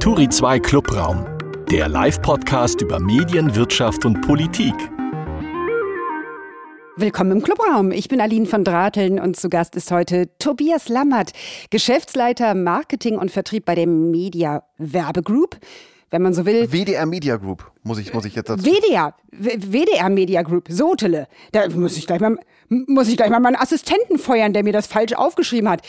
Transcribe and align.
Turi 0.00 0.28
2 0.28 0.60
Clubraum, 0.60 1.26
der 1.72 1.88
Live-Podcast 1.88 2.80
über 2.82 3.00
Medien, 3.00 3.56
Wirtschaft 3.56 4.04
und 4.04 4.20
Politik. 4.20 4.74
Willkommen 6.96 7.32
im 7.32 7.42
Clubraum. 7.42 7.90
Ich 7.90 8.08
bin 8.08 8.20
Aline 8.20 8.46
von 8.46 8.62
Drateln 8.62 9.18
und 9.18 9.36
zu 9.36 9.48
Gast 9.48 9.74
ist 9.74 9.90
heute 9.90 10.30
Tobias 10.38 10.88
Lammert, 10.88 11.32
Geschäftsleiter 11.70 12.54
Marketing 12.54 13.18
und 13.18 13.32
Vertrieb 13.32 13.64
bei 13.64 13.74
der 13.74 13.88
Media 13.88 14.62
Werbegroup 14.78 15.56
wenn 16.10 16.22
man 16.22 16.34
so 16.34 16.46
will. 16.46 16.70
WDR 16.72 17.06
Media 17.06 17.36
Group, 17.36 17.70
muss 17.82 17.98
ich, 17.98 18.12
muss 18.14 18.24
ich 18.24 18.34
jetzt 18.34 18.48
dazu. 18.48 18.64
WDR, 18.64 19.14
WDR 19.32 20.08
Media 20.08 20.42
Group, 20.42 20.66
Sotele. 20.68 21.28
Da 21.52 21.68
muss 21.68 21.96
ich 21.96 22.06
gleich 22.06 22.20
mal, 22.20 22.36
muss 22.68 23.08
ich 23.08 23.16
gleich 23.16 23.30
mal 23.30 23.40
meinen 23.40 23.56
Assistenten 23.56 24.18
feuern, 24.18 24.52
der 24.52 24.64
mir 24.64 24.72
das 24.72 24.86
falsch 24.86 25.12
aufgeschrieben 25.12 25.68
hat. 25.68 25.82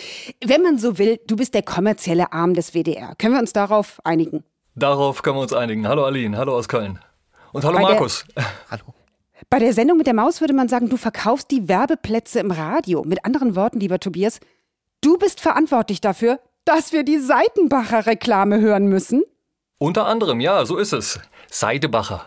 Wenn 0.44 0.62
man 0.62 0.78
so 0.78 0.98
will, 0.98 1.20
du 1.28 1.36
bist 1.36 1.54
der 1.54 1.64
kommerzielle 1.64 2.34
Arm 2.34 2.54
des 2.54 2.74
WDR. 2.74 3.16
Können 3.18 3.34
wir 3.34 3.40
uns 3.40 3.54
darauf 3.54 4.00
einigen? 4.04 4.44
Darauf 4.76 5.22
können 5.24 5.38
wir 5.38 5.42
uns 5.42 5.54
einigen. 5.54 5.88
Hallo 5.88 6.06
Aline, 6.06 6.38
hallo 6.38 6.56
aus 6.56 6.68
Köln. 6.68 7.00
Und 7.52 7.64
hallo 7.64 7.78
Bei 7.78 7.82
Markus. 7.84 8.26
hallo. 8.72 8.84
Bei 9.50 9.60
der 9.60 9.74
Sendung 9.74 9.98
mit 9.98 10.06
der 10.06 10.14
Maus 10.14 10.42
würde 10.42 10.54
man 10.54 10.68
sagen, 10.68 10.90
du 10.90 10.98
verkaufst 10.98 11.50
die 11.50 11.68
Werbeplätze 11.68 12.40
im 12.40 12.52
Radio. 12.52 13.04
Mit 13.04 13.26
anderen 13.26 13.56
Worten, 13.56 13.80
lieber 13.80 14.00
Tobias, 14.00 14.40
du 15.02 15.18
bist 15.18 15.40
verantwortlich 15.40 16.02
dafür, 16.02 16.40
dass 16.66 16.92
wir 16.92 17.04
die 17.04 17.18
Seitenbacher 17.18 18.06
Reklame 18.06 18.60
hören 18.60 18.88
müssen. 18.88 19.24
Unter 19.80 20.06
anderem, 20.08 20.42
ja, 20.42 20.66
so 20.66 20.78
ist 20.78 20.92
es. 20.92 21.20
Seidebacher. 21.50 22.26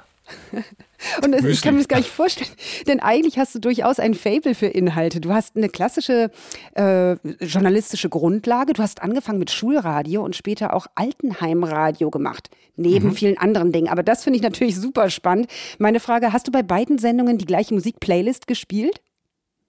Und 1.23 1.35
es, 1.35 1.45
ich 1.45 1.61
kann 1.61 1.75
mir 1.75 1.81
das 1.81 1.89
gar 1.89 1.99
nicht 1.99 2.11
vorstellen, 2.11 2.51
denn 2.87 3.01
eigentlich 3.01 3.37
hast 3.37 3.55
du 3.55 3.59
durchaus 3.59 3.99
ein 3.99 4.15
Fable 4.15 4.55
für 4.55 4.67
Inhalte. 4.67 5.21
Du 5.21 5.33
hast 5.33 5.57
eine 5.57 5.69
klassische 5.69 6.31
äh, 6.75 7.15
journalistische 7.45 8.09
Grundlage. 8.09 8.73
Du 8.73 8.83
hast 8.83 9.03
angefangen 9.03 9.39
mit 9.39 9.51
Schulradio 9.51 10.25
und 10.25 10.37
später 10.37 10.75
auch 10.75 10.87
Altenheimradio 10.95 12.11
gemacht, 12.11 12.51
neben 12.77 13.09
mhm. 13.09 13.15
vielen 13.15 13.37
anderen 13.37 13.73
Dingen. 13.73 13.89
Aber 13.89 14.03
das 14.03 14.25
finde 14.25 14.39
ich 14.39 14.43
natürlich 14.43 14.77
super 14.77 15.11
spannend. 15.11 15.49
Meine 15.79 16.01
Frage, 16.01 16.33
hast 16.33 16.47
du 16.47 16.53
bei 16.53 16.63
beiden 16.63 16.99
Sendungen 16.99 17.37
die 17.37 17.47
gleiche 17.47 17.75
Musikplaylist 17.75 18.47
gespielt? 18.47 19.01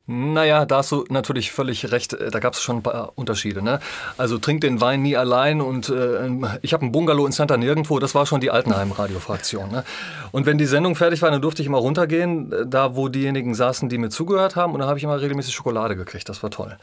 Naja, 0.05 0.65
da 0.65 0.77
hast 0.77 0.91
du 0.91 1.05
natürlich 1.09 1.53
völlig 1.53 1.89
recht. 1.91 2.11
Äh, 2.11 2.29
da 2.29 2.39
gab 2.39 2.53
es 2.53 2.61
schon 2.61 2.77
ein 2.77 2.83
paar 2.83 3.13
Unterschiede. 3.15 3.61
Ne? 3.61 3.79
Also 4.17 4.37
trink 4.37 4.59
den 4.59 4.81
Wein 4.81 5.01
nie 5.01 5.15
allein 5.15 5.61
und 5.61 5.87
äh, 5.87 6.29
ich 6.61 6.73
habe 6.73 6.85
ein 6.85 6.91
Bungalow 6.91 7.25
in 7.25 7.31
Santa 7.31 7.55
Nirgendwo. 7.55 7.99
Das 7.99 8.13
war 8.13 8.25
schon 8.25 8.41
die 8.41 8.51
Altenheim-Radiofraktion. 8.51 9.71
Ne? 9.71 9.85
Und 10.33 10.45
wenn 10.45 10.57
die 10.57 10.65
Sendung 10.65 10.95
fertig 10.97 11.21
war, 11.21 11.31
dann 11.31 11.41
durfte 11.41 11.61
ich 11.61 11.67
immer 11.67 11.77
runtergehen, 11.77 12.51
äh, 12.51 12.65
da 12.67 12.97
wo 12.97 13.07
diejenigen 13.07 13.55
saßen, 13.55 13.87
die 13.87 13.97
mir 13.97 14.09
zugehört 14.09 14.57
haben. 14.57 14.73
Und 14.73 14.79
dann 14.79 14.89
habe 14.89 14.97
ich 14.97 15.05
immer 15.05 15.21
regelmäßig 15.21 15.53
Schokolade 15.53 15.95
gekriegt. 15.95 16.27
Das 16.27 16.43
war 16.43 16.51
toll. 16.51 16.77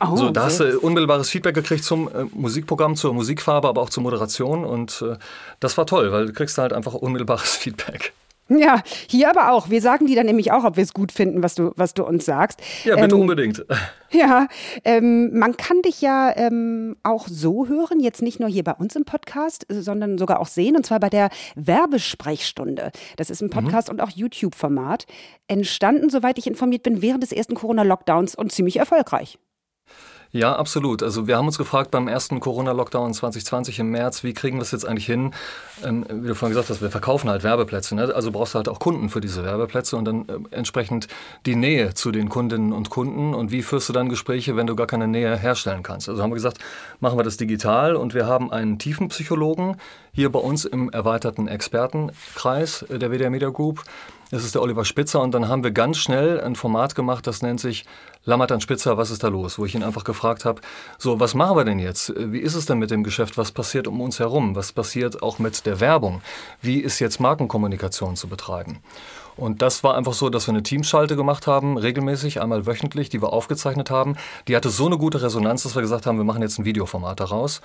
Oh, 0.00 0.16
so, 0.16 0.28
da 0.28 0.44
hast 0.44 0.60
du 0.60 0.78
unmittelbares 0.78 1.30
Feedback 1.30 1.54
gekriegt 1.54 1.82
zum 1.82 2.08
äh, 2.08 2.24
Musikprogramm, 2.34 2.94
zur 2.94 3.14
Musikfarbe, 3.14 3.68
aber 3.68 3.80
auch 3.80 3.90
zur 3.90 4.02
Moderation. 4.02 4.66
Und 4.66 5.02
äh, 5.02 5.16
das 5.60 5.78
war 5.78 5.86
toll, 5.86 6.12
weil 6.12 6.26
du 6.26 6.32
kriegst 6.34 6.58
halt 6.58 6.74
einfach 6.74 6.92
unmittelbares 6.92 7.56
Feedback. 7.56 8.12
Ja, 8.48 8.82
hier 9.08 9.28
aber 9.28 9.52
auch. 9.52 9.70
Wir 9.70 9.80
sagen 9.80 10.06
die 10.06 10.14
dann 10.14 10.26
nämlich 10.26 10.52
auch, 10.52 10.64
ob 10.64 10.76
wir 10.76 10.84
es 10.84 10.94
gut 10.94 11.10
finden, 11.10 11.42
was 11.42 11.56
du, 11.56 11.72
was 11.74 11.94
du 11.94 12.04
uns 12.04 12.24
sagst. 12.24 12.60
Ja, 12.84 12.94
bitte 12.94 13.14
ähm, 13.14 13.22
unbedingt. 13.22 13.64
Ja, 14.12 14.46
ähm, 14.84 15.36
man 15.36 15.56
kann 15.56 15.82
dich 15.82 16.00
ja 16.00 16.32
ähm, 16.36 16.96
auch 17.02 17.26
so 17.26 17.66
hören, 17.66 17.98
jetzt 17.98 18.22
nicht 18.22 18.38
nur 18.38 18.48
hier 18.48 18.62
bei 18.62 18.72
uns 18.72 18.94
im 18.94 19.04
Podcast, 19.04 19.66
sondern 19.68 20.16
sogar 20.16 20.38
auch 20.38 20.46
sehen, 20.46 20.76
und 20.76 20.86
zwar 20.86 21.00
bei 21.00 21.10
der 21.10 21.28
Werbesprechstunde. 21.56 22.92
Das 23.16 23.30
ist 23.30 23.42
ein 23.42 23.46
mhm. 23.46 23.50
Podcast 23.50 23.88
mhm. 23.88 23.94
und 23.94 24.00
auch 24.02 24.10
YouTube-Format. 24.10 25.06
Entstanden, 25.48 26.08
soweit 26.08 26.38
ich 26.38 26.46
informiert 26.46 26.84
bin, 26.84 27.02
während 27.02 27.24
des 27.24 27.32
ersten 27.32 27.56
Corona-Lockdowns 27.56 28.36
und 28.36 28.52
ziemlich 28.52 28.76
erfolgreich. 28.76 29.38
Ja, 30.32 30.54
absolut. 30.56 31.02
Also 31.02 31.26
wir 31.26 31.36
haben 31.36 31.46
uns 31.46 31.56
gefragt 31.56 31.90
beim 31.90 32.08
ersten 32.08 32.40
Corona-Lockdown 32.40 33.14
2020 33.14 33.78
im 33.78 33.90
März, 33.90 34.24
wie 34.24 34.34
kriegen 34.34 34.58
wir 34.58 34.62
es 34.62 34.70
jetzt 34.70 34.84
eigentlich 34.84 35.06
hin? 35.06 35.32
Ähm, 35.84 36.04
wie 36.10 36.28
du 36.28 36.34
vorhin 36.34 36.54
gesagt 36.54 36.68
hast, 36.68 36.82
wir 36.82 36.90
verkaufen 36.90 37.30
halt 37.30 37.42
Werbeplätze. 37.42 37.94
Ne? 37.94 38.12
Also 38.14 38.32
brauchst 38.32 38.54
du 38.54 38.56
halt 38.56 38.68
auch 38.68 38.78
Kunden 38.78 39.08
für 39.08 39.20
diese 39.20 39.44
Werbeplätze 39.44 39.96
und 39.96 40.04
dann 40.04 40.28
äh, 40.28 40.54
entsprechend 40.54 41.08
die 41.46 41.56
Nähe 41.56 41.94
zu 41.94 42.10
den 42.10 42.28
Kundinnen 42.28 42.72
und 42.72 42.90
Kunden. 42.90 43.34
Und 43.34 43.50
wie 43.50 43.62
führst 43.62 43.88
du 43.88 43.92
dann 43.92 44.08
Gespräche, 44.08 44.56
wenn 44.56 44.66
du 44.66 44.76
gar 44.76 44.86
keine 44.86 45.08
Nähe 45.08 45.36
herstellen 45.36 45.82
kannst? 45.82 46.08
Also 46.08 46.22
haben 46.22 46.30
wir 46.30 46.36
gesagt, 46.36 46.58
machen 47.00 47.18
wir 47.18 47.24
das 47.24 47.36
digital 47.36 47.96
und 47.96 48.12
wir 48.12 48.26
haben 48.26 48.52
einen 48.52 48.78
Tiefenpsychologen 48.78 49.76
hier 50.12 50.30
bei 50.32 50.38
uns 50.38 50.64
im 50.64 50.90
erweiterten 50.90 51.46
Expertenkreis 51.46 52.84
der 52.88 53.10
WDR 53.10 53.30
Media 53.30 53.50
Group 53.50 53.84
das 54.30 54.44
ist 54.44 54.54
der 54.54 54.62
Oliver 54.62 54.84
Spitzer 54.84 55.20
und 55.20 55.32
dann 55.32 55.48
haben 55.48 55.62
wir 55.62 55.70
ganz 55.70 55.98
schnell 55.98 56.40
ein 56.40 56.56
Format 56.56 56.94
gemacht, 56.94 57.26
das 57.26 57.42
nennt 57.42 57.60
sich 57.60 57.84
Lammert 58.28 58.60
Spitzer, 58.60 58.98
was 58.98 59.12
ist 59.12 59.22
da 59.22 59.28
los? 59.28 59.56
Wo 59.56 59.66
ich 59.66 59.76
ihn 59.76 59.84
einfach 59.84 60.02
gefragt 60.02 60.44
habe, 60.44 60.60
so, 60.98 61.20
was 61.20 61.34
machen 61.34 61.56
wir 61.56 61.64
denn 61.64 61.78
jetzt? 61.78 62.12
Wie 62.16 62.40
ist 62.40 62.56
es 62.56 62.66
denn 62.66 62.78
mit 62.78 62.90
dem 62.90 63.04
Geschäft? 63.04 63.38
Was 63.38 63.52
passiert 63.52 63.86
um 63.86 64.00
uns 64.00 64.18
herum? 64.18 64.56
Was 64.56 64.72
passiert 64.72 65.22
auch 65.22 65.38
mit 65.38 65.64
der 65.64 65.78
Werbung? 65.78 66.22
Wie 66.60 66.80
ist 66.80 66.98
jetzt 66.98 67.20
Markenkommunikation 67.20 68.16
zu 68.16 68.26
betreiben? 68.26 68.80
Und 69.36 69.60
das 69.60 69.84
war 69.84 69.96
einfach 69.96 70.14
so, 70.14 70.30
dass 70.30 70.46
wir 70.46 70.54
eine 70.54 70.62
Teamschalte 70.62 71.14
gemacht 71.14 71.46
haben, 71.46 71.76
regelmäßig, 71.76 72.40
einmal 72.40 72.66
wöchentlich, 72.66 73.10
die 73.10 73.20
wir 73.20 73.32
aufgezeichnet 73.32 73.90
haben. 73.90 74.16
Die 74.48 74.56
hatte 74.56 74.70
so 74.70 74.86
eine 74.86 74.96
gute 74.96 75.22
Resonanz, 75.22 75.62
dass 75.62 75.74
wir 75.74 75.82
gesagt 75.82 76.06
haben, 76.06 76.16
wir 76.16 76.24
machen 76.24 76.42
jetzt 76.42 76.58
ein 76.58 76.64
Videoformat 76.64 77.20
daraus. 77.20 77.60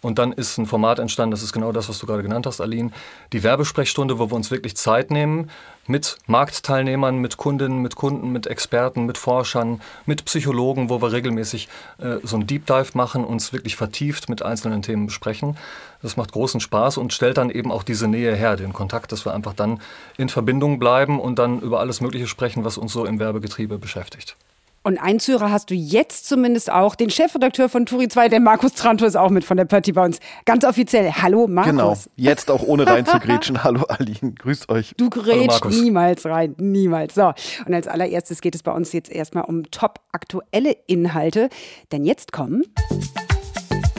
Und 0.00 0.18
dann 0.18 0.32
ist 0.32 0.58
ein 0.58 0.66
Format 0.66 0.98
entstanden, 0.98 1.30
das 1.30 1.42
ist 1.42 1.52
genau 1.52 1.70
das, 1.70 1.88
was 1.88 2.00
du 2.00 2.06
gerade 2.06 2.24
genannt 2.24 2.44
hast, 2.46 2.60
Aline. 2.60 2.90
Die 3.32 3.44
Werbesprechstunde, 3.44 4.18
wo 4.18 4.30
wir 4.30 4.34
uns 4.34 4.50
wirklich 4.50 4.76
Zeit 4.76 5.12
nehmen, 5.12 5.48
mit 5.86 6.16
Marktteilnehmern, 6.26 7.18
mit 7.18 7.36
Kundinnen, 7.36 7.82
mit 7.82 7.96
Kunden, 7.96 8.32
mit 8.32 8.46
Experten, 8.46 9.04
mit 9.04 9.18
Forschern, 9.18 9.80
mit 10.06 10.24
Psychologen, 10.24 10.90
wo 10.90 11.02
wir 11.02 11.12
regelmäßig 11.12 11.68
äh, 11.98 12.16
so 12.22 12.36
ein 12.36 12.46
Deep 12.46 12.66
Dive 12.66 12.90
machen, 12.94 13.24
uns 13.24 13.52
wirklich 13.52 13.76
vertieft 13.76 14.28
mit 14.28 14.42
einzelnen 14.42 14.82
Themen 14.82 15.06
besprechen. 15.06 15.56
Das 16.00 16.16
macht 16.16 16.32
großen 16.32 16.60
Spaß 16.60 16.98
und 16.98 17.12
stellt 17.12 17.36
dann 17.36 17.50
eben 17.50 17.72
auch 17.72 17.82
diese 17.82 18.08
Nähe 18.08 18.34
her, 18.34 18.56
den 18.56 18.72
Kontakt, 18.72 19.12
dass 19.12 19.24
wir 19.24 19.34
einfach 19.34 19.54
dann 19.54 19.80
in 20.16 20.28
Verbindung 20.28 20.78
bleiben 20.78 21.20
und 21.20 21.38
dann 21.38 21.60
über 21.60 21.80
alles 21.80 22.00
Mögliche 22.00 22.26
sprechen, 22.26 22.64
was 22.64 22.78
uns 22.78 22.92
so 22.92 23.04
im 23.04 23.18
Werbegetriebe 23.18 23.78
beschäftigt. 23.78 24.36
Und 24.84 24.98
einen 24.98 25.20
Zuhörer 25.20 25.50
hast 25.50 25.70
du 25.70 25.74
jetzt 25.74 26.26
zumindest 26.26 26.70
auch. 26.70 26.96
Den 26.96 27.08
Chefredakteur 27.08 27.68
von 27.68 27.86
Turi 27.86 28.08
2, 28.08 28.28
der 28.28 28.40
Markus 28.40 28.74
Tranto, 28.74 29.04
ist 29.04 29.16
auch 29.16 29.30
mit 29.30 29.44
von 29.44 29.56
der 29.56 29.64
Party 29.64 29.92
bei 29.92 30.04
uns. 30.04 30.18
Ganz 30.44 30.64
offiziell. 30.64 31.12
Hallo, 31.12 31.46
Markus. 31.46 31.70
Genau. 31.70 31.96
Jetzt 32.16 32.50
auch 32.50 32.62
ohne 32.62 32.86
reinzugrätschen. 32.86 33.62
Hallo, 33.64 33.84
Aline. 33.84 34.32
Grüßt 34.32 34.68
euch. 34.70 34.92
Du 34.96 35.08
grätschst 35.08 35.66
niemals 35.66 36.26
rein. 36.26 36.56
Niemals. 36.58 37.14
So. 37.14 37.32
Und 37.64 37.74
als 37.74 37.86
allererstes 37.86 38.40
geht 38.40 38.56
es 38.56 38.62
bei 38.64 38.72
uns 38.72 38.92
jetzt 38.92 39.10
erstmal 39.10 39.44
um 39.44 39.70
top 39.70 40.00
aktuelle 40.10 40.76
Inhalte. 40.88 41.48
Denn 41.92 42.04
jetzt 42.04 42.32
kommen. 42.32 42.64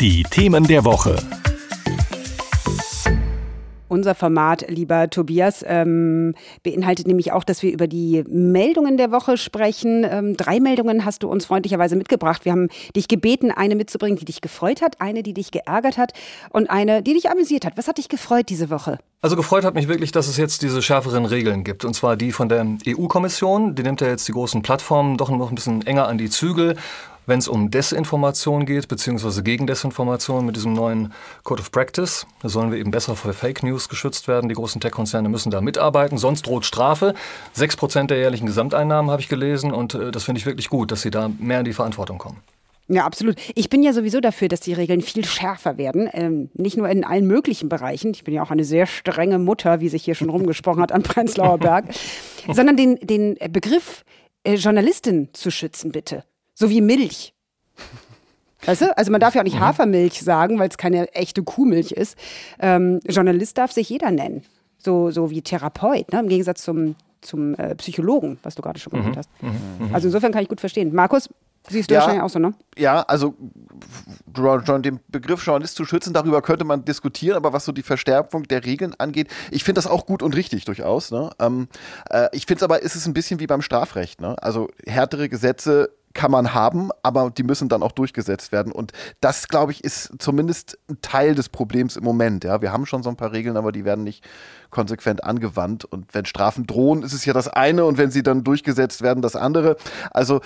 Die 0.02 0.24
Themen 0.24 0.66
der 0.66 0.84
Woche. 0.84 1.16
Unser 3.94 4.16
Format, 4.16 4.66
lieber 4.70 5.08
Tobias, 5.12 5.64
ähm, 5.68 6.34
beinhaltet 6.64 7.06
nämlich 7.06 7.32
auch, 7.32 7.44
dass 7.44 7.62
wir 7.62 7.72
über 7.72 7.86
die 7.86 8.24
Meldungen 8.28 8.98
der 8.98 9.12
Woche 9.12 9.38
sprechen. 9.38 10.04
Ähm, 10.04 10.36
drei 10.36 10.60
Meldungen 10.60 11.06
hast 11.06 11.22
du 11.22 11.30
uns 11.30 11.46
freundlicherweise 11.46 11.96
mitgebracht. 11.96 12.44
Wir 12.44 12.54
haben 12.54 12.70
dich 12.96 13.08
gebeten, 13.08 13.52
eine 13.52 13.76
mitzubringen, 13.76 14.18
die 14.18 14.26
dich 14.26 14.42
gefreut 14.42 14.82
hat, 14.82 15.00
eine, 15.00 15.22
die 15.22 15.36
dich 15.36 15.52
geärgert 15.52 16.00
hat 16.00 16.14
und 16.50 16.72
eine, 16.72 17.04
die 17.04 17.14
dich 17.14 17.30
amüsiert 17.30 17.66
hat. 17.66 17.78
Was 17.78 17.88
hat 17.88 18.00
dich 18.00 18.10
gefreut 18.10 18.50
diese 18.50 18.72
Woche? 18.72 18.98
Also 19.22 19.36
gefreut 19.36 19.64
hat 19.64 19.76
mich 19.76 19.88
wirklich, 19.88 20.12
dass 20.12 20.28
es 20.28 20.38
jetzt 20.38 20.64
diese 20.64 20.82
schärferen 20.82 21.26
Regeln 21.26 21.64
gibt. 21.64 21.86
Und 21.86 21.94
zwar 21.94 22.18
die 22.18 22.32
von 22.32 22.50
der 22.50 22.66
EU-Kommission. 22.88 23.76
Die 23.76 23.84
nimmt 23.84 24.02
ja 24.02 24.08
jetzt 24.08 24.28
die 24.28 24.32
großen 24.32 24.64
Plattformen 24.64 25.18
doch 25.18 25.30
noch 25.30 25.50
ein 25.50 25.56
bisschen 25.56 25.86
enger 25.86 26.08
an 26.08 26.18
die 26.18 26.32
Zügel 26.32 26.78
wenn 27.26 27.40
es 27.40 27.48
um 27.48 27.72
Desinformation 27.72 28.66
geht, 28.66 28.88
beziehungsweise 28.88 29.44
gegen 29.44 29.68
Desinformation 29.68 30.46
mit 30.46 30.56
diesem 30.56 30.74
neuen 30.74 31.14
Code 31.44 31.62
of 31.62 31.72
Practice. 31.72 32.26
Da 32.42 32.50
sollen 32.50 32.72
wir 32.72 32.80
eben 32.80 32.92
besser 32.92 33.16
vor 33.16 33.34
Fake 33.34 33.64
News 33.64 33.90
geschützt 33.90 34.28
werden. 34.28 34.50
Die 34.50 34.56
großen 34.56 34.82
Tech-Konzerne 34.82 35.30
müssen 35.30 35.52
da 35.52 35.62
mitarbeiten, 35.62 36.18
sonst 36.18 36.46
droht 36.48 36.66
Strafe. 36.66 37.14
Sechs 37.54 37.76
Prozent 37.76 38.12
der 38.12 38.18
jährlichen 38.18 38.46
Gesamteinnahmen 38.46 39.12
habe 39.12 39.22
ich 39.22 39.30
gelesen 39.30 39.72
und 39.72 39.94
äh, 39.94 40.12
das 40.12 40.24
finde 40.24 40.40
ich 40.40 40.46
wirklich 40.46 40.70
gut, 40.70 40.92
dass 40.92 41.02
sie 41.02 41.12
da 41.12 41.30
mehr 41.40 41.60
in 41.60 41.66
die 41.66 41.74
Verantwortung 41.74 42.18
kommen. 42.18 42.38
Ja, 42.90 43.06
absolut. 43.06 43.38
Ich 43.56 43.70
bin 43.70 43.82
ja 43.82 43.94
sowieso 43.94 44.20
dafür, 44.20 44.50
dass 44.50 44.60
die 44.60 44.74
Regeln 44.74 45.02
viel 45.02 45.24
schärfer 45.24 45.78
werden. 45.78 46.10
Ähm, 46.12 46.50
nicht 46.54 46.76
nur 46.76 46.90
in 46.90 47.06
allen 47.06 47.26
möglichen 47.26 47.70
Bereichen. 47.70 48.12
Ich 48.12 48.26
bin 48.26 48.34
ja 48.34 48.44
auch 48.44 48.52
eine 48.52 48.66
sehr 48.66 48.88
strenge 48.88 49.40
Mutter, 49.40 49.80
wie 49.80 49.88
sich 49.88 50.04
hier 50.04 50.16
schon 50.16 50.30
rumgesprochen 50.30 50.82
hat, 50.82 50.92
an 50.92 51.02
Prenzlauer 51.02 51.60
Berg. 51.60 51.86
sondern 52.52 52.76
den, 52.76 52.96
den 52.98 53.38
Begriff 53.52 54.04
äh, 54.44 54.56
Journalistin 54.56 55.30
zu 55.34 55.50
schützen, 55.50 55.92
bitte. 55.92 56.26
So 56.54 56.70
wie 56.70 56.82
Milch. 56.82 57.34
Weißt 58.66 58.82
du? 58.82 58.98
Also 58.98 59.12
man 59.12 59.20
darf 59.20 59.36
ja 59.36 59.42
auch 59.42 59.46
nicht 59.46 59.58
mhm. 59.58 59.62
Hafermilch 59.62 60.22
sagen, 60.22 60.60
weil 60.60 60.70
es 60.70 60.78
keine 60.78 61.14
echte 61.14 61.44
Kuhmilch 61.44 61.92
ist. 61.92 62.18
Ähm, 62.60 63.00
Journalist 63.06 63.58
darf 63.58 63.72
sich 63.72 63.90
jeder 63.90 64.12
nennen. 64.12 64.44
So, 64.78 65.12
so 65.12 65.30
wie 65.30 65.42
Therapeut, 65.42 66.12
ne? 66.12 66.20
im 66.20 66.28
Gegensatz 66.28 66.64
zum, 66.64 66.96
zum 67.22 67.56
äh, 67.56 67.76
Psychologen, 67.76 68.38
was 68.44 68.56
du 68.56 68.62
gerade 68.62 68.80
schon 68.80 68.92
genannt 68.92 69.16
mhm. 69.16 69.20
hast. 69.20 69.30
Mhm. 69.42 69.96
Also 69.96 70.08
insofern 70.08 70.32
kann 70.32 70.44
ich 70.44 70.50
gut 70.50 70.60
verstehen. 70.60 70.94
Markus, 70.94 71.30
siehst 71.70 71.90
du 71.90 71.94
ja, 71.94 72.02
wahrscheinlich 72.02 72.24
auch 72.24 72.30
so, 72.30 72.40
ne? 72.40 72.54
Ja, 72.78 73.02
also 73.02 73.36
den 74.36 75.00
Begriff 75.08 75.46
Journalist 75.46 75.76
zu 75.76 75.86
schützen, 75.86 76.14
darüber 76.14 76.42
könnte 76.42 76.66
man 76.66 76.84
diskutieren, 76.84 77.38
aber 77.38 77.54
was 77.54 77.66
so 77.66 77.72
die 77.72 77.84
Verstärkung 77.84 78.44
der 78.44 78.66
Regeln 78.66 78.94
angeht, 78.98 79.30
ich 79.52 79.64
finde 79.64 79.80
das 79.80 79.88
auch 79.88 80.06
gut 80.06 80.22
und 80.22 80.36
richtig 80.36 80.66
durchaus. 80.66 81.12
Ne? 81.12 81.30
Ähm, 81.40 81.68
äh, 82.10 82.28
ich 82.34 82.46
finde 82.46 82.60
es 82.60 82.64
aber, 82.64 82.82
ist 82.82 82.96
es 82.96 83.06
ein 83.06 83.14
bisschen 83.14 83.40
wie 83.40 83.48
beim 83.48 83.62
Strafrecht. 83.62 84.20
Ne? 84.20 84.36
Also 84.42 84.70
härtere 84.86 85.30
Gesetze 85.30 85.92
kann 86.14 86.32
man 86.32 86.54
haben, 86.54 86.90
aber 87.02 87.32
die 87.32 87.44
müssen 87.44 87.70
dann 87.70 87.82
auch 87.84 87.92
durchgesetzt 87.92 88.52
werden. 88.52 88.72
Und 88.72 88.92
das, 89.22 89.48
glaube 89.48 89.72
ich, 89.72 89.84
ist 89.84 90.12
zumindest 90.20 90.78
ein 90.90 90.98
Teil 91.02 91.36
des 91.36 91.50
Problems 91.50 91.96
im 91.96 92.04
Moment. 92.04 92.44
Ja, 92.44 92.62
wir 92.62 92.72
haben 92.72 92.86
schon 92.86 93.04
so 93.04 93.10
ein 93.10 93.16
paar 93.16 93.32
Regeln, 93.32 93.58
aber 93.58 93.72
die 93.72 93.86
werden 93.86 94.04
nicht 94.04 94.24
konsequent 94.70 95.24
angewandt. 95.24 95.86
Und 95.86 96.14
wenn 96.14 96.26
Strafen 96.26 96.68
drohen, 96.68 97.04
ist 97.04 97.14
es 97.14 97.26
ja 97.26 97.34
das 97.34 97.48
eine 97.48 97.86
und 97.86 97.98
wenn 97.98 98.12
sie 98.12 98.24
dann 98.24 98.44
durchgesetzt 98.44 99.02
werden, 99.02 99.22
das 99.22 99.36
andere. 99.36 99.78
Also 100.12 100.42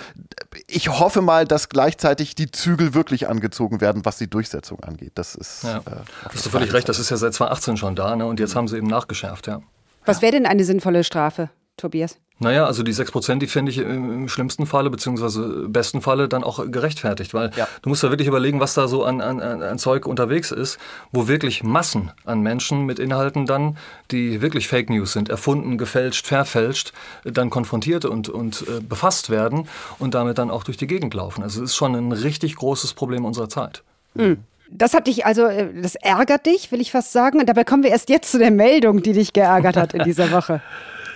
ich 0.66 0.88
hoffe 0.88 1.20
mal, 1.20 1.44
dass 1.44 1.68
gleichzeitig 1.68 2.34
die 2.34 2.50
Zügel 2.50 2.94
wirklich 2.94 3.28
angezogen 3.28 3.80
werden, 3.80 4.04
was 4.04 4.18
die 4.18 4.28
Durchsetzung 4.28 4.80
angeht. 4.80 5.12
Das 5.16 5.34
ist. 5.34 5.64
Ja. 5.64 5.78
Äh, 5.78 6.04
hast 6.32 6.46
du 6.46 6.50
völlig 6.50 6.72
recht, 6.72 6.88
das 6.88 6.98
ist 6.98 7.10
ja 7.10 7.16
seit 7.16 7.34
2018 7.34 7.76
schon 7.76 7.94
da, 7.94 8.16
ne? 8.16 8.26
Und 8.26 8.40
jetzt 8.40 8.56
haben 8.56 8.68
sie 8.68 8.76
eben 8.76 8.86
nachgeschärft, 8.86 9.46
ja. 9.46 9.60
Was 10.04 10.22
wäre 10.22 10.32
denn 10.32 10.46
eine 10.46 10.64
sinnvolle 10.64 11.04
Strafe, 11.04 11.50
Tobias? 11.78 12.18
Naja, 12.40 12.66
also 12.66 12.84
die 12.84 12.94
6%, 12.94 13.40
die 13.40 13.48
finde 13.48 13.72
ich 13.72 13.78
im 13.78 14.28
schlimmsten 14.28 14.66
Falle, 14.66 14.90
beziehungsweise 14.90 15.68
besten 15.68 16.02
Falle 16.02 16.28
dann 16.28 16.44
auch 16.44 16.64
gerechtfertigt, 16.70 17.34
weil 17.34 17.50
ja. 17.56 17.66
du 17.82 17.88
musst 17.88 18.04
ja 18.04 18.10
wirklich 18.10 18.28
überlegen, 18.28 18.60
was 18.60 18.74
da 18.74 18.86
so 18.86 19.02
an, 19.04 19.20
an, 19.20 19.40
an 19.40 19.78
Zeug 19.78 20.06
unterwegs 20.06 20.52
ist, 20.52 20.78
wo 21.10 21.26
wirklich 21.26 21.64
Massen 21.64 22.12
an 22.24 22.40
Menschen 22.40 22.86
mit 22.86 23.00
Inhalten 23.00 23.44
dann, 23.44 23.76
die 24.12 24.40
wirklich 24.40 24.68
Fake 24.68 24.88
News 24.88 25.14
sind, 25.14 25.28
erfunden, 25.28 25.78
gefälscht, 25.78 26.28
verfälscht, 26.28 26.92
dann 27.24 27.50
konfrontiert 27.50 28.04
und, 28.04 28.28
und 28.28 28.64
äh, 28.68 28.80
befasst 28.80 29.30
werden 29.30 29.68
und 29.98 30.14
damit 30.14 30.38
dann 30.38 30.50
auch 30.50 30.62
durch 30.62 30.76
die 30.76 30.86
Gegend 30.86 31.14
laufen. 31.14 31.42
Also 31.42 31.64
es 31.64 31.70
ist 31.70 31.76
schon 31.76 31.96
ein 31.96 32.12
richtig 32.12 32.54
großes 32.54 32.94
Problem 32.94 33.24
unserer 33.24 33.48
Zeit. 33.48 33.82
Mhm. 34.14 34.38
Das 34.70 34.94
hat 34.94 35.06
dich 35.06 35.26
also, 35.26 35.46
äh, 35.46 35.68
das 35.82 35.96
ärgert 35.96 36.46
dich, 36.46 36.70
will 36.70 36.80
ich 36.80 36.92
fast 36.92 37.12
sagen. 37.12 37.40
Und 37.40 37.48
dabei 37.48 37.64
kommen 37.64 37.82
wir 37.82 37.90
erst 37.90 38.10
jetzt 38.10 38.30
zu 38.30 38.38
der 38.38 38.50
Meldung, 38.52 39.02
die 39.02 39.12
dich 39.12 39.32
geärgert 39.32 39.76
hat 39.76 39.94
in 39.94 40.04
dieser 40.04 40.30
Woche. 40.30 40.60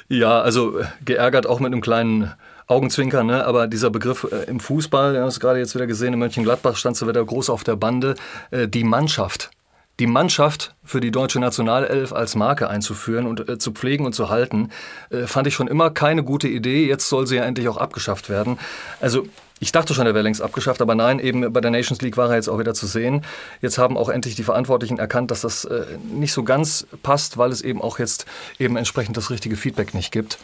Ja, 0.09 0.41
also 0.41 0.79
äh, 0.79 0.85
geärgert 1.05 1.47
auch 1.47 1.61
mit 1.61 1.73
einem 1.73 1.81
kleinen 1.81 2.33
Augenzwinkern, 2.67 3.27
ne? 3.27 3.45
aber 3.45 3.67
dieser 3.67 3.91
Begriff 3.91 4.27
äh, 4.31 4.49
im 4.49 4.61
Fußball, 4.61 5.15
wir 5.15 5.21
haben 5.21 5.29
es 5.29 5.41
gerade 5.41 5.59
jetzt 5.59 5.75
wieder 5.75 5.87
gesehen, 5.87 6.13
in 6.15 6.19
Mönchengladbach 6.19 6.77
stand 6.77 6.97
so 6.97 7.09
wieder 7.09 7.25
groß 7.25 7.51
auf 7.51 7.65
der 7.65 7.77
Bande, 7.77 8.15
äh, 8.51 8.69
die 8.69 8.85
Mannschaft. 8.85 9.51
Die 10.01 10.07
Mannschaft 10.07 10.75
für 10.83 11.01
die 11.01 11.11
deutsche 11.11 11.39
Nationalelf 11.39 12.13
als 12.13 12.35
Marke 12.35 12.69
einzuführen 12.69 13.27
und 13.27 13.49
äh, 13.49 13.59
zu 13.59 13.73
pflegen 13.73 14.07
und 14.07 14.15
zu 14.15 14.31
halten, 14.31 14.71
äh, 15.11 15.27
fand 15.27 15.47
ich 15.47 15.55
schon 15.55 15.69
immer 15.69 15.91
keine 15.91 16.25
gute 16.25 16.49
Idee. 16.49 16.87
Jetzt 16.87 17.09
soll 17.09 17.27
sie 17.27 17.37
ja 17.37 17.45
endlich 17.45 17.69
auch 17.69 17.77
abgeschafft 17.77 18.31
werden. 18.31 18.59
Also 19.01 19.27
ich 19.63 19.71
dachte 19.71 19.95
schon, 19.95 20.09
er 20.09 20.15
wäre 20.15 20.25
längst 20.25 20.43
abgeschafft, 20.43 20.83
aber 20.83 20.97
nein, 20.97 21.21
eben 21.21 21.53
bei 21.53 21.61
der 21.61 21.71
Nations 21.71 22.03
League 22.03 22.17
war 22.17 22.29
er 22.31 22.35
jetzt 22.35 22.49
auch 22.49 22.59
wieder 22.59 22.75
zu 22.75 22.89
sehen. 22.89 23.25
Jetzt 23.61 23.79
haben 23.79 23.97
auch 23.97 24.09
endlich 24.09 24.35
die 24.35 24.43
Verantwortlichen 24.43 24.99
erkannt, 24.99 25.31
dass 25.31 25.43
das 25.43 25.65
äh, 25.65 25.85
nicht 26.13 26.33
so 26.33 26.43
ganz 26.43 26.85
passt, 27.05 27.39
weil 27.39 27.53
es 27.53 27.63
eben 27.63 27.81
auch 27.81 28.01
jetzt 28.01 28.27
eben 28.59 28.77
entsprechend 28.77 29.17
das 29.17 29.31
richtige 29.31 29.57
Feedback 29.57 29.95
nicht 29.95 30.11
gibt. 30.11 30.39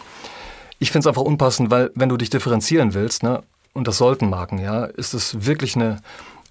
Ich 0.78 0.92
finde 0.92 1.00
es 1.00 1.06
einfach 1.08 1.22
unpassend, 1.22 1.68
weil 1.68 1.90
wenn 1.96 2.08
du 2.08 2.16
dich 2.16 2.30
differenzieren 2.30 2.94
willst, 2.94 3.24
ne, 3.24 3.42
und 3.72 3.88
das 3.88 3.98
sollten 3.98 4.30
Marken, 4.30 4.60
ja, 4.60 4.84
ist 4.84 5.14
es 5.14 5.44
wirklich 5.44 5.74
eine 5.74 6.00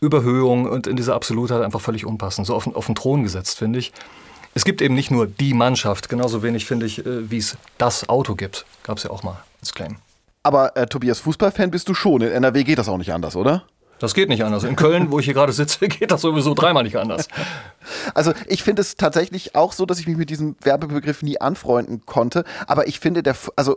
Überhöhung 0.02 0.66
und 0.70 0.88
in 0.88 0.98
dieser 0.98 1.16
Absolutheit 1.16 1.62
einfach 1.62 1.80
völlig 1.80 2.06
unpassend. 2.06 2.48
So 2.48 2.54
auf, 2.54 2.68
auf 2.76 2.88
den 2.88 2.96
Thron 2.96 3.24
gesetzt, 3.24 3.58
finde 3.58 3.80
ich. 3.80 3.94
Es 4.56 4.66
gibt 4.66 4.82
eben 4.82 4.94
nicht 4.94 5.10
nur 5.10 5.26
die 5.26 5.54
Mannschaft, 5.54 6.10
genauso 6.10 6.44
wenig 6.44 6.66
finde 6.66 6.86
ich, 6.86 7.06
äh, 7.06 7.32
wie 7.32 7.38
es 7.38 7.56
das 7.78 8.10
Auto 8.10 8.36
gibt. 8.36 8.66
Gab 8.84 8.98
es 8.98 9.06
ja 9.06 9.10
auch 9.10 9.24
mal 9.24 9.42
als 9.62 9.74
Claim. 9.74 9.96
Aber 10.48 10.78
äh, 10.78 10.88
Tobias, 10.88 11.20
Fußballfan 11.20 11.72
bist 11.72 11.90
du 11.90 11.94
schon. 11.94 12.22
In 12.22 12.32
NRW 12.32 12.64
geht 12.64 12.78
das 12.78 12.88
auch 12.88 12.98
nicht 12.98 13.12
anders, 13.12 13.36
oder? 13.36 13.66
Das 14.00 14.14
geht 14.14 14.30
nicht 14.30 14.46
anders. 14.46 14.64
In 14.64 14.78
Köln, 14.78 15.12
wo 15.12 15.20
ich 15.20 15.26
hier 15.26 15.34
gerade 15.34 15.52
sitze, 15.52 15.86
geht 15.90 16.10
das 16.10 16.22
sowieso 16.22 16.54
dreimal 16.54 16.84
nicht 16.84 16.96
anders. 16.96 17.28
Also 18.14 18.32
ich 18.48 18.64
finde 18.64 18.82
es 18.82 18.96
tatsächlich 18.96 19.56
auch 19.56 19.74
so, 19.74 19.86
dass 19.86 20.00
ich 20.00 20.08
mich 20.08 20.16
mit 20.16 20.30
diesem 20.30 20.56
Werbebegriff 20.62 21.22
nie 21.22 21.42
anfreunden 21.42 22.06
konnte. 22.06 22.46
Aber 22.66 22.88
ich 22.88 23.02
finde, 23.02 23.24
der, 23.24 23.36
also 23.58 23.76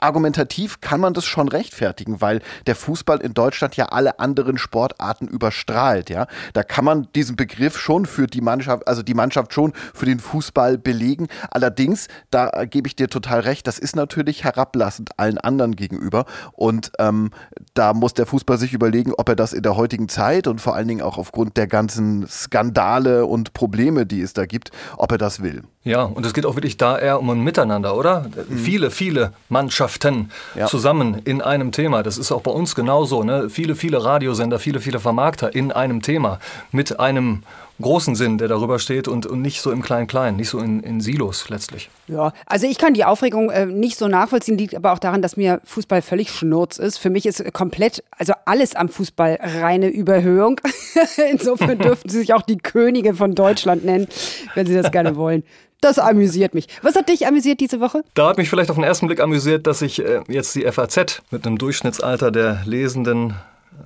argumentativ 0.00 0.80
kann 0.80 1.00
man 1.00 1.14
das 1.14 1.24
schon 1.24 1.48
rechtfertigen, 1.48 2.20
weil 2.20 2.40
der 2.66 2.74
Fußball 2.74 3.20
in 3.20 3.34
Deutschland 3.34 3.76
ja 3.76 3.86
alle 3.86 4.18
anderen 4.18 4.58
Sportarten 4.58 5.28
überstrahlt, 5.28 6.10
ja. 6.10 6.26
Da 6.52 6.62
kann 6.62 6.84
man 6.84 7.08
diesen 7.14 7.36
Begriff 7.36 7.78
schon 7.78 8.06
für 8.06 8.26
die 8.26 8.40
Mannschaft, 8.40 8.86
also 8.86 9.02
die 9.02 9.14
Mannschaft 9.14 9.52
schon 9.52 9.72
für 9.94 10.06
den 10.06 10.20
Fußball 10.20 10.78
belegen. 10.78 11.28
Allerdings, 11.50 12.08
da 12.30 12.50
äh, 12.50 12.66
gebe 12.66 12.88
ich 12.88 12.96
dir 12.96 13.08
total 13.08 13.40
recht, 13.40 13.66
das 13.66 13.78
ist 13.78 13.96
natürlich 13.96 14.44
herablassend 14.44 15.10
allen 15.16 15.38
anderen 15.38 15.76
gegenüber 15.76 16.24
und 16.52 16.92
ähm, 16.98 17.30
da 17.74 17.94
muss 17.94 18.14
der 18.14 18.26
Fußball 18.26 18.58
sich 18.58 18.72
überlegen, 18.72 19.12
ob 19.16 19.28
er 19.28 19.36
das 19.36 19.52
in 19.52 19.62
der 19.62 19.76
heutigen 19.76 20.08
Zeit 20.08 20.46
und 20.46 20.60
vor 20.60 20.74
allen 20.74 20.88
Dingen 20.88 21.02
auch 21.02 21.18
aufgrund 21.18 21.56
der 21.56 21.66
ganzen 21.66 22.26
Skandale 22.28 23.26
und 23.26 23.52
Probleme, 23.52 24.06
die 24.06 24.22
es 24.22 24.32
da 24.32 24.46
gibt, 24.46 24.70
ob 24.96 25.12
er 25.12 25.18
das 25.18 25.42
will. 25.42 25.62
Ja, 25.88 26.02
und 26.02 26.26
es 26.26 26.34
geht 26.34 26.44
auch 26.44 26.54
wirklich 26.54 26.76
da 26.76 26.98
eher 26.98 27.18
um 27.18 27.30
ein 27.30 27.40
Miteinander, 27.40 27.96
oder? 27.96 28.26
Mhm. 28.48 28.58
Viele, 28.58 28.90
viele 28.90 29.32
Mannschaften 29.48 30.30
ja. 30.54 30.66
zusammen 30.66 31.22
in 31.24 31.40
einem 31.40 31.72
Thema. 31.72 32.02
Das 32.02 32.18
ist 32.18 32.30
auch 32.30 32.42
bei 32.42 32.50
uns 32.50 32.74
genauso. 32.74 33.22
Ne? 33.22 33.48
Viele, 33.48 33.74
viele 33.74 34.04
Radiosender, 34.04 34.58
viele, 34.58 34.80
viele 34.80 35.00
Vermarkter 35.00 35.54
in 35.54 35.72
einem 35.72 36.02
Thema 36.02 36.40
mit 36.72 37.00
einem 37.00 37.42
großen 37.80 38.16
Sinn, 38.16 38.38
der 38.38 38.48
darüber 38.48 38.78
steht 38.78 39.08
und, 39.08 39.26
und 39.26 39.40
nicht 39.40 39.60
so 39.60 39.70
im 39.70 39.82
Klein-Klein, 39.82 40.36
nicht 40.36 40.48
so 40.48 40.58
in, 40.58 40.80
in 40.80 41.00
Silos 41.00 41.48
letztlich. 41.48 41.88
Ja, 42.08 42.32
also 42.46 42.66
ich 42.66 42.76
kann 42.76 42.92
die 42.92 43.04
Aufregung 43.04 43.50
äh, 43.50 43.66
nicht 43.66 43.96
so 43.96 44.08
nachvollziehen, 44.08 44.58
liegt 44.58 44.74
aber 44.74 44.92
auch 44.92 44.98
daran, 44.98 45.22
dass 45.22 45.36
mir 45.36 45.60
Fußball 45.64 46.02
völlig 46.02 46.30
schnurz 46.30 46.78
ist. 46.78 46.98
Für 46.98 47.10
mich 47.10 47.24
ist 47.24 47.52
komplett, 47.52 48.02
also 48.10 48.32
alles 48.44 48.74
am 48.74 48.88
Fußball 48.88 49.38
reine 49.40 49.88
Überhöhung. 49.88 50.60
Insofern 51.30 51.78
dürften 51.78 52.08
sie 52.08 52.18
sich 52.18 52.34
auch 52.34 52.42
die 52.42 52.58
Könige 52.58 53.14
von 53.14 53.34
Deutschland 53.34 53.84
nennen, 53.84 54.08
wenn 54.54 54.66
sie 54.66 54.74
das 54.74 54.90
gerne 54.90 55.16
wollen. 55.16 55.44
Das 55.80 55.98
amüsiert 55.98 56.54
mich. 56.54 56.66
Was 56.82 56.96
hat 56.96 57.08
dich 57.08 57.26
amüsiert 57.26 57.60
diese 57.60 57.80
Woche? 57.80 58.02
Da 58.14 58.28
hat 58.28 58.36
mich 58.36 58.50
vielleicht 58.50 58.70
auf 58.70 58.76
den 58.76 58.84
ersten 58.84 59.06
Blick 59.06 59.20
amüsiert, 59.20 59.66
dass 59.66 59.80
ich 59.80 60.04
äh, 60.04 60.22
jetzt 60.28 60.54
die 60.54 60.70
FAZ 60.70 61.22
mit 61.30 61.46
einem 61.46 61.58
Durchschnittsalter 61.58 62.30
der 62.30 62.62
Lesenden, 62.64 63.34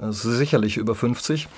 also 0.00 0.31
sicherlich 0.31 0.79
über 0.79 0.94
50, 0.94 1.49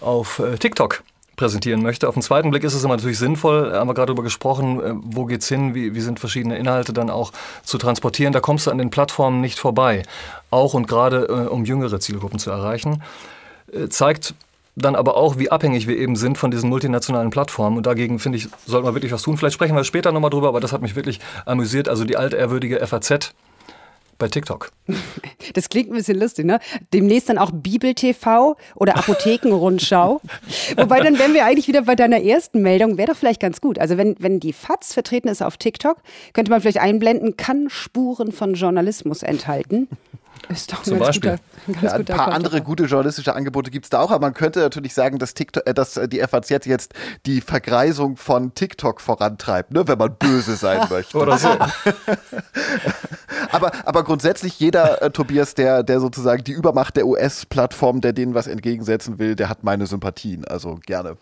auf 0.00 0.40
äh, 0.40 0.58
TikTok 0.58 1.02
präsentieren 1.38 1.82
möchte. 1.82 2.06
Auf 2.06 2.14
den 2.14 2.22
zweiten 2.22 2.50
Blick 2.50 2.64
ist 2.64 2.74
es 2.74 2.84
immer 2.84 2.96
natürlich 2.96 3.18
sinnvoll, 3.18 3.72
haben 3.72 3.88
wir 3.88 3.94
gerade 3.94 4.08
darüber 4.08 4.22
gesprochen, 4.22 4.80
äh, 4.80 4.92
wo 4.94 5.24
geht's 5.24 5.48
hin, 5.48 5.74
wie, 5.74 5.94
wie 5.94 6.00
sind 6.02 6.20
verschiedene 6.20 6.58
Inhalte 6.58 6.92
dann 6.92 7.08
auch 7.08 7.32
zu 7.62 7.78
transportieren. 7.78 8.34
Da 8.34 8.40
kommst 8.40 8.66
du 8.66 8.70
an 8.70 8.76
den 8.76 8.90
Plattformen 8.90 9.40
nicht 9.40 9.58
vorbei. 9.58 10.02
Auch 10.50 10.74
und 10.74 10.86
gerade 10.86 11.26
äh, 11.28 11.48
um 11.48 11.64
jüngere 11.64 11.98
Zielgruppen 11.98 12.38
zu 12.38 12.50
erreichen. 12.50 13.02
Äh, 13.72 13.88
zeigt 13.88 14.34
dann 14.78 14.96
aber 14.96 15.16
auch, 15.16 15.38
wie 15.38 15.50
abhängig 15.50 15.86
wir 15.86 15.96
eben 15.96 16.16
sind 16.16 16.38
von 16.38 16.50
diesen 16.50 16.70
multinationalen 16.70 17.30
Plattformen. 17.30 17.76
Und 17.76 17.86
dagegen, 17.86 18.18
finde 18.18 18.38
ich, 18.38 18.48
sollte 18.66 18.84
man 18.86 18.94
wirklich 18.94 19.12
was 19.12 19.22
tun. 19.22 19.36
Vielleicht 19.36 19.54
sprechen 19.54 19.76
wir 19.76 19.84
später 19.84 20.12
nochmal 20.12 20.30
drüber, 20.30 20.48
aber 20.48 20.60
das 20.60 20.72
hat 20.72 20.82
mich 20.82 20.96
wirklich 20.96 21.20
amüsiert. 21.46 21.88
Also 21.88 22.04
die 22.04 22.16
altehrwürdige 22.16 22.84
FAZ 22.86 23.32
bei 24.18 24.28
TikTok. 24.28 24.70
Das 25.54 25.70
klingt 25.70 25.90
ein 25.90 25.94
bisschen 25.94 26.20
lustig, 26.20 26.44
ne? 26.44 26.60
Demnächst 26.92 27.28
dann 27.28 27.38
auch 27.38 27.50
Bibel 27.52 27.94
TV 27.94 28.56
oder 28.74 28.96
Apothekenrundschau. 28.96 30.20
Wobei 30.76 31.00
dann 31.00 31.18
wären 31.18 31.32
wir 31.32 31.44
eigentlich 31.44 31.68
wieder 31.68 31.82
bei 31.82 31.94
deiner 31.94 32.22
ersten 32.22 32.60
Meldung. 32.60 32.98
Wäre 32.98 33.12
doch 33.12 33.16
vielleicht 33.16 33.40
ganz 33.40 33.60
gut. 33.60 33.78
Also 33.78 33.96
wenn, 33.96 34.14
wenn 34.18 34.40
die 34.40 34.52
FAZ 34.52 34.92
vertreten 34.92 35.28
ist 35.28 35.42
auf 35.42 35.56
TikTok, 35.56 35.98
könnte 36.34 36.50
man 36.50 36.60
vielleicht 36.60 36.80
einblenden, 36.80 37.36
kann 37.36 37.70
Spuren 37.70 38.30
von 38.30 38.54
Journalismus 38.54 39.22
enthalten. 39.22 39.88
Ist 40.48 40.72
doch 40.72 40.82
Zum 40.82 40.98
Beispiel. 40.98 41.38
Guter, 41.66 41.82
ja, 41.82 41.92
ein 41.92 42.04
paar 42.04 42.16
Konto. 42.16 42.32
andere 42.32 42.62
gute 42.62 42.84
journalistische 42.84 43.34
Angebote 43.34 43.70
gibt 43.70 43.86
es 43.86 43.90
da 43.90 44.00
auch, 44.00 44.10
aber 44.10 44.26
man 44.26 44.34
könnte 44.34 44.60
natürlich 44.60 44.94
sagen, 44.94 45.18
dass, 45.18 45.34
TikTok, 45.34 45.66
äh, 45.66 45.74
dass 45.74 46.00
die 46.08 46.20
FAZ 46.20 46.66
jetzt 46.66 46.94
die 47.26 47.40
Vergreisung 47.40 48.16
von 48.16 48.54
TikTok 48.54 49.00
vorantreibt, 49.00 49.72
ne, 49.72 49.86
wenn 49.86 49.98
man 49.98 50.14
böse 50.14 50.56
sein 50.56 50.86
möchte. 50.90 51.18
Oder 51.18 51.38
so. 51.38 51.48
aber, 53.52 53.72
aber 53.84 54.04
grundsätzlich 54.04 54.58
jeder, 54.58 55.02
äh, 55.02 55.10
Tobias, 55.10 55.54
der, 55.54 55.82
der 55.82 56.00
sozusagen 56.00 56.44
die 56.44 56.52
Übermacht 56.52 56.96
der 56.96 57.06
US-Plattform, 57.06 58.00
der 58.00 58.14
denen 58.14 58.34
was 58.34 58.46
entgegensetzen 58.46 59.18
will, 59.18 59.34
der 59.34 59.48
hat 59.48 59.64
meine 59.64 59.86
Sympathien. 59.86 60.46
Also 60.46 60.78
gerne. 60.86 61.16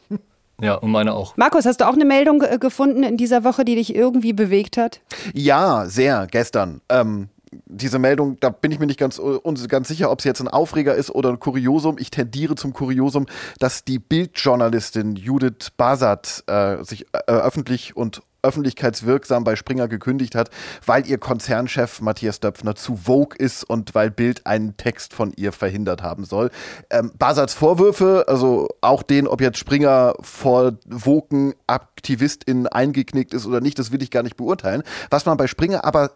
Ja, 0.60 0.74
und 0.74 0.90
meine 0.90 1.12
auch. 1.12 1.36
Markus, 1.36 1.66
hast 1.66 1.80
du 1.80 1.86
auch 1.86 1.94
eine 1.94 2.04
Meldung 2.04 2.42
äh, 2.42 2.58
gefunden 2.58 3.02
in 3.02 3.16
dieser 3.16 3.44
Woche, 3.44 3.64
die 3.64 3.74
dich 3.74 3.94
irgendwie 3.94 4.32
bewegt 4.32 4.76
hat? 4.76 5.00
Ja, 5.34 5.86
sehr, 5.86 6.26
gestern. 6.30 6.80
Ähm, 6.88 7.28
diese 7.66 7.98
Meldung, 7.98 8.38
da 8.40 8.50
bin 8.50 8.72
ich 8.72 8.78
mir 8.78 8.86
nicht 8.86 8.98
ganz, 8.98 9.20
ganz 9.68 9.88
sicher, 9.88 10.10
ob 10.10 10.18
es 10.20 10.24
jetzt 10.24 10.40
ein 10.40 10.48
Aufreger 10.48 10.94
ist 10.94 11.10
oder 11.10 11.30
ein 11.30 11.40
Kuriosum. 11.40 11.96
Ich 11.98 12.10
tendiere 12.10 12.54
zum 12.54 12.72
Kuriosum, 12.72 13.26
dass 13.58 13.84
die 13.84 13.98
Bildjournalistin 13.98 15.16
Judith 15.16 15.70
Basat 15.76 16.44
äh, 16.46 16.82
sich 16.84 17.06
äh, 17.12 17.18
öffentlich 17.26 17.96
und 17.96 18.22
öffentlichkeitswirksam 18.46 19.44
bei 19.44 19.56
Springer 19.56 19.88
gekündigt 19.88 20.34
hat, 20.34 20.50
weil 20.86 21.06
ihr 21.06 21.18
Konzernchef 21.18 22.00
Matthias 22.00 22.40
Döpfner 22.40 22.76
zu 22.76 22.96
Vogue 22.96 23.36
ist 23.36 23.64
und 23.64 23.94
weil 23.94 24.10
Bild 24.10 24.46
einen 24.46 24.76
Text 24.76 25.12
von 25.12 25.32
ihr 25.36 25.52
verhindert 25.52 26.02
haben 26.02 26.24
soll. 26.24 26.50
Ähm, 26.90 27.10
Basats 27.18 27.54
Vorwürfe, 27.54 28.24
also 28.28 28.68
auch 28.80 29.02
den, 29.02 29.26
ob 29.26 29.40
jetzt 29.40 29.58
Springer 29.58 30.14
vor 30.20 30.74
Voken 30.88 31.54
AktivistInnen 31.66 32.68
eingeknickt 32.68 33.34
ist 33.34 33.46
oder 33.46 33.60
nicht, 33.60 33.78
das 33.78 33.90
will 33.90 34.02
ich 34.02 34.10
gar 34.10 34.22
nicht 34.22 34.36
beurteilen. 34.36 34.82
Was 35.10 35.26
man 35.26 35.36
bei 35.36 35.48
Springer 35.48 35.84
aber 35.84 36.12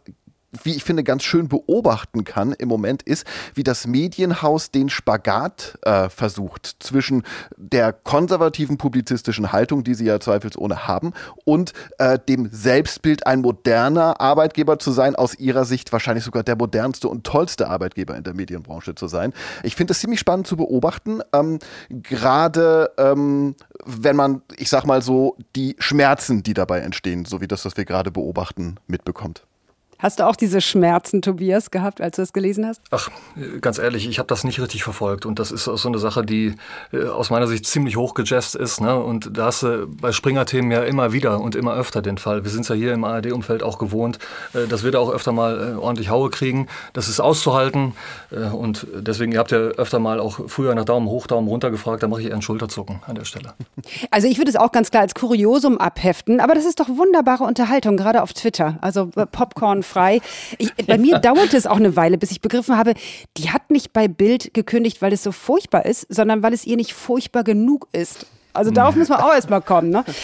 wie 0.63 0.75
ich 0.75 0.85
finde, 0.85 1.05
ganz 1.05 1.23
schön 1.23 1.49
beobachten 1.49 2.25
kann 2.25 2.53
im 2.53 2.69
Moment 2.69 3.03
ist, 3.03 3.25
wie 3.55 3.63
das 3.63 3.87
Medienhaus 3.87 4.71
den 4.71 4.89
Spagat 4.89 5.79
äh, 5.83 6.09
versucht 6.09 6.77
zwischen 6.81 7.23
der 7.57 7.93
konservativen 7.93 8.77
publizistischen 8.77 9.53
Haltung, 9.53 9.85
die 9.85 9.95
sie 9.95 10.07
ja 10.07 10.19
zweifelsohne 10.19 10.89
haben, 10.89 11.13
und 11.45 11.73
äh, 11.99 12.19
dem 12.19 12.49
Selbstbild, 12.51 13.27
ein 13.27 13.41
moderner 13.41 14.21
Arbeitgeber 14.21 14.79
zu 14.79 14.91
sein, 14.91 15.15
aus 15.15 15.35
ihrer 15.35 15.65
Sicht 15.65 15.93
wahrscheinlich 15.93 16.25
sogar 16.25 16.43
der 16.43 16.57
modernste 16.57 17.09
und 17.09 17.25
tollste 17.25 17.69
Arbeitgeber 17.69 18.17
in 18.17 18.25
der 18.25 18.35
Medienbranche 18.35 18.95
zu 18.95 19.07
sein. 19.07 19.33
Ich 19.63 19.77
finde 19.77 19.93
es 19.93 20.01
ziemlich 20.01 20.21
spannend 20.21 20.47
zu 20.47 20.57
beobachten, 20.57 21.21
ähm, 21.33 21.59
gerade 21.89 22.91
ähm, 22.99 23.55
wenn 23.85 24.17
man, 24.17 24.43
ich 24.57 24.69
sag 24.69 24.85
mal 24.85 25.03
so, 25.03 25.37
die 25.55 25.77
Schmerzen, 25.79 26.43
die 26.43 26.55
dabei 26.55 26.81
entstehen, 26.81 27.25
so 27.25 27.41
wie 27.41 27.49
das, 27.49 27.65
was 27.65 27.77
wir 27.77 27.85
gerade 27.85 28.11
beobachten, 28.11 28.77
mitbekommt. 28.87 29.45
Hast 30.01 30.19
du 30.19 30.27
auch 30.27 30.37
diese 30.37 30.61
Schmerzen, 30.63 31.21
Tobias, 31.21 31.71
gehabt, 31.71 32.01
als 32.01 32.17
du 32.17 32.23
das 32.23 32.33
gelesen 32.33 32.67
hast? 32.67 32.81
Ach, 32.91 33.11
ganz 33.61 33.79
ehrlich, 33.79 34.09
ich 34.09 34.19
habe 34.19 34.27
das 34.27 34.45
nicht 34.45 34.61
richtig 34.61 34.83
verfolgt. 34.83 35.27
Und 35.27 35.39
das 35.39 35.53
ist 35.53 35.65
so 35.65 35.89
eine 35.89 35.99
Sache, 35.99 36.25
die 36.25 36.55
äh, 36.93 37.05
aus 37.05 37.29
meiner 37.29 37.47
Sicht 37.47 37.67
ziemlich 37.67 37.97
hochgejazzt 37.97 38.55
ist. 38.55 38.81
Ne? 38.81 38.99
Und 38.99 39.37
da 39.37 39.47
hast 39.47 39.63
du 39.63 39.87
bei 39.87 40.13
Springer-Themen 40.13 40.71
ja 40.71 40.83
immer 40.85 41.13
wieder 41.13 41.41
und 41.41 41.55
immer 41.55 41.75
öfter 41.75 42.01
den 42.01 42.17
Fall. 42.17 42.45
Wir 42.45 42.51
sind 42.51 42.67
ja 42.69 42.75
hier 42.75 42.95
im 42.95 43.05
ARD-Umfeld 43.05 43.63
auch 43.63 43.79
gewohnt, 43.79 44.19
äh, 44.55 44.67
dass 44.67 44.85
wir 44.85 44.91
da 44.91 45.01
auch 45.01 45.11
öfter 45.11 45.33
mal 45.33 45.75
äh, 45.75 45.77
ordentlich 45.77 46.09
Haue 46.09 46.31
kriegen. 46.31 46.67
Das 46.93 47.09
ist 47.09 47.21
auszuhalten. 47.21 47.95
Und 48.31 48.87
deswegen, 48.95 49.33
ihr 49.33 49.39
habt 49.39 49.51
ja 49.51 49.59
öfter 49.59 49.99
mal 49.99 50.21
auch 50.21 50.41
früher 50.47 50.75
nach 50.75 50.85
Daumen 50.85 51.09
hoch, 51.09 51.27
Daumen 51.27 51.49
runter 51.49 51.71
gefragt. 51.71 52.03
Da 52.03 52.09
mache 52.09 52.23
ich 52.23 52.29
eher 52.29 52.35
ein 52.35 52.43
Schulterzucken 52.43 53.01
an 53.07 53.17
der 53.17 53.25
Stelle. 53.25 53.55
Also 54.11 54.29
ich 54.29 54.39
würde 54.39 54.51
es 54.51 54.57
auch 54.57 54.73
ganz 54.73 54.91
klar 54.91 55.03
als 55.03 55.15
Kuriosum 55.15 55.79
abheften. 55.79 56.41
Aber 56.41 56.55
das 56.55 56.65
ist 56.65 56.81
doch 56.81 56.89
wunderbare 56.89 57.45
Unterhaltung, 57.45 57.97
gerade 57.97 58.23
auf 58.23 58.33
Twitter. 58.33 58.79
Also 58.81 59.07
Popcorn 59.07 59.83
frei. 59.91 60.21
Ich, 60.59 60.75
bei 60.87 60.99
mir 60.99 61.19
dauerte 61.23 61.57
es 61.57 61.67
auch 61.67 61.77
eine 61.77 61.97
Weile, 61.97 62.19
bis 62.19 62.31
ich 62.31 62.41
begriffen 62.41 62.77
habe, 62.77 62.95
die 63.37 63.51
hat 63.51 63.71
nicht 63.71 63.93
bei 63.93 64.09
Bild 64.09 64.55
gekündigt, 64.55 65.03
weil 65.03 65.13
es 65.13 65.23
so 65.23 65.33
furchtbar 65.33 65.85
ist, 65.85 66.07
sondern 66.09 66.43
weil 66.43 66.53
es 66.53 66.67
ihr 66.67 66.77
nicht 66.77 66.95
furchtbar 66.95 67.45
genug 67.45 67.89
ist. 67.93 68.27
Also 68.53 68.71
darauf 68.71 68.97
muss 68.97 69.09
man 69.09 69.21
auch 69.21 69.33
erstmal 69.33 69.63
kommen. 69.63 69.91
Ne? 69.91 70.05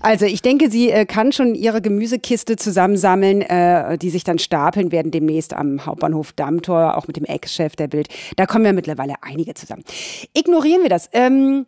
Also 0.00 0.26
ich 0.26 0.42
denke, 0.42 0.70
sie 0.70 0.90
äh, 0.90 1.04
kann 1.04 1.32
schon 1.32 1.54
ihre 1.54 1.80
Gemüsekiste 1.80 2.56
zusammensammeln, 2.56 3.42
äh, 3.42 3.98
die 3.98 4.10
sich 4.10 4.24
dann 4.24 4.38
stapeln 4.38 4.92
werden 4.92 5.10
demnächst 5.10 5.54
am 5.54 5.84
Hauptbahnhof 5.84 6.32
Dammtor, 6.32 6.96
auch 6.96 7.06
mit 7.06 7.16
dem 7.16 7.24
Ex-Chef 7.24 7.76
der 7.76 7.88
Bild. 7.88 8.08
Da 8.36 8.46
kommen 8.46 8.64
ja 8.64 8.72
mittlerweile 8.72 9.14
einige 9.22 9.54
zusammen. 9.54 9.82
Ignorieren 10.34 10.82
wir 10.82 10.88
das. 10.88 11.08
Ähm, 11.12 11.66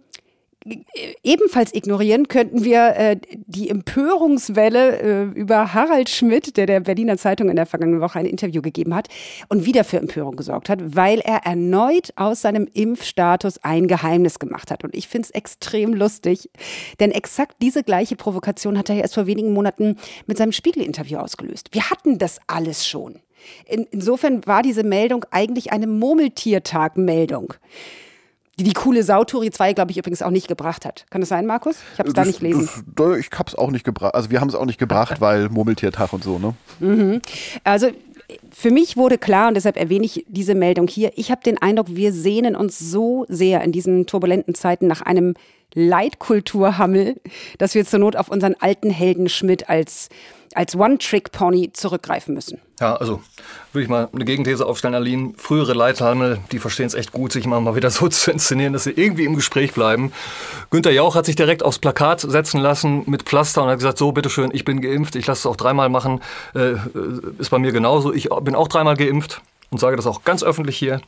ebenfalls 1.22 1.74
ignorieren 1.74 2.28
könnten 2.28 2.64
wir 2.64 2.96
äh, 2.96 3.16
die 3.46 3.68
Empörungswelle 3.68 4.98
äh, 4.98 5.22
über 5.38 5.74
Harald 5.74 6.08
Schmidt, 6.08 6.56
der 6.56 6.66
der 6.66 6.80
Berliner 6.80 7.18
Zeitung 7.18 7.50
in 7.50 7.56
der 7.56 7.66
vergangenen 7.66 8.00
Woche 8.00 8.18
ein 8.18 8.26
Interview 8.26 8.62
gegeben 8.62 8.94
hat 8.94 9.08
und 9.48 9.66
wieder 9.66 9.84
für 9.84 9.98
Empörung 9.98 10.36
gesorgt 10.36 10.68
hat, 10.68 10.96
weil 10.96 11.20
er 11.20 11.44
erneut 11.44 12.12
aus 12.16 12.40
seinem 12.40 12.66
Impfstatus 12.72 13.58
ein 13.62 13.88
Geheimnis 13.88 14.38
gemacht 14.38 14.70
hat. 14.70 14.84
Und 14.84 14.94
ich 14.94 15.08
finde 15.08 15.26
es 15.26 15.30
extrem 15.32 15.92
lustig, 15.92 16.50
denn 16.98 17.10
exakt 17.10 17.56
diese 17.60 17.82
gleiche 17.82 18.16
Provokation 18.16 18.78
hat 18.78 18.88
er 18.88 18.96
erst 18.96 19.14
vor 19.14 19.26
wenigen 19.26 19.52
Monaten 19.52 19.96
mit 20.26 20.38
seinem 20.38 20.52
Spiegel-Interview 20.52 21.18
ausgelöst. 21.18 21.68
Wir 21.72 21.90
hatten 21.90 22.18
das 22.18 22.40
alles 22.46 22.86
schon. 22.86 23.20
In, 23.66 23.86
insofern 23.90 24.46
war 24.46 24.62
diese 24.62 24.84
Meldung 24.84 25.26
eigentlich 25.30 25.72
eine 25.72 25.86
Murmeltiertag-Meldung 25.86 27.54
die 28.58 28.64
die 28.64 28.72
coole 28.72 29.02
Sauturi 29.02 29.50
2, 29.50 29.72
glaube 29.72 29.90
ich, 29.90 29.98
übrigens 29.98 30.22
auch 30.22 30.30
nicht 30.30 30.48
gebracht 30.48 30.84
hat. 30.84 31.06
Kann 31.10 31.20
das 31.20 31.28
sein, 31.28 31.46
Markus? 31.46 31.76
Ich 31.94 31.98
habe 31.98 32.08
es 32.08 32.14
da 32.14 32.24
nicht 32.24 32.40
lesen. 32.40 32.68
Das, 32.94 33.18
ich 33.18 33.30
habe 33.32 33.48
es 33.48 33.54
auch 33.54 33.70
nicht 33.70 33.84
gebracht. 33.84 34.14
Also 34.14 34.30
wir 34.30 34.40
haben 34.40 34.48
es 34.48 34.54
auch 34.54 34.66
nicht 34.66 34.78
gebracht, 34.78 35.20
weil 35.20 35.48
Murmeltiertag 35.48 36.12
und 36.12 36.24
so, 36.24 36.38
ne? 36.38 36.54
Mhm. 36.80 37.20
Also 37.64 37.90
für 38.56 38.70
mich 38.70 38.96
wurde 38.96 39.18
klar, 39.18 39.48
und 39.48 39.54
deshalb 39.54 39.76
erwähne 39.76 40.04
ich 40.04 40.24
diese 40.28 40.54
Meldung 40.54 40.86
hier, 40.86 41.12
ich 41.16 41.30
habe 41.30 41.42
den 41.42 41.60
Eindruck, 41.60 41.88
wir 41.90 42.12
sehnen 42.12 42.54
uns 42.56 42.78
so 42.78 43.26
sehr 43.28 43.62
in 43.62 43.72
diesen 43.72 44.06
turbulenten 44.06 44.54
Zeiten 44.54 44.86
nach 44.86 45.02
einem 45.02 45.34
Leitkulturhammel, 45.74 47.16
dass 47.58 47.74
wir 47.74 47.84
zur 47.84 47.98
Not 47.98 48.16
auf 48.16 48.28
unseren 48.28 48.54
alten 48.60 48.90
Helden 48.90 49.28
Schmidt 49.28 49.68
als 49.68 50.08
als 50.54 50.76
One-Trick-Pony 50.76 51.72
zurückgreifen 51.72 52.34
müssen. 52.34 52.60
Ja, 52.80 52.96
also 52.96 53.20
würde 53.72 53.84
ich 53.84 53.88
mal 53.88 54.08
eine 54.12 54.24
Gegenthese 54.24 54.66
aufstellen, 54.66 54.94
Aline. 54.94 55.32
Frühere 55.36 55.74
Leithammel, 55.74 56.38
die 56.50 56.58
verstehen 56.58 56.86
es 56.86 56.94
echt 56.94 57.12
gut, 57.12 57.32
sich 57.32 57.46
mal, 57.46 57.60
mal 57.60 57.76
wieder 57.76 57.90
so 57.90 58.08
zu 58.08 58.30
inszenieren, 58.30 58.72
dass 58.72 58.84
sie 58.84 58.90
irgendwie 58.90 59.24
im 59.24 59.36
Gespräch 59.36 59.72
bleiben. 59.74 60.12
Günter 60.70 60.90
Jauch 60.90 61.14
hat 61.14 61.26
sich 61.26 61.36
direkt 61.36 61.62
aufs 61.62 61.78
Plakat 61.78 62.20
setzen 62.20 62.60
lassen 62.60 63.04
mit 63.06 63.24
Pflaster 63.24 63.62
und 63.62 63.68
hat 63.68 63.78
gesagt, 63.78 63.98
so, 63.98 64.10
bitteschön, 64.12 64.50
ich 64.52 64.64
bin 64.64 64.80
geimpft, 64.80 65.14
ich 65.16 65.26
lasse 65.26 65.40
es 65.40 65.46
auch 65.46 65.56
dreimal 65.56 65.88
machen. 65.88 66.20
Äh, 66.54 66.74
ist 67.38 67.50
bei 67.50 67.58
mir 67.58 67.72
genauso. 67.72 68.12
Ich 68.12 68.32
bin 68.44 68.54
auch 68.54 68.68
dreimal 68.68 68.96
geimpft 68.96 69.42
und 69.70 69.78
sage 69.78 69.96
das 69.96 70.06
auch 70.06 70.22
ganz 70.22 70.44
öffentlich 70.44 70.76
hier. 70.78 71.00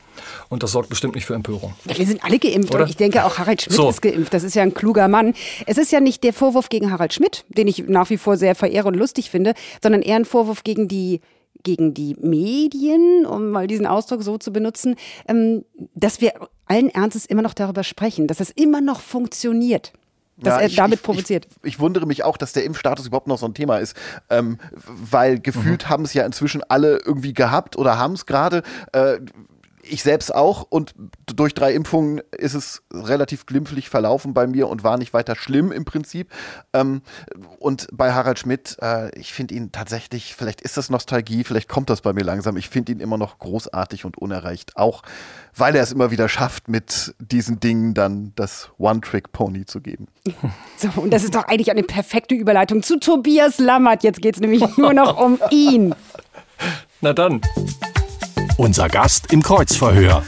Und 0.49 0.61
das 0.61 0.73
sorgt 0.73 0.89
bestimmt 0.89 1.15
nicht 1.15 1.25
für 1.25 1.35
Empörung. 1.35 1.73
Wir 1.85 2.05
sind 2.05 2.23
alle 2.23 2.37
geimpft 2.37 2.73
Oder? 2.73 2.83
und 2.83 2.89
ich 2.89 2.97
denke 2.97 3.23
auch 3.23 3.37
Harald 3.37 3.61
Schmidt 3.61 3.77
so. 3.77 3.89
ist 3.89 4.01
geimpft. 4.01 4.33
Das 4.33 4.43
ist 4.43 4.55
ja 4.55 4.63
ein 4.63 4.73
kluger 4.73 5.07
Mann. 5.07 5.33
Es 5.65 5.77
ist 5.77 5.91
ja 5.91 6.01
nicht 6.01 6.23
der 6.23 6.33
Vorwurf 6.33 6.69
gegen 6.69 6.91
Harald 6.91 7.13
Schmidt, 7.13 7.45
den 7.47 7.67
ich 7.67 7.87
nach 7.87 8.09
wie 8.09 8.17
vor 8.17 8.35
sehr 8.35 8.55
verehre 8.55 8.89
und 8.89 8.95
lustig 8.95 9.29
finde, 9.29 9.53
sondern 9.81 10.01
eher 10.01 10.17
ein 10.17 10.25
Vorwurf 10.25 10.63
gegen 10.63 10.87
die 10.87 11.21
gegen 11.63 11.93
die 11.93 12.15
Medien, 12.19 13.25
um 13.25 13.49
mal 13.49 13.67
diesen 13.67 13.87
Ausdruck 13.87 14.21
so 14.21 14.37
zu 14.37 14.53
benutzen, 14.53 14.95
ähm, 15.27 15.65
dass 15.95 16.21
wir 16.21 16.33
allen 16.65 16.89
Ernstes 16.89 17.25
immer 17.25 17.41
noch 17.41 17.53
darüber 17.53 17.83
sprechen, 17.83 18.27
dass 18.27 18.39
es 18.39 18.51
immer 18.51 18.79
noch 18.79 19.01
funktioniert 19.01 19.91
dass 20.37 20.55
ja, 20.55 20.61
er 20.61 20.69
damit 20.69 20.99
ich, 20.99 21.03
provoziert. 21.03 21.47
Ich, 21.63 21.73
ich, 21.73 21.79
wundere 21.79 22.05
mich 22.05 22.23
auch, 22.23 22.37
dass 22.37 22.53
der 22.53 22.63
Impfstatus 22.63 23.07
überhaupt 23.07 23.27
noch 23.27 23.37
so 23.37 23.47
ein 23.47 23.53
Thema 23.53 23.77
ist, 23.77 23.95
ähm, 24.29 24.59
weil 24.85 25.39
gefühlt 25.39 25.85
mhm. 25.85 25.89
haben 25.89 26.03
es 26.03 26.13
ja 26.13 26.25
inzwischen 26.25 26.63
alle 26.63 26.99
irgendwie 27.05 27.33
gehabt 27.33 27.77
oder 27.77 27.97
haben 27.97 28.13
es 28.13 28.25
gerade. 28.25 28.61
Äh, 28.93 29.19
ich 29.87 30.03
selbst 30.03 30.33
auch 30.33 30.65
und 30.69 30.93
durch 31.25 31.53
drei 31.53 31.73
Impfungen 31.73 32.21
ist 32.31 32.53
es 32.53 32.83
relativ 32.93 33.45
glimpflich 33.45 33.89
verlaufen 33.89 34.33
bei 34.33 34.47
mir 34.47 34.67
und 34.67 34.83
war 34.83 34.97
nicht 34.97 35.13
weiter 35.13 35.35
schlimm 35.35 35.71
im 35.71 35.85
Prinzip. 35.85 36.31
Ähm, 36.73 37.01
und 37.59 37.87
bei 37.91 38.13
Harald 38.13 38.39
Schmidt, 38.39 38.77
äh, 38.81 39.17
ich 39.17 39.33
finde 39.33 39.55
ihn 39.55 39.71
tatsächlich, 39.71 40.35
vielleicht 40.35 40.61
ist 40.61 40.77
das 40.77 40.89
Nostalgie, 40.89 41.43
vielleicht 41.43 41.69
kommt 41.69 41.89
das 41.89 42.01
bei 42.01 42.13
mir 42.13 42.23
langsam. 42.23 42.57
Ich 42.57 42.69
finde 42.69 42.91
ihn 42.91 42.99
immer 42.99 43.17
noch 43.17 43.39
großartig 43.39 44.05
und 44.05 44.17
unerreicht, 44.17 44.77
auch 44.77 45.03
weil 45.55 45.75
er 45.75 45.83
es 45.83 45.91
immer 45.91 46.11
wieder 46.11 46.29
schafft, 46.29 46.67
mit 46.67 47.15
diesen 47.19 47.59
Dingen 47.59 47.93
dann 47.93 48.33
das 48.35 48.69
One-Trick-Pony 48.77 49.65
zu 49.65 49.81
geben. 49.81 50.07
So, 50.79 51.01
und 51.01 51.09
das 51.11 51.23
ist 51.23 51.33
doch 51.33 51.45
eigentlich 51.45 51.71
eine 51.71 51.81
perfekte 51.81 52.35
Überleitung 52.35 52.83
zu 52.83 52.99
Tobias 52.99 53.57
Lammert. 53.57 54.03
Jetzt 54.03 54.21
geht 54.21 54.35
es 54.35 54.41
nämlich 54.41 54.77
nur 54.77 54.93
noch 54.93 55.19
um 55.19 55.39
ihn. 55.49 55.95
Na 57.01 57.13
dann. 57.13 57.41
Unser 58.57 58.89
Gast 58.89 59.31
im 59.31 59.43
Kreuzverhör. 59.43 60.23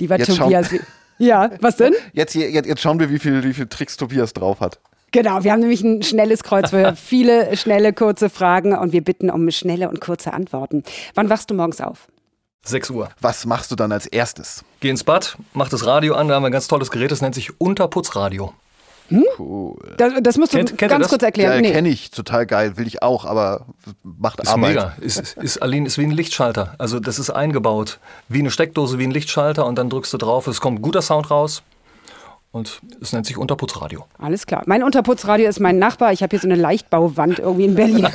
Lieber 0.00 0.18
jetzt 0.18 0.36
Tobias. 0.36 0.74
Ja, 1.18 1.50
was 1.60 1.76
denn? 1.76 1.94
Jetzt, 2.12 2.34
jetzt, 2.34 2.66
jetzt 2.66 2.80
schauen 2.80 2.98
wir, 2.98 3.08
wie 3.08 3.20
viel, 3.20 3.44
wie 3.44 3.54
viel 3.54 3.68
Tricks 3.68 3.96
Tobias 3.96 4.32
drauf 4.32 4.58
hat. 4.58 4.80
Genau, 5.12 5.44
wir 5.44 5.52
haben 5.52 5.60
nämlich 5.60 5.82
ein 5.82 6.02
schnelles 6.02 6.42
Kreuzverhör, 6.42 6.96
viele 6.96 7.56
schnelle, 7.56 7.92
kurze 7.92 8.30
Fragen 8.30 8.76
und 8.76 8.92
wir 8.92 9.04
bitten 9.04 9.30
um 9.30 9.48
schnelle 9.52 9.88
und 9.88 10.00
kurze 10.00 10.32
Antworten. 10.32 10.82
Wann 11.14 11.30
wachst 11.30 11.50
du 11.50 11.54
morgens 11.54 11.80
auf? 11.80 12.08
6 12.64 12.90
Uhr. 12.90 13.08
Was 13.20 13.46
machst 13.46 13.70
du 13.70 13.76
dann 13.76 13.92
als 13.92 14.06
erstes? 14.06 14.64
Geh 14.80 14.90
ins 14.90 15.04
Bad, 15.04 15.38
mach 15.52 15.68
das 15.68 15.86
Radio 15.86 16.16
an, 16.16 16.26
da 16.26 16.34
haben 16.34 16.42
wir 16.42 16.48
ein 16.48 16.52
ganz 16.52 16.66
tolles 16.66 16.90
Gerät, 16.90 17.12
das 17.12 17.22
nennt 17.22 17.36
sich 17.36 17.60
Unterputzradio. 17.60 18.52
Hm? 19.08 19.24
Cool. 19.38 19.76
Das, 19.96 20.12
das 20.20 20.36
musst 20.36 20.52
du 20.52 20.58
kennt, 20.58 20.76
kennt 20.78 20.90
ganz 20.90 21.08
kurz 21.08 21.22
erklären. 21.22 21.54
Ja, 21.54 21.60
nee. 21.60 21.72
kenne 21.72 21.88
ich, 21.88 22.10
total 22.10 22.46
geil, 22.46 22.76
will 22.76 22.86
ich 22.86 23.02
auch, 23.02 23.24
aber 23.24 23.66
macht 24.02 24.40
ist 24.40 24.48
Arbeit. 24.48 24.70
Mega. 24.70 24.92
Ist, 25.00 25.36
ist, 25.36 25.62
Aline, 25.62 25.86
ist 25.86 25.98
wie 25.98 26.04
ein 26.04 26.10
Lichtschalter. 26.10 26.74
Also 26.78 27.00
das 27.00 27.18
ist 27.18 27.30
eingebaut, 27.30 28.00
wie 28.28 28.40
eine 28.40 28.50
Steckdose, 28.50 28.98
wie 28.98 29.04
ein 29.04 29.10
Lichtschalter 29.10 29.66
und 29.66 29.76
dann 29.76 29.90
drückst 29.90 30.12
du 30.12 30.18
drauf, 30.18 30.46
es 30.46 30.60
kommt 30.60 30.82
guter 30.82 31.02
Sound 31.02 31.30
raus. 31.30 31.62
Und 32.52 32.80
es 33.02 33.12
nennt 33.12 33.26
sich 33.26 33.36
Unterputzradio. 33.36 34.06
Alles 34.16 34.46
klar. 34.46 34.62
Mein 34.64 34.82
Unterputzradio 34.82 35.46
ist 35.46 35.60
mein 35.60 35.78
Nachbar. 35.78 36.14
Ich 36.14 36.22
habe 36.22 36.30
hier 36.30 36.40
so 36.40 36.48
eine 36.48 36.54
Leichtbauwand 36.54 37.38
irgendwie 37.38 37.66
in 37.66 37.74
Berlin. 37.74 38.08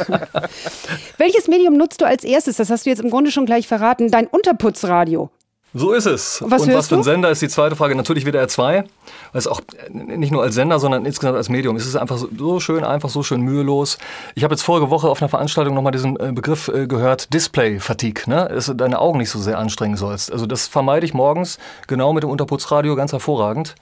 Welches 1.20 1.48
Medium 1.48 1.78
nutzt 1.78 2.02
du 2.02 2.06
als 2.06 2.24
erstes? 2.24 2.58
Das 2.58 2.72
hast 2.72 2.88
du 2.88 2.90
jetzt 2.90 3.04
im 3.04 3.12
Grunde 3.12 3.30
schon 3.30 3.46
gleich 3.46 3.68
verraten. 3.68 4.10
Dein 4.10 4.26
Unterputzradio. 4.26 5.30
So 5.74 5.94
ist 5.94 6.06
es. 6.06 6.44
Was 6.46 6.64
und 6.64 6.74
was 6.74 6.90
für 6.90 6.96
ein 6.96 7.04
Sender 7.04 7.30
ist 7.30 7.42
die 7.42 7.48
zweite 7.48 7.78
Frage? 7.78 7.96
Natürlich 7.96 8.26
WDR 8.26 8.50
2, 8.50 8.80
weil 8.80 8.86
es 9.34 9.48
auch 9.48 9.62
nicht 9.90 10.32
nur 10.32 10.44
als 10.44 10.56
Sender, 10.56 10.80
sondern 10.80 11.06
insgesamt 11.06 11.38
als 11.38 11.48
Medium. 11.48 11.78
Es 11.78 11.86
ist 11.86 11.96
einfach 11.96 12.18
so 12.18 12.60
schön, 12.60 12.84
einfach 12.84 13.10
so 13.10 13.24
schön 13.24 13.42
mühelos. 13.42 13.98
Ich 14.36 14.44
habe 14.44 14.54
jetzt 14.54 14.64
vorige 14.64 14.90
Woche 14.90 15.08
auf 15.08 15.22
einer 15.22 15.30
Veranstaltung 15.30 15.74
nochmal 15.74 15.94
diesen 15.94 16.20
äh, 16.20 16.34
Begriff 16.34 16.68
äh, 16.68 16.88
gehört, 16.88 17.34
Display-Fatigue, 17.34 18.24
ne? 18.28 18.50
dass 18.54 18.66
du 18.66 18.74
deine 18.74 19.00
Augen 19.00 19.20
nicht 19.20 19.30
so 19.30 19.40
sehr 19.40 19.58
anstrengen 19.58 19.96
sollst. 19.96 20.32
Also 20.32 20.46
das 20.46 20.68
vermeide 20.68 21.06
ich 21.06 21.14
morgens 21.14 21.58
genau 21.88 22.12
mit 22.12 22.24
dem 22.24 22.30
Unterputzradio 22.30 22.96
ganz 22.98 23.14
hervorragend 23.14 23.76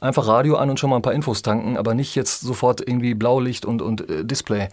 einfach 0.00 0.26
Radio 0.26 0.56
an 0.56 0.70
und 0.70 0.80
schon 0.80 0.90
mal 0.90 0.96
ein 0.96 1.02
paar 1.02 1.12
Infos 1.12 1.42
tanken, 1.42 1.76
aber 1.76 1.94
nicht 1.94 2.14
jetzt 2.14 2.40
sofort 2.40 2.80
irgendwie 2.80 3.14
Blaulicht 3.14 3.64
und, 3.64 3.82
und 3.82 4.08
äh, 4.08 4.24
Display 4.24 4.68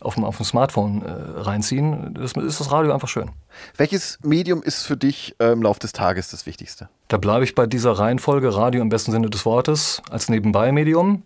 auf 0.00 0.14
dem, 0.14 0.24
auf 0.24 0.36
dem 0.36 0.46
Smartphone 0.46 1.02
äh, 1.02 1.40
reinziehen. 1.40 2.14
Das 2.14 2.32
ist 2.32 2.60
das 2.60 2.72
Radio 2.72 2.92
einfach 2.92 3.08
schön. 3.08 3.30
Welches 3.76 4.18
Medium 4.22 4.62
ist 4.62 4.82
für 4.84 4.96
dich 4.96 5.34
äh, 5.38 5.52
im 5.52 5.62
Laufe 5.62 5.80
des 5.80 5.92
Tages 5.92 6.30
das 6.30 6.46
Wichtigste? 6.46 6.88
Da 7.08 7.16
bleibe 7.16 7.44
ich 7.44 7.54
bei 7.54 7.66
dieser 7.66 7.92
Reihenfolge 7.92 8.54
Radio 8.54 8.82
im 8.82 8.88
besten 8.88 9.12
Sinne 9.12 9.30
des 9.30 9.44
Wortes 9.44 10.02
als 10.10 10.28
Nebenbei-Medium, 10.28 11.22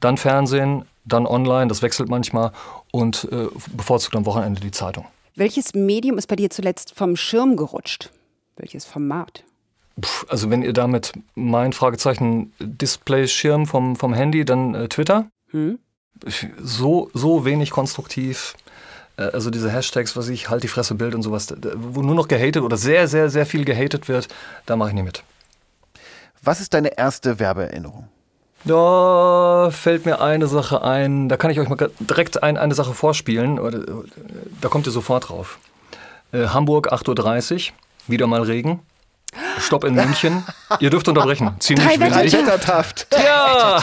dann 0.00 0.16
Fernsehen, 0.16 0.84
dann 1.04 1.26
online, 1.26 1.68
das 1.68 1.82
wechselt 1.82 2.08
manchmal 2.08 2.52
und 2.90 3.28
äh, 3.32 3.46
bevorzugt 3.76 4.14
am 4.16 4.26
Wochenende 4.26 4.60
die 4.60 4.70
Zeitung. 4.70 5.06
Welches 5.34 5.74
Medium 5.74 6.18
ist 6.18 6.26
bei 6.26 6.36
dir 6.36 6.50
zuletzt 6.50 6.94
vom 6.94 7.16
Schirm 7.16 7.56
gerutscht? 7.56 8.10
Welches 8.56 8.84
Format? 8.84 9.44
Also 10.28 10.50
wenn 10.50 10.62
ihr 10.62 10.72
damit 10.72 11.12
mein 11.34 11.72
Fragezeichen 11.72 12.52
Display-Schirm 12.60 13.66
vom, 13.66 13.96
vom 13.96 14.14
Handy, 14.14 14.44
dann 14.44 14.74
äh, 14.74 14.88
Twitter. 14.88 15.26
Hm? 15.50 15.78
So, 16.62 17.10
so 17.14 17.44
wenig 17.44 17.70
konstruktiv. 17.70 18.54
Äh, 19.16 19.24
Also 19.24 19.50
diese 19.50 19.70
Hashtags, 19.70 20.16
was 20.16 20.28
ich, 20.28 20.48
halt 20.48 20.62
die 20.62 20.68
Fresse 20.68 20.94
Bild 20.94 21.14
und 21.14 21.22
sowas, 21.22 21.54
wo 21.74 22.02
nur 22.02 22.14
noch 22.14 22.28
gehatet 22.28 22.62
oder 22.62 22.76
sehr, 22.76 23.08
sehr, 23.08 23.28
sehr 23.28 23.46
viel 23.46 23.64
gehatet 23.64 24.08
wird, 24.08 24.28
da 24.66 24.76
mache 24.76 24.90
ich 24.90 24.94
nicht 24.94 25.04
mit. 25.04 25.22
Was 26.42 26.60
ist 26.60 26.74
deine 26.74 26.96
erste 26.98 27.38
Werbeerinnerung? 27.38 28.08
Da 28.64 29.70
fällt 29.72 30.06
mir 30.06 30.20
eine 30.20 30.46
Sache 30.46 30.82
ein, 30.82 31.28
da 31.28 31.36
kann 31.36 31.50
ich 31.50 31.58
euch 31.58 31.68
mal 31.68 31.90
direkt 31.98 32.42
ein, 32.42 32.56
eine 32.56 32.74
Sache 32.74 32.94
vorspielen, 32.94 33.58
oder, 33.58 33.78
äh, 33.78 34.04
da 34.60 34.68
kommt 34.68 34.86
ihr 34.86 34.92
sofort 34.92 35.28
drauf. 35.28 35.58
Äh, 36.32 36.46
Hamburg 36.48 36.92
8.30 36.92 37.70
Uhr, 37.70 37.74
wieder 38.06 38.26
mal 38.26 38.42
Regen. 38.42 38.80
Stopp 39.60 39.84
in 39.84 39.94
München. 39.94 40.42
Ihr 40.80 40.90
dürft 40.90 41.08
unterbrechen. 41.08 41.50
Ziemlich 41.58 41.86
wichtig. 42.00 42.32
Wettertaft. 42.32 43.06
Ja! 43.12 43.82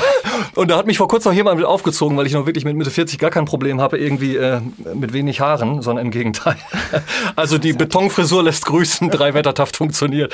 Und 0.55 0.69
da 0.71 0.77
hat 0.77 0.87
mich 0.87 0.97
vor 0.97 1.07
kurzem 1.07 1.31
noch 1.31 1.35
jemand 1.35 1.57
mit 1.57 1.65
aufgezogen, 1.65 2.17
weil 2.17 2.25
ich 2.25 2.33
noch 2.33 2.45
wirklich 2.45 2.65
mit 2.65 2.75
Mitte 2.75 2.89
40 2.91 3.19
gar 3.19 3.29
kein 3.29 3.45
Problem 3.45 3.79
habe, 3.79 3.97
irgendwie 3.97 4.35
äh, 4.37 4.61
mit 4.93 5.13
wenig 5.13 5.39
Haaren, 5.41 5.81
sondern 5.81 6.05
im 6.05 6.11
Gegenteil. 6.11 6.55
Also 7.35 7.57
die 7.57 7.73
Betonfrisur 7.73 8.43
lässt 8.43 8.65
grüßen, 8.65 9.09
drei 9.09 9.33
Wettertaft 9.33 9.77
funktioniert. 9.77 10.33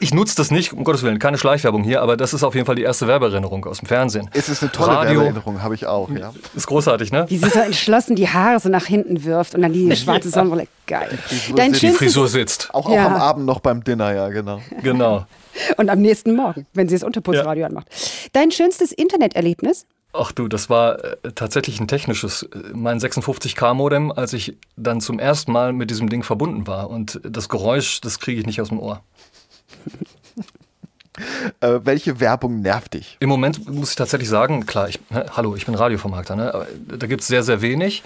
Ich 0.00 0.14
nutze 0.14 0.36
das 0.36 0.50
nicht, 0.50 0.72
um 0.72 0.84
Gottes 0.84 1.02
Willen, 1.02 1.18
keine 1.18 1.38
Schleichwerbung 1.38 1.82
hier, 1.84 2.02
aber 2.02 2.16
das 2.16 2.32
ist 2.34 2.44
auf 2.44 2.54
jeden 2.54 2.66
Fall 2.66 2.76
die 2.76 2.82
erste 2.82 3.06
Werbeerinnerung 3.06 3.64
aus 3.66 3.78
dem 3.78 3.86
Fernsehen. 3.86 4.30
Es 4.32 4.48
ist 4.48 4.62
eine 4.62 4.72
tolle 4.72 4.92
Radio. 4.92 5.10
Werbeerinnerung, 5.20 5.62
habe 5.62 5.74
ich 5.74 5.86
auch. 5.86 6.08
Ja. 6.10 6.32
Ist 6.54 6.66
großartig, 6.66 7.12
ne? 7.12 7.26
Wie 7.28 7.38
sie 7.38 7.48
so 7.50 7.58
entschlossen 7.60 8.16
die 8.16 8.28
Haare 8.28 8.60
so 8.60 8.68
nach 8.68 8.86
hinten 8.86 9.24
wirft 9.24 9.54
und 9.54 9.62
dann 9.62 9.72
die 9.72 9.94
schwarze 9.96 10.30
Sonnenbrille. 10.30 10.66
Geil. 10.86 11.18
Dein 11.54 11.72
Die 11.72 11.78
Die 11.78 11.86
schönstes, 11.86 11.98
Frisur 11.98 12.26
sitzt. 12.28 12.68
Auch, 12.74 12.86
auch 12.86 12.92
Ja. 12.94 13.06
am 13.06 13.14
Abend 13.14 13.46
noch 13.46 13.60
beim 13.60 13.84
Dinner, 13.84 14.12
ja, 14.12 14.28
genau. 14.28 14.59
Genau. 14.82 15.26
und 15.76 15.88
am 15.88 16.00
nächsten 16.00 16.34
Morgen, 16.34 16.66
wenn 16.74 16.88
sie 16.88 16.94
das 16.94 17.02
Unterputzradio 17.02 17.66
anmacht. 17.66 17.88
Dein 18.32 18.50
schönstes 18.50 18.92
Interneterlebnis? 18.92 19.86
Ach 20.12 20.32
du, 20.32 20.48
das 20.48 20.68
war 20.68 21.04
äh, 21.04 21.32
tatsächlich 21.34 21.78
ein 21.80 21.86
technisches. 21.86 22.42
Äh, 22.42 22.72
Mein 22.74 22.98
56K-Modem, 22.98 24.10
als 24.10 24.32
ich 24.32 24.56
dann 24.76 25.00
zum 25.00 25.18
ersten 25.18 25.52
Mal 25.52 25.72
mit 25.72 25.90
diesem 25.90 26.08
Ding 26.08 26.22
verbunden 26.24 26.66
war. 26.66 26.90
Und 26.90 27.20
das 27.22 27.48
Geräusch, 27.48 28.00
das 28.00 28.18
kriege 28.18 28.40
ich 28.40 28.46
nicht 28.46 28.60
aus 28.60 28.68
dem 28.68 28.80
Ohr. 28.80 29.02
Äh, 31.60 31.80
welche 31.84 32.18
Werbung 32.20 32.60
nervt 32.60 32.94
dich? 32.94 33.16
Im 33.20 33.28
Moment 33.28 33.68
muss 33.68 33.90
ich 33.90 33.96
tatsächlich 33.96 34.28
sagen, 34.28 34.66
klar, 34.66 34.88
ich, 34.88 34.98
hä, 35.10 35.24
hallo, 35.36 35.54
ich 35.54 35.66
bin 35.66 35.74
Radiovermarkter, 35.74 36.34
ne? 36.34 36.66
da 36.86 37.06
gibt 37.06 37.20
es 37.20 37.28
sehr, 37.28 37.42
sehr 37.42 37.60
wenig, 37.60 38.02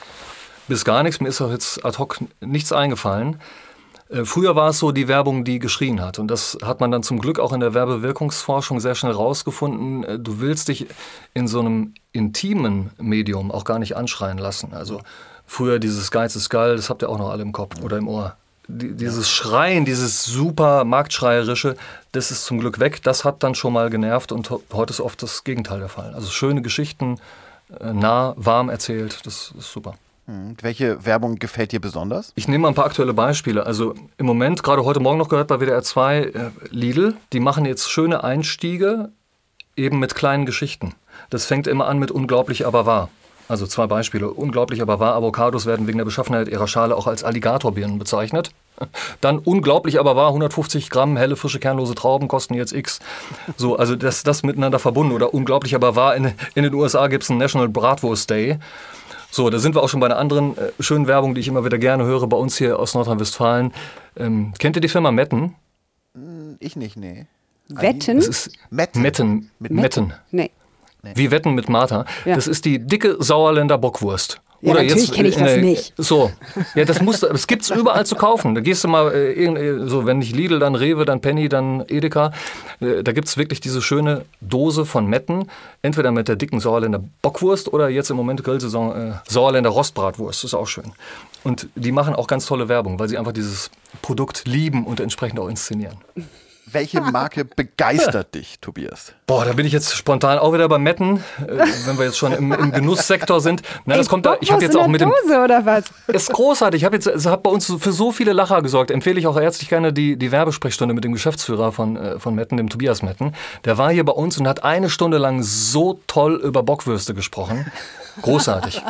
bis 0.68 0.84
gar 0.84 1.02
nichts. 1.02 1.20
Mir 1.20 1.28
ist 1.28 1.40
auch 1.40 1.50
jetzt 1.50 1.84
ad 1.84 1.98
hoc 1.98 2.18
nichts 2.40 2.72
eingefallen. 2.72 3.40
Äh, 4.08 4.24
Früher 4.24 4.56
war 4.56 4.70
es 4.70 4.78
so 4.78 4.92
die 4.92 5.08
Werbung, 5.08 5.44
die 5.44 5.58
geschrien 5.58 6.00
hat. 6.00 6.18
Und 6.18 6.28
das 6.28 6.58
hat 6.62 6.80
man 6.80 6.90
dann 6.90 7.02
zum 7.02 7.18
Glück 7.18 7.38
auch 7.38 7.52
in 7.52 7.60
der 7.60 7.74
Werbewirkungsforschung 7.74 8.80
sehr 8.80 8.94
schnell 8.94 9.12
rausgefunden. 9.12 10.04
Äh, 10.04 10.18
Du 10.18 10.40
willst 10.40 10.68
dich 10.68 10.86
in 11.32 11.48
so 11.48 11.60
einem 11.60 11.94
intimen 12.12 12.90
Medium 12.98 13.50
auch 13.50 13.64
gar 13.64 13.78
nicht 13.78 13.96
anschreien 13.96 14.38
lassen. 14.38 14.72
Also 14.72 15.00
früher 15.46 15.78
dieses 15.78 16.10
Geiz 16.10 16.36
ist 16.36 16.48
geil, 16.50 16.76
das 16.76 16.90
habt 16.90 17.02
ihr 17.02 17.08
auch 17.08 17.18
noch 17.18 17.30
alle 17.30 17.42
im 17.42 17.52
Kopf 17.52 17.82
oder 17.82 17.98
im 17.98 18.08
Ohr. 18.08 18.36
Die, 18.66 18.94
dieses 18.94 19.28
Schreien, 19.30 19.84
dieses 19.84 20.24
super 20.24 20.84
Marktschreierische, 20.84 21.76
das 22.12 22.30
ist 22.30 22.46
zum 22.46 22.60
Glück 22.60 22.80
weg. 22.80 23.02
Das 23.02 23.24
hat 23.24 23.42
dann 23.42 23.54
schon 23.54 23.74
mal 23.74 23.90
genervt 23.90 24.32
und 24.32 24.48
heute 24.72 24.90
ist 24.90 25.00
oft 25.00 25.22
das 25.22 25.44
Gegenteil 25.44 25.80
der 25.80 25.90
Fall. 25.90 26.14
Also 26.14 26.30
schöne 26.30 26.62
Geschichten, 26.62 27.20
äh, 27.80 27.92
nah, 27.92 28.32
warm 28.36 28.70
erzählt, 28.70 29.26
das 29.26 29.52
ist 29.58 29.70
super. 29.70 29.94
Hm, 30.26 30.56
Welche 30.60 31.04
Werbung 31.04 31.36
gefällt 31.36 31.72
dir 31.72 31.80
besonders? 31.80 32.32
Ich 32.34 32.48
nehme 32.48 32.62
mal 32.62 32.68
ein 32.68 32.74
paar 32.74 32.86
aktuelle 32.86 33.12
Beispiele. 33.12 33.66
Also 33.66 33.94
im 34.16 34.26
Moment, 34.26 34.62
gerade 34.62 34.84
heute 34.84 35.00
Morgen 35.00 35.18
noch 35.18 35.28
gehört 35.28 35.48
bei 35.48 35.60
WDR 35.60 35.82
2, 35.82 36.18
äh, 36.18 36.30
Lidl, 36.70 37.14
die 37.32 37.40
machen 37.40 37.64
jetzt 37.66 37.90
schöne 37.90 38.24
Einstiege 38.24 39.10
eben 39.76 39.98
mit 39.98 40.14
kleinen 40.14 40.46
Geschichten. 40.46 40.94
Das 41.30 41.46
fängt 41.46 41.66
immer 41.66 41.86
an 41.86 41.98
mit 41.98 42.10
unglaublich 42.10 42.66
aber 42.66 42.86
wahr. 42.86 43.10
Also 43.46 43.66
zwei 43.66 43.86
Beispiele. 43.86 44.30
Unglaublich 44.30 44.80
aber 44.80 45.00
wahr, 45.00 45.14
Avocados 45.14 45.66
werden 45.66 45.86
wegen 45.86 45.98
der 45.98 46.06
Beschaffenheit 46.06 46.48
ihrer 46.48 46.66
Schale 46.66 46.96
auch 46.96 47.06
als 47.06 47.24
Alligatorbirnen 47.24 47.98
bezeichnet. 47.98 48.50
Dann 49.20 49.38
unglaublich 49.38 50.00
aber 50.00 50.16
wahr, 50.16 50.28
150 50.28 50.88
Gramm 50.88 51.18
helle, 51.18 51.36
frische, 51.36 51.60
kernlose 51.60 51.94
Trauben 51.94 52.26
kosten 52.26 52.54
jetzt 52.54 52.72
X. 52.72 53.00
So, 53.58 53.76
also 53.76 53.96
das, 53.96 54.22
das 54.22 54.42
miteinander 54.44 54.78
verbunden. 54.78 55.12
Oder 55.12 55.34
unglaublich 55.34 55.74
aber 55.74 55.94
wahr, 55.94 56.16
in, 56.16 56.32
in 56.54 56.62
den 56.62 56.72
USA 56.72 57.08
gibt 57.08 57.24
es 57.24 57.30
einen 57.30 57.38
National 57.38 57.68
Bratwurst 57.68 58.30
Day. 58.30 58.58
So, 59.34 59.50
da 59.50 59.58
sind 59.58 59.74
wir 59.74 59.82
auch 59.82 59.88
schon 59.88 59.98
bei 59.98 60.06
einer 60.06 60.16
anderen 60.16 60.56
äh, 60.56 60.70
schönen 60.78 61.08
Werbung, 61.08 61.34
die 61.34 61.40
ich 61.40 61.48
immer 61.48 61.64
wieder 61.64 61.76
gerne 61.76 62.04
höre, 62.04 62.28
bei 62.28 62.36
uns 62.36 62.56
hier 62.56 62.78
aus 62.78 62.94
Nordrhein-Westfalen. 62.94 63.72
Ähm, 64.16 64.52
kennt 64.60 64.76
ihr 64.76 64.80
die 64.80 64.88
Firma 64.88 65.10
Metten? 65.10 65.56
Ich 66.60 66.76
nicht, 66.76 66.96
nee. 66.96 67.26
Wetten? 67.66 68.18
Das 68.18 68.28
ist 68.28 68.52
Metten. 68.70 69.02
Metten. 69.02 69.50
Mit 69.58 69.72
Metten. 69.72 70.12
Nee. 70.30 70.52
Wie 71.16 71.32
Wetten 71.32 71.54
mit 71.54 71.68
Martha. 71.68 72.04
Ja. 72.24 72.36
Das 72.36 72.46
ist 72.46 72.64
die 72.64 72.78
dicke 72.78 73.16
Sauerländer 73.18 73.76
Bockwurst. 73.76 74.40
Ja, 74.64 74.74
natürlich 74.74 75.12
kenn 75.12 75.26
ich 75.26 75.36
das 75.36 75.56
nicht. 75.58 75.92
So, 75.98 76.30
ja, 76.74 76.84
das 76.84 77.02
muss, 77.02 77.20
das 77.20 77.46
gibt's 77.46 77.70
überall 77.70 78.06
zu 78.06 78.14
kaufen. 78.14 78.54
Da 78.54 78.62
gehst 78.62 78.82
du 78.82 78.88
mal, 78.88 79.12
äh, 79.12 79.44
äh, 79.44 79.86
so 79.86 80.06
wenn 80.06 80.18
nicht 80.18 80.34
Lidl, 80.34 80.58
dann 80.58 80.74
Rewe, 80.74 81.04
dann 81.04 81.20
Penny, 81.20 81.50
dann 81.50 81.84
Edeka. 81.86 82.32
Äh, 82.80 83.02
da 83.02 83.12
gibt's 83.12 83.36
wirklich 83.36 83.60
diese 83.60 83.82
schöne 83.82 84.24
Dose 84.40 84.86
von 84.86 85.06
Metten, 85.06 85.50
entweder 85.82 86.12
mit 86.12 86.28
der 86.28 86.36
dicken 86.36 86.60
Sauerländer 86.60 87.04
Bockwurst 87.20 87.72
oder 87.72 87.90
jetzt 87.90 88.10
im 88.10 88.16
Moment 88.16 88.42
Grillsaison 88.42 89.10
äh, 89.10 89.12
Sauerländer 89.28 89.70
Rostbratwurst. 89.70 90.44
ist 90.44 90.54
auch 90.54 90.66
schön. 90.66 90.92
Und 91.42 91.68
die 91.74 91.92
machen 91.92 92.14
auch 92.14 92.26
ganz 92.26 92.46
tolle 92.46 92.68
Werbung, 92.68 92.98
weil 92.98 93.08
sie 93.08 93.18
einfach 93.18 93.32
dieses 93.32 93.70
Produkt 94.00 94.46
lieben 94.46 94.86
und 94.86 94.98
entsprechend 94.98 95.38
auch 95.40 95.48
inszenieren. 95.48 95.96
Welche 96.74 97.00
Marke 97.00 97.44
begeistert 97.44 98.34
dich, 98.34 98.58
Tobias? 98.60 99.12
Boah, 99.28 99.44
da 99.44 99.52
bin 99.52 99.64
ich 99.64 99.72
jetzt 99.72 99.94
spontan 99.94 100.38
auch 100.38 100.52
wieder 100.52 100.68
bei 100.68 100.78
Metten, 100.78 101.18
äh, 101.46 101.64
wenn 101.86 101.96
wir 101.96 102.06
jetzt 102.06 102.18
schon 102.18 102.32
im, 102.32 102.50
im 102.52 102.72
Genusssektor 102.72 103.40
sind. 103.40 103.62
Na, 103.84 103.96
das 103.96 104.06
Ey, 104.06 104.10
kommt 104.10 104.26
da. 104.26 104.36
Ich 104.40 104.50
habe 104.50 104.60
jetzt 104.60 104.76
auch 104.76 104.88
mit 104.88 105.00
dem. 105.00 105.10
Dose 105.10 105.40
oder 105.40 105.64
was? 105.64 105.84
Ist 106.08 106.32
großartig. 106.32 106.82
Ich 106.82 106.84
habe 106.84 106.96
jetzt, 106.96 107.06
es 107.06 107.26
hat 107.26 107.44
bei 107.44 107.50
uns 107.50 107.72
für 107.78 107.92
so 107.92 108.10
viele 108.10 108.32
Lacher 108.32 108.60
gesorgt. 108.60 108.90
Empfehle 108.90 109.20
ich 109.20 109.28
auch 109.28 109.36
herzlich 109.36 109.68
gerne 109.68 109.92
die, 109.92 110.16
die 110.16 110.32
Werbesprechstunde 110.32 110.94
mit 110.94 111.04
dem 111.04 111.12
Geschäftsführer 111.12 111.70
von, 111.70 111.96
äh, 111.96 112.18
von 112.18 112.34
Metten, 112.34 112.56
dem 112.56 112.68
Tobias 112.68 113.02
Metten. 113.02 113.34
Der 113.64 113.78
war 113.78 113.92
hier 113.92 114.04
bei 114.04 114.12
uns 114.12 114.36
und 114.38 114.48
hat 114.48 114.64
eine 114.64 114.90
Stunde 114.90 115.18
lang 115.18 115.44
so 115.44 116.00
toll 116.08 116.40
über 116.42 116.64
Bockwürste 116.64 117.14
gesprochen. 117.14 117.70
Großartig. 118.22 118.82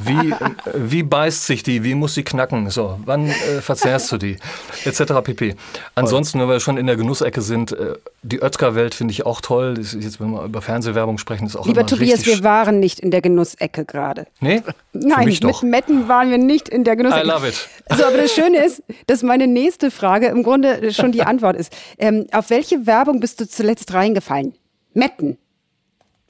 Wie, 0.00 0.30
äh, 0.30 0.34
wie 0.74 1.02
beißt 1.02 1.46
sich 1.46 1.62
die? 1.62 1.82
Wie 1.84 1.94
muss 1.94 2.14
sie 2.14 2.22
knacken? 2.22 2.70
So, 2.70 2.98
wann 3.04 3.28
äh, 3.28 3.60
verzehrst 3.60 4.10
du 4.12 4.16
die? 4.16 4.36
Etc. 4.84 5.02
pp. 5.22 5.56
Ansonsten, 5.94 6.40
wenn 6.40 6.48
wir 6.48 6.60
schon 6.60 6.76
in 6.76 6.86
der 6.86 6.96
Genussecke 6.96 7.40
sind, 7.40 7.72
äh, 7.72 7.94
die 8.22 8.42
Oetker-Welt 8.42 8.94
finde 8.94 9.12
ich 9.12 9.26
auch 9.26 9.40
toll. 9.40 9.74
Das 9.74 9.94
ist 9.94 10.04
jetzt, 10.04 10.20
wenn 10.20 10.30
wir 10.30 10.44
über 10.44 10.62
Fernsehwerbung 10.62 11.18
sprechen, 11.18 11.46
ist 11.46 11.56
auch 11.56 11.66
Lieber 11.66 11.80
immer 11.80 11.88
Tobias, 11.88 12.26
wir 12.26 12.42
waren 12.44 12.80
nicht 12.80 13.00
in 13.00 13.10
der 13.10 13.22
Genussecke 13.22 13.84
gerade. 13.84 14.26
nee? 14.40 14.62
Nein, 14.92 15.24
mich 15.24 15.40
doch. 15.40 15.62
mit 15.62 15.70
Metten 15.70 16.08
waren 16.08 16.30
wir 16.30 16.38
nicht 16.38 16.68
in 16.68 16.84
der 16.84 16.96
Genussecke. 16.96 17.26
I 17.26 17.28
love 17.28 17.48
it. 17.48 17.68
So, 17.96 18.04
aber 18.04 18.18
das 18.18 18.32
Schöne 18.32 18.64
ist, 18.64 18.82
dass 19.06 19.22
meine 19.22 19.46
nächste 19.46 19.90
Frage 19.90 20.26
im 20.26 20.42
Grunde 20.42 20.92
schon 20.92 21.12
die 21.12 21.22
Antwort 21.22 21.56
ist. 21.56 21.72
Ähm, 21.98 22.26
auf 22.32 22.50
welche 22.50 22.86
Werbung 22.86 23.20
bist 23.20 23.40
du 23.40 23.48
zuletzt 23.48 23.92
reingefallen? 23.92 24.54
Metten. 24.92 25.38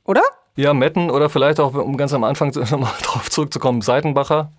Oder? 0.05 0.23
Ja, 0.57 0.75
Metten 0.75 1.11
oder 1.11 1.31
vielleicht 1.31 1.61
auch, 1.61 1.75
um 1.75 1.97
ganz 1.97 2.13
am 2.13 2.25
Anfang 2.25 2.51
nochmal 2.55 2.93
drauf 3.03 3.31
zurückzukommen, 3.31 3.83
Seitenbacher. 3.83 4.51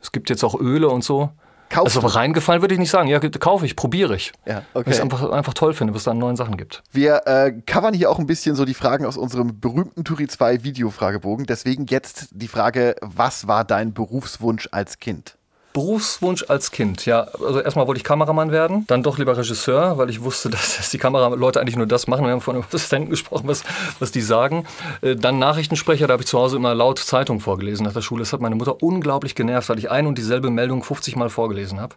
Es 0.00 0.12
gibt 0.12 0.30
jetzt 0.30 0.44
auch 0.44 0.54
Öle 0.58 0.88
und 0.88 1.02
so. 1.02 1.30
Kaufst 1.70 1.96
also 1.96 2.06
reingefallen 2.08 2.62
würde 2.62 2.74
ich 2.74 2.80
nicht 2.80 2.90
sagen. 2.90 3.08
Ja, 3.08 3.18
kaufe 3.18 3.66
ich, 3.66 3.76
probiere 3.76 4.16
ich. 4.16 4.32
Ja, 4.46 4.62
Weil 4.72 4.82
ich 4.82 4.88
es 4.88 5.00
okay. 5.00 5.02
einfach, 5.02 5.30
einfach 5.30 5.54
toll 5.54 5.74
finde, 5.74 5.92
was 5.92 6.00
es 6.00 6.04
da 6.04 6.12
an 6.12 6.18
neuen 6.18 6.36
Sachen 6.36 6.56
gibt. 6.56 6.82
Wir 6.92 7.26
äh, 7.26 7.52
covern 7.66 7.92
hier 7.92 8.10
auch 8.10 8.18
ein 8.18 8.26
bisschen 8.26 8.54
so 8.56 8.64
die 8.64 8.74
Fragen 8.74 9.04
aus 9.04 9.16
unserem 9.16 9.60
berühmten 9.60 10.04
Turi 10.04 10.26
2 10.26 10.64
Videofragebogen. 10.64 11.44
Deswegen 11.44 11.84
jetzt 11.86 12.28
die 12.32 12.48
Frage, 12.48 12.96
was 13.02 13.48
war 13.48 13.64
dein 13.64 13.92
Berufswunsch 13.92 14.68
als 14.72 14.98
Kind? 14.98 15.37
Berufswunsch 15.72 16.46
als 16.48 16.70
Kind, 16.70 17.06
ja. 17.06 17.28
Also 17.44 17.60
erstmal 17.60 17.86
wollte 17.86 17.98
ich 17.98 18.04
Kameramann 18.04 18.50
werden, 18.50 18.84
dann 18.86 19.02
doch 19.02 19.18
lieber 19.18 19.36
Regisseur, 19.36 19.98
weil 19.98 20.10
ich 20.10 20.22
wusste, 20.22 20.50
dass, 20.50 20.76
dass 20.78 20.90
die 20.90 20.98
Kameraleute 20.98 21.60
eigentlich 21.60 21.76
nur 21.76 21.86
das 21.86 22.06
machen. 22.06 22.24
Wir 22.24 22.32
haben 22.32 22.40
von 22.40 22.62
Assistenten 22.62 23.10
gesprochen, 23.10 23.46
was, 23.46 23.62
was 23.98 24.10
die 24.10 24.20
sagen. 24.20 24.66
Äh, 25.02 25.16
Dann 25.16 25.38
Nachrichtensprecher, 25.38 26.06
da 26.06 26.12
habe 26.14 26.22
ich 26.22 26.28
zu 26.28 26.38
Hause 26.38 26.56
immer 26.56 26.74
laut 26.74 26.98
Zeitung 26.98 27.40
vorgelesen 27.40 27.84
nach 27.84 27.92
der 27.92 28.02
Schule. 28.02 28.22
Das 28.22 28.32
hat 28.32 28.40
meine 28.40 28.54
Mutter 28.54 28.82
unglaublich 28.82 29.34
genervt, 29.34 29.68
weil 29.68 29.78
ich 29.78 29.90
ein 29.90 30.06
und 30.06 30.18
dieselbe 30.18 30.50
Meldung 30.50 30.82
50 30.82 31.16
Mal 31.16 31.30
vorgelesen 31.30 31.80
habe. 31.80 31.94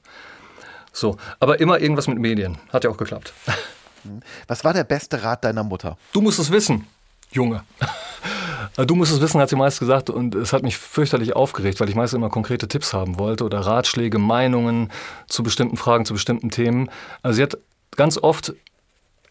So, 0.94 1.18
aber 1.40 1.60
immer 1.60 1.80
irgendwas 1.80 2.08
mit 2.08 2.20
Medien. 2.20 2.58
Hat 2.72 2.84
ja 2.84 2.90
auch 2.90 2.98
geklappt. 2.98 3.34
Was 4.48 4.64
war 4.64 4.74
der 4.74 4.84
beste 4.84 5.24
Rat 5.24 5.44
deiner 5.44 5.64
Mutter? 5.64 5.98
Du 6.12 6.22
musst 6.22 6.40
es 6.40 6.52
wissen, 6.52 6.88
Junge. 7.32 7.64
Du 8.88 8.96
musst 8.96 9.12
es 9.12 9.22
wissen, 9.22 9.40
hat 9.40 9.50
sie 9.50 9.56
meist 9.56 9.80
gesagt, 9.80 10.10
und 10.10 10.36
es 10.36 10.54
hat 10.54 10.64
mich 10.64 10.78
fürchterlich 10.78 11.36
aufgeregt, 11.36 11.80
weil 11.80 11.90
ich 11.90 11.96
meist 11.96 12.14
immer 12.14 12.30
konkrete 12.30 12.68
Tipps 12.68 12.94
haben 12.94 13.20
wollte 13.20 13.44
oder 13.44 13.60
Ratschläge, 13.60 14.20
Meinungen 14.20 14.92
zu 15.28 15.44
bestimmten 15.44 15.78
Fragen, 15.78 16.06
zu 16.06 16.14
bestimmten 16.14 16.50
Themen. 16.50 16.90
Also 17.22 17.38
sie 17.38 17.44
hat 17.44 17.58
ganz 17.96 18.18
oft 18.18 18.54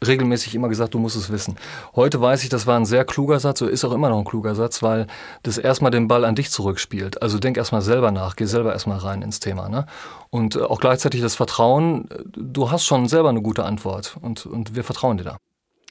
regelmäßig 0.07 0.55
immer 0.55 0.69
gesagt, 0.69 0.95
du 0.95 0.99
musst 0.99 1.17
es 1.17 1.31
wissen. 1.31 1.57
Heute 1.95 2.21
weiß 2.21 2.43
ich, 2.43 2.49
das 2.49 2.67
war 2.67 2.79
ein 2.79 2.87
sehr 2.87 3.05
kluger 3.05 3.39
Satz, 3.39 3.59
so 3.59 3.67
ist 3.67 3.85
auch 3.85 3.93
immer 3.93 4.09
noch 4.09 4.19
ein 4.19 4.25
kluger 4.25 4.55
Satz, 4.55 4.83
weil 4.83 5.07
das 5.43 5.59
erstmal 5.59 5.91
den 5.91 6.09
Ball 6.09 6.25
an 6.25 6.35
dich 6.35 6.51
zurückspielt. 6.51 7.21
Also 7.23 7.39
denk 7.39 7.57
erstmal 7.57 7.83
selber 7.83 8.11
nach, 8.11 8.37
geh 8.37 8.47
selber 8.47 8.73
erstmal 8.73 8.99
rein 8.99 9.23
ins 9.23 9.41
Thema. 9.41 9.69
Ne? 9.69 9.87
Und 10.31 10.57
äh, 10.57 10.63
auch 10.63 10.81
gleichzeitig 10.81 11.21
das 11.21 11.35
Vertrauen, 11.35 12.09
du 12.35 12.71
hast 12.71 12.87
schon 12.87 13.09
selber 13.09 13.29
eine 13.29 13.43
gute 13.43 13.65
Antwort 13.65 14.17
und, 14.21 14.47
und 14.47 14.75
wir 14.75 14.85
vertrauen 14.85 15.19
dir 15.19 15.25
da. 15.25 15.37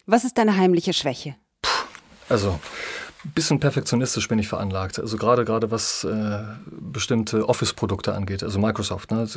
Was 0.08 0.23
ist 0.23 0.38
deine 0.39 0.58
heimliche 0.58 0.93
Schwäche? 0.93 1.36
Also, 2.30 2.49
ein 2.49 3.09
bisschen 3.23 3.60
perfektionistisch 3.60 4.27
bin 4.27 4.39
ich 4.39 4.47
veranlagt. 4.47 4.99
Also 4.99 5.17
gerade 5.17 5.45
gerade 5.45 5.71
was 5.71 6.03
äh, 6.03 6.39
bestimmte 6.69 7.47
Office-Produkte 7.47 8.13
angeht, 8.13 8.43
also 8.43 8.60
Microsoft. 8.60 9.12
Ne? 9.12 9.27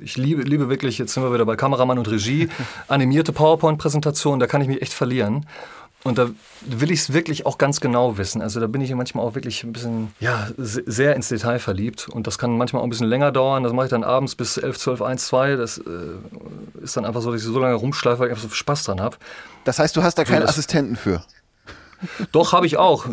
Ich 0.00 0.16
liebe, 0.16 0.42
liebe 0.42 0.68
wirklich, 0.68 0.98
jetzt 0.98 1.14
sind 1.14 1.22
wir 1.22 1.32
wieder 1.32 1.46
bei 1.46 1.56
Kameramann 1.56 1.98
und 1.98 2.10
Regie, 2.10 2.48
animierte 2.88 3.32
PowerPoint-Präsentationen, 3.32 4.40
da 4.40 4.46
kann 4.46 4.60
ich 4.60 4.68
mich 4.68 4.82
echt 4.82 4.92
verlieren. 4.92 5.46
Und 6.04 6.18
da 6.18 6.30
will 6.62 6.90
ich 6.90 7.00
es 7.00 7.12
wirklich 7.12 7.46
auch 7.46 7.58
ganz 7.58 7.80
genau 7.80 8.18
wissen. 8.18 8.42
Also 8.42 8.58
da 8.58 8.66
bin 8.66 8.80
ich 8.80 8.92
manchmal 8.92 9.24
auch 9.24 9.36
wirklich 9.36 9.62
ein 9.62 9.72
bisschen, 9.72 10.12
ja, 10.18 10.48
sehr 10.56 11.14
ins 11.14 11.28
Detail 11.28 11.60
verliebt. 11.60 12.08
Und 12.08 12.26
das 12.26 12.38
kann 12.38 12.58
manchmal 12.58 12.80
auch 12.80 12.86
ein 12.86 12.90
bisschen 12.90 13.06
länger 13.06 13.30
dauern. 13.30 13.62
Das 13.62 13.72
mache 13.72 13.86
ich 13.86 13.90
dann 13.90 14.02
abends 14.02 14.34
bis 14.34 14.56
11, 14.56 14.78
12, 14.78 15.02
1, 15.02 15.26
2. 15.28 15.56
Das 15.56 15.78
äh, 15.78 15.82
ist 16.82 16.96
dann 16.96 17.04
einfach 17.04 17.22
so, 17.22 17.30
dass 17.30 17.40
ich 17.40 17.46
so 17.46 17.56
lange 17.56 17.74
rumschleife, 17.76 18.18
weil 18.18 18.26
ich 18.26 18.32
einfach 18.32 18.48
so 18.48 18.52
Spaß 18.52 18.82
dran 18.82 19.00
habe. 19.00 19.16
Das 19.62 19.78
heißt, 19.78 19.94
du 19.96 20.02
hast 20.02 20.18
da 20.18 20.24
keinen 20.24 20.42
Assistenten 20.42 20.96
für? 20.96 21.22
Doch, 22.32 22.52
habe 22.52 22.66
ich 22.66 22.76
auch. 22.76 23.06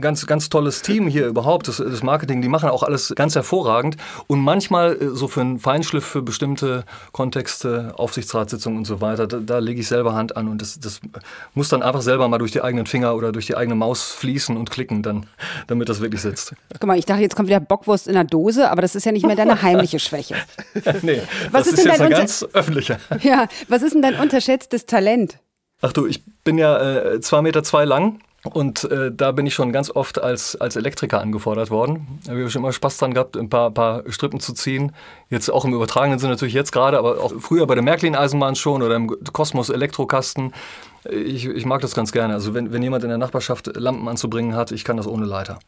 Ganz, 0.00 0.26
ganz 0.26 0.48
tolles 0.48 0.82
Team 0.82 1.08
hier 1.08 1.26
überhaupt, 1.26 1.68
das, 1.68 1.76
das, 1.76 2.02
Marketing, 2.02 2.42
die 2.42 2.48
machen 2.48 2.68
auch 2.68 2.82
alles 2.82 3.12
ganz 3.16 3.34
hervorragend. 3.34 3.96
Und 4.26 4.40
manchmal 4.40 4.96
äh, 5.00 5.08
so 5.10 5.28
für 5.28 5.40
einen 5.40 5.58
Feinschliff 5.58 6.04
für 6.04 6.22
bestimmte 6.22 6.84
Kontexte, 7.12 7.94
Aufsichtsratssitzungen 7.96 8.78
und 8.78 8.84
so 8.84 9.00
weiter, 9.00 9.26
da, 9.26 9.38
da 9.38 9.58
lege 9.58 9.80
ich 9.80 9.88
selber 9.88 10.14
Hand 10.14 10.36
an 10.36 10.48
und 10.48 10.60
das, 10.60 10.78
das 10.80 11.00
muss 11.54 11.68
dann 11.68 11.82
einfach 11.82 12.02
selber 12.02 12.28
mal 12.28 12.38
durch 12.38 12.52
die 12.52 12.62
eigenen 12.62 12.86
Finger 12.86 13.14
oder 13.14 13.32
durch 13.32 13.46
die 13.46 13.56
eigene 13.56 13.74
Maus 13.74 14.10
fließen 14.12 14.56
und 14.56 14.70
klicken, 14.70 15.02
dann, 15.02 15.26
damit 15.66 15.88
das 15.88 16.00
wirklich 16.00 16.20
sitzt. 16.20 16.54
Guck 16.72 16.86
mal, 16.86 16.98
ich 16.98 17.06
dachte, 17.06 17.22
jetzt 17.22 17.36
kommt 17.36 17.48
wieder 17.48 17.60
Bockwurst 17.60 18.08
in 18.08 18.14
der 18.14 18.24
Dose, 18.24 18.70
aber 18.70 18.82
das 18.82 18.94
ist 18.94 19.04
ja 19.04 19.12
nicht 19.12 19.26
mehr 19.26 19.36
deine 19.36 19.62
heimliche 19.62 19.98
Schwäche. 19.98 20.36
nee, 21.02 21.22
was 21.50 21.64
das 21.64 21.74
ist, 21.74 21.78
ist 21.78 21.84
jetzt 21.86 22.00
eine 22.00 22.14
ganz 22.14 22.46
öffentliche. 22.52 22.98
Ja, 23.22 23.46
was 23.68 23.82
ist 23.82 23.94
denn 23.94 24.02
dein 24.02 24.16
unterschätztes 24.16 24.86
Talent? 24.86 25.38
Ach 25.82 25.92
du, 25.92 26.06
ich 26.06 26.22
bin 26.44 26.58
ja 26.58 26.78
äh, 26.78 27.20
zwei 27.20 27.42
Meter 27.42 27.62
zwei 27.62 27.84
lang. 27.84 28.20
Und 28.44 28.84
äh, 28.90 29.12
da 29.12 29.30
bin 29.30 29.46
ich 29.46 29.54
schon 29.54 29.72
ganz 29.72 29.88
oft 29.88 30.20
als, 30.20 30.56
als 30.56 30.74
Elektriker 30.74 31.20
angefordert 31.20 31.70
worden. 31.70 32.18
Da 32.24 32.32
habe 32.32 32.42
ich 32.42 32.52
schon 32.52 32.62
immer 32.62 32.72
Spaß 32.72 32.96
dran 32.96 33.14
gehabt, 33.14 33.36
ein 33.36 33.48
paar, 33.48 33.70
paar 33.70 34.02
Strippen 34.08 34.40
zu 34.40 34.52
ziehen. 34.52 34.92
Jetzt 35.30 35.48
auch 35.48 35.64
im 35.64 35.72
übertragenen 35.72 36.18
Sinne 36.18 36.32
natürlich 36.32 36.54
jetzt 36.54 36.72
gerade, 36.72 36.98
aber 36.98 37.20
auch 37.20 37.32
früher 37.38 37.68
bei 37.68 37.74
der 37.74 37.84
Märklin-Eisenbahn 37.84 38.56
schon 38.56 38.82
oder 38.82 38.96
im 38.96 39.16
Kosmos 39.32 39.70
Elektrokasten. 39.70 40.52
Ich, 41.08 41.46
ich 41.46 41.66
mag 41.66 41.82
das 41.82 41.94
ganz 41.94 42.10
gerne. 42.10 42.34
Also 42.34 42.52
wenn, 42.52 42.72
wenn 42.72 42.82
jemand 42.82 43.04
in 43.04 43.10
der 43.10 43.18
Nachbarschaft 43.18 43.76
Lampen 43.76 44.08
anzubringen 44.08 44.56
hat, 44.56 44.72
ich 44.72 44.82
kann 44.82 44.96
das 44.96 45.06
ohne 45.06 45.24
Leiter. 45.24 45.60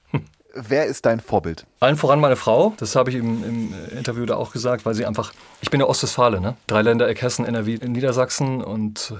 Wer 0.57 0.87
ist 0.87 1.07
dein 1.07 1.19
Vorbild? 1.19 1.67
Allen 1.81 1.97
voran 1.97 2.21
meine 2.21 2.37
Frau. 2.37 2.75
Das 2.79 2.95
habe 2.95 3.11
ich 3.11 3.17
im, 3.17 3.45
im 3.45 3.75
Interview 3.97 4.25
da 4.27 4.37
auch 4.37 4.53
gesagt, 4.53 4.85
weil 4.87 4.95
sie 4.95 5.05
einfach, 5.05 5.33
ich 5.61 5.71
bin 5.71 5.81
ja 5.81 5.87
Ostwestfale, 5.87 6.41
ne? 6.41 6.57
Drei 6.69 6.83
Länder, 6.83 7.13
Hessen, 7.13 7.45
NRW, 7.45 7.79
Niedersachsen 7.87 8.63
und 8.63 9.15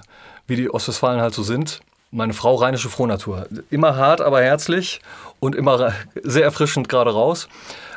wie 0.47 0.57
die 0.57 0.73
Ostwestfalen 0.73 1.21
halt 1.21 1.35
so 1.35 1.43
sind. 1.43 1.81
Meine 2.11 2.33
Frau 2.33 2.55
rheinische 2.55 2.89
Frohnatur. 2.89 3.47
Immer 3.71 3.97
hart, 3.97 4.21
aber 4.21 4.41
herzlich 4.43 5.01
und 5.41 5.55
immer 5.55 5.93
sehr 6.23 6.45
erfrischend 6.45 6.89
gerade 6.89 7.13
raus. 7.13 7.49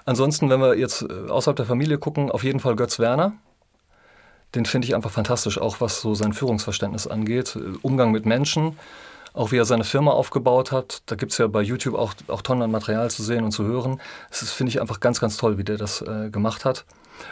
Ansonsten, 0.05 0.49
wenn 0.49 0.61
wir 0.61 0.75
jetzt 0.77 1.03
äh, 1.03 1.29
außerhalb 1.29 1.57
der 1.57 1.65
Familie 1.65 1.97
gucken, 1.97 2.31
auf 2.31 2.43
jeden 2.43 2.59
Fall 2.59 2.75
Götz 2.75 2.97
Werner. 2.97 3.33
Den 4.55 4.65
finde 4.65 4.87
ich 4.87 4.95
einfach 4.95 5.11
fantastisch, 5.11 5.59
auch 5.59 5.81
was 5.81 5.99
so 5.99 6.15
sein 6.15 6.31
Führungsverständnis 6.31 7.05
angeht. 7.05 7.59
Umgang 7.81 8.11
mit 8.11 8.25
Menschen, 8.25 8.79
auch 9.37 9.51
wie 9.51 9.57
er 9.57 9.65
seine 9.65 9.83
Firma 9.83 10.11
aufgebaut 10.11 10.71
hat. 10.71 11.01
Da 11.05 11.15
gibt 11.15 11.31
es 11.31 11.37
ja 11.37 11.47
bei 11.47 11.61
YouTube 11.61 11.95
auch, 11.95 12.13
auch 12.27 12.41
Tonnen 12.41 12.63
an 12.63 12.71
Material 12.71 13.09
zu 13.11 13.23
sehen 13.23 13.43
und 13.43 13.51
zu 13.51 13.63
hören. 13.63 14.01
Das 14.29 14.51
finde 14.51 14.71
ich 14.71 14.81
einfach 14.81 14.99
ganz, 14.99 15.19
ganz 15.19 15.37
toll, 15.37 15.57
wie 15.57 15.63
der 15.63 15.77
das 15.77 16.01
äh, 16.01 16.29
gemacht 16.29 16.65
hat. 16.65 16.85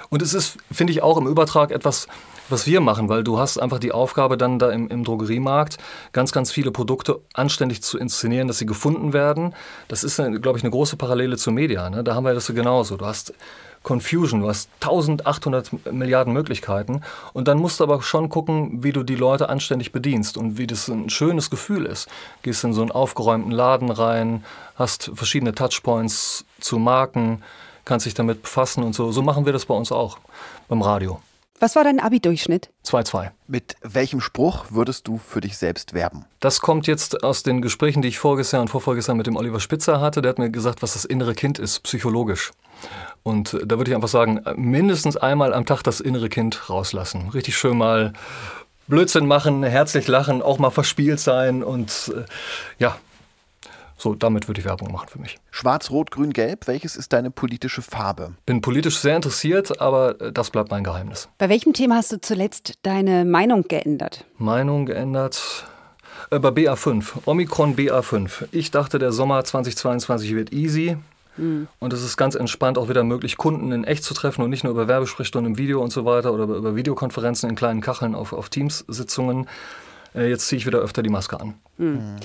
Und 0.10 0.22
es 0.22 0.34
ist, 0.34 0.58
finde 0.72 0.92
ich, 0.92 1.04
auch 1.04 1.18
im 1.18 1.28
Übertrag 1.28 1.72
etwas, 1.72 2.08
was 2.50 2.68
wir 2.68 2.82
machen, 2.82 3.10
weil 3.10 3.24
du 3.24 3.40
hast 3.40 3.58
einfach 3.58 3.80
die 3.80 3.92
Aufgabe 3.92 4.38
dann 4.38 4.60
da 4.60 4.72
im, 4.72 4.88
im 4.88 5.04
Drogeriemarkt 5.04 5.78
ganz, 6.12 6.32
ganz 6.32 6.52
viele 6.52 6.72
Produkte 6.72 7.20
anständig 7.34 7.82
zu 7.82 7.98
inszenieren, 7.98 8.48
dass 8.48 8.60
sie 8.60 8.66
gefunden 8.66 9.14
werden. 9.14 9.54
Das 9.88 10.04
ist, 10.04 10.18
glaube 10.18 10.58
ich, 10.58 10.64
eine 10.64 10.72
große 10.72 10.96
Parallele 10.98 11.38
zu 11.38 11.52
Media. 11.52 11.90
Ne? 11.90 12.04
Da 12.04 12.16
haben 12.16 12.24
wir 12.24 12.34
das 12.34 12.48
genauso. 12.48 12.98
Du 12.98 13.06
hast 13.06 13.34
Confusion, 13.86 14.42
du 14.42 14.50
hast 14.50 14.68
1800 14.82 15.94
Milliarden 15.94 16.34
Möglichkeiten 16.34 17.02
und 17.34 17.48
dann 17.48 17.60
musst 17.60 17.80
du 17.80 17.84
aber 17.84 18.02
schon 18.02 18.30
gucken, 18.30 18.84
wie 18.84 18.92
du 18.92 19.04
die 19.04 19.16
Leute 19.16 19.48
anständig 19.48 19.92
bedienst 19.92 20.38
und 20.38 20.58
wie 20.58 20.66
das 20.66 20.88
ein 20.88 21.10
schönes 21.12 21.52
Gefühl 21.52 21.86
ist. 21.86 22.10
Gehst 22.42 22.64
in 22.64 22.74
so 22.74 22.82
einen 22.82 22.92
aufgeräumten 22.92 23.52
Laden 23.52 23.92
rein, 23.92 24.44
hast 24.76 25.12
verschiedene 25.14 25.54
Touchpoints 25.54 26.46
zu 26.60 26.80
Marken, 26.80 27.44
kannst 27.86 28.08
dich 28.08 28.16
damit 28.16 28.42
befassen 28.42 28.84
und 28.84 28.94
so. 28.94 29.12
So 29.12 29.22
machen 29.22 29.46
wir 29.46 29.54
das 29.54 29.68
bei 29.68 29.76
uns 29.76 29.92
auch 29.92 30.18
beim 30.68 30.82
Radio. 30.82 31.22
Was 31.60 31.76
war 31.76 31.84
dein 31.84 32.00
Abi-Durchschnitt? 32.00 32.70
2,2. 32.86 33.30
Mit 33.48 33.76
welchem 33.82 34.20
Spruch 34.20 34.66
würdest 34.72 35.08
du 35.08 35.20
für 35.20 35.42
dich 35.42 35.58
selbst 35.58 35.94
werben? 35.94 36.26
Das 36.40 36.60
kommt 36.60 36.88
jetzt 36.88 37.24
aus 37.24 37.44
den 37.44 37.62
Gesprächen, 37.62 38.02
die 38.02 38.08
ich 38.10 38.18
vorgestern 38.18 38.62
und 38.62 38.68
vorvorgestern 38.68 39.16
mit 39.16 39.28
dem 39.28 39.38
Oliver 39.38 39.60
Spitzer 39.60 40.02
hatte. 40.02 40.22
Der 40.22 40.32
hat 40.32 40.40
mir 40.40 40.50
gesagt, 40.50 40.82
was 40.82 40.94
das 40.94 41.06
innere 41.06 41.36
Kind 41.36 41.60
ist, 41.60 41.84
psychologisch. 41.84 42.52
Und 43.26 43.58
da 43.66 43.80
würde 43.80 43.90
ich 43.90 43.96
einfach 43.96 44.08
sagen, 44.08 44.40
mindestens 44.56 45.18
einmal 45.18 45.52
am 45.52 45.66
Tag 45.66 45.82
das 45.82 46.00
innere 46.00 46.30
Kind 46.30 46.70
rauslassen. 46.70 47.30
Richtig 47.30 47.58
schön 47.58 47.76
mal 47.76 48.14
Blödsinn 48.88 49.26
machen, 49.26 49.64
herzlich 49.64 50.08
lachen, 50.08 50.44
auch 50.44 50.60
mal 50.60 50.70
verspielt 50.70 51.20
sein 51.20 51.64
und 51.64 52.14
äh, 52.16 52.26
ja, 52.78 52.96
so, 53.98 54.14
damit 54.14 54.48
würde 54.48 54.60
ich 54.60 54.66
Werbung 54.66 54.92
machen 54.92 55.08
für 55.10 55.18
mich. 55.18 55.40
Schwarz, 55.50 55.90
Rot, 55.90 56.12
Grün, 56.12 56.34
Gelb, 56.34 56.68
welches 56.68 56.96
ist 56.96 57.14
deine 57.14 57.32
politische 57.32 57.82
Farbe? 57.82 58.36
Bin 58.46 58.62
politisch 58.62 59.00
sehr 59.00 59.16
interessiert, 59.16 59.82
aber 59.82 60.22
äh, 60.22 60.32
das 60.32 60.52
bleibt 60.52 60.70
mein 60.70 60.84
Geheimnis. 60.84 61.28
Bei 61.40 61.50
welchem 61.50 61.74
Thema 61.74 61.96
hast 61.96 62.12
du 62.12 62.22
zuletzt 62.22 62.74
deine 62.84 63.26
Meinung 63.26 63.64
geändert? 63.64 64.24
Meinung 64.38 64.86
geändert? 64.86 65.66
Äh, 66.30 66.38
bei 66.38 66.50
BA5, 66.50 67.26
Omikron 67.26 67.76
BA5. 67.76 68.50
Ich 68.52 68.70
dachte, 68.70 69.00
der 69.00 69.12
Sommer 69.12 69.44
2022 69.44 70.36
wird 70.36 70.54
easy. 70.54 70.98
Mhm. 71.38 71.68
Und 71.80 71.94
es 71.94 72.04
ist 72.04 72.18
ganz 72.18 72.36
entspannt 72.36 72.78
auch 72.78 72.90
wieder 72.90 73.04
möglich, 73.04 73.38
Kunden 73.38 73.72
in 73.72 73.84
echt 73.84 74.04
zu 74.04 74.14
treffen 74.14 74.42
und 74.42 74.50
nicht 74.50 74.64
nur 74.64 74.72
über 74.72 74.88
Werbesprechstunden 74.88 75.54
im 75.54 75.58
Video 75.58 75.82
und 75.82 75.92
so 75.92 76.06
weiter 76.06 76.34
oder 76.34 76.44
über 76.44 76.76
Videokonferenzen 76.76 77.50
in 77.50 77.56
kleinen 77.56 77.82
Kacheln 77.82 78.16
auf, 78.16 78.34
auf 78.34 78.50
Teams-Sitzungen. 78.50 79.48
Äh, 80.14 80.30
jetzt 80.30 80.48
ziehe 80.48 80.58
ich 80.58 80.66
wieder 80.66 80.80
öfter 80.80 81.04
die 81.04 81.10
Maske 81.10 81.40
an. 81.40 81.56
Mhm. 81.78 82.16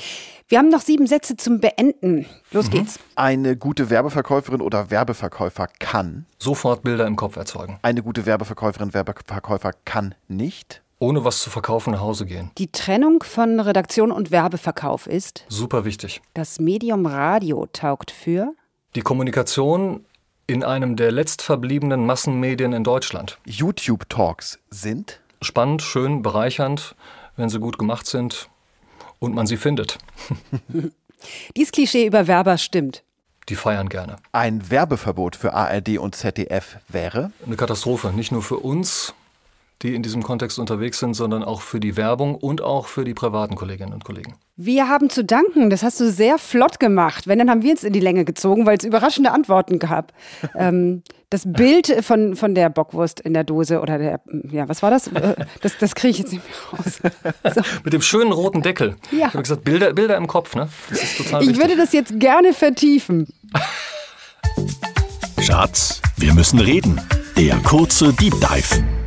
Wir 0.48 0.58
haben 0.58 0.68
noch 0.68 0.80
sieben 0.80 1.06
Sätze 1.06 1.36
zum 1.36 1.60
Beenden. 1.60 2.26
Los 2.50 2.66
mhm. 2.66 2.70
geht's. 2.70 2.98
Eine 3.14 3.56
gute 3.56 3.88
Werbeverkäuferin 3.88 4.60
oder 4.60 4.90
Werbeverkäufer 4.90 5.68
kann 5.78 6.26
sofort 6.38 6.82
Bilder 6.82 7.06
im 7.06 7.16
Kopf 7.16 7.36
erzeugen. 7.36 7.78
Eine 7.82 8.02
gute 8.02 8.26
Werbeverkäuferin, 8.26 8.92
Werbeverkäufer 8.92 9.72
kann 9.84 10.14
nicht 10.28 10.82
ohne 11.00 11.24
was 11.24 11.40
zu 11.40 11.50
verkaufen 11.50 11.92
nach 11.92 12.00
Hause 12.00 12.26
gehen. 12.26 12.50
Die 12.58 12.70
Trennung 12.70 13.22
von 13.22 13.58
Redaktion 13.58 14.12
und 14.12 14.30
Werbeverkauf 14.30 15.06
ist 15.06 15.44
super 15.48 15.84
wichtig. 15.84 16.20
Das 16.34 16.60
Medium 16.60 17.06
Radio 17.06 17.66
taugt 17.72 18.10
für 18.10 18.52
die 18.94 19.02
Kommunikation 19.02 20.04
in 20.46 20.64
einem 20.64 20.96
der 20.96 21.12
letztverbliebenen 21.12 22.04
Massenmedien 22.06 22.72
in 22.72 22.82
Deutschland. 22.82 23.38
YouTube 23.44 24.08
Talks 24.08 24.58
sind 24.70 25.20
spannend, 25.40 25.82
schön, 25.82 26.22
bereichernd, 26.22 26.96
wenn 27.36 27.48
sie 27.48 27.60
gut 27.60 27.78
gemacht 27.78 28.06
sind 28.06 28.48
und 29.20 29.34
man 29.34 29.46
sie 29.46 29.56
findet. 29.56 29.98
Dies 31.56 31.70
Klischee 31.70 32.06
über 32.06 32.26
Werber 32.26 32.58
stimmt. 32.58 33.04
Die 33.48 33.56
feiern 33.56 33.88
gerne. 33.88 34.16
Ein 34.32 34.70
Werbeverbot 34.70 35.36
für 35.36 35.54
ARD 35.54 35.98
und 35.98 36.14
ZDF 36.14 36.78
wäre? 36.88 37.32
Eine 37.46 37.56
Katastrophe, 37.56 38.12
nicht 38.12 38.32
nur 38.32 38.42
für 38.42 38.58
uns, 38.58 39.14
die 39.82 39.94
in 39.94 40.02
diesem 40.02 40.22
Kontext 40.22 40.58
unterwegs 40.58 40.98
sind, 40.98 41.14
sondern 41.14 41.42
auch 41.42 41.62
für 41.62 41.80
die 41.80 41.96
Werbung 41.96 42.34
und 42.34 42.60
auch 42.60 42.86
für 42.86 43.04
die 43.04 43.14
privaten 43.14 43.54
Kolleginnen 43.56 43.92
und 43.94 44.04
Kollegen. 44.04 44.34
Wir 44.56 44.88
haben 44.88 45.08
zu 45.08 45.24
danken. 45.24 45.70
Das 45.70 45.82
hast 45.82 45.98
du 46.00 46.10
sehr 46.10 46.36
flott 46.36 46.80
gemacht. 46.80 47.26
Wenn, 47.26 47.38
dann 47.38 47.48
haben 47.48 47.62
wir 47.62 47.72
es 47.72 47.82
in 47.82 47.94
die 47.94 48.00
Länge 48.00 48.26
gezogen, 48.26 48.66
weil 48.66 48.76
es 48.76 48.84
überraschende 48.84 49.32
Antworten 49.32 49.78
gab. 49.78 50.12
ähm, 50.54 51.02
das 51.30 51.44
Bild 51.46 52.04
von, 52.04 52.36
von 52.36 52.54
der 52.54 52.68
Bockwurst 52.68 53.20
in 53.20 53.32
der 53.32 53.44
Dose 53.44 53.80
oder 53.80 53.96
der, 53.96 54.20
ja, 54.50 54.68
was 54.68 54.82
war 54.82 54.90
das? 54.90 55.06
Äh, 55.06 55.46
das, 55.62 55.78
das 55.78 55.94
kriege 55.94 56.10
ich 56.10 56.18
jetzt 56.18 56.32
nicht 56.32 56.42
mehr 56.44 56.78
raus. 56.78 57.00
So. 57.54 57.62
Mit 57.84 57.92
dem 57.92 58.02
schönen 58.02 58.32
roten 58.32 58.62
Deckel. 58.62 58.96
Ja. 59.10 59.28
Ich 59.28 59.34
habe 59.34 59.42
gesagt, 59.42 59.64
Bilder, 59.64 59.92
Bilder 59.92 60.16
im 60.16 60.26
Kopf, 60.26 60.54
ne? 60.54 60.68
Das 60.90 61.02
ist 61.02 61.16
total 61.16 61.42
Ich 61.42 61.56
würde 61.56 61.76
das 61.76 61.92
jetzt 61.92 62.20
gerne 62.20 62.52
vertiefen. 62.52 63.26
Schatz, 65.40 66.00
wir 66.16 66.34
müssen 66.34 66.60
reden. 66.60 67.00
Der 67.36 67.56
kurze 67.56 68.12
Deep 68.12 68.34
Dive. 68.40 68.99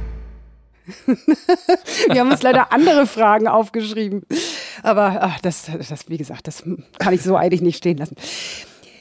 Wir 2.10 2.20
haben 2.20 2.32
uns 2.32 2.42
leider 2.42 2.72
andere 2.72 3.06
Fragen 3.08 3.48
aufgeschrieben. 3.48 4.24
Aber 4.82 5.20
ach, 5.22 5.40
das, 5.42 5.70
das, 5.90 6.10
wie 6.10 6.18
gesagt, 6.18 6.48
das 6.48 6.64
kann 7.00 7.14
ich 7.14 7.22
so 7.22 7.38
eilig 7.38 7.62
nicht 7.62 7.78
stehen 7.78 7.98
lassen. 7.98 8.16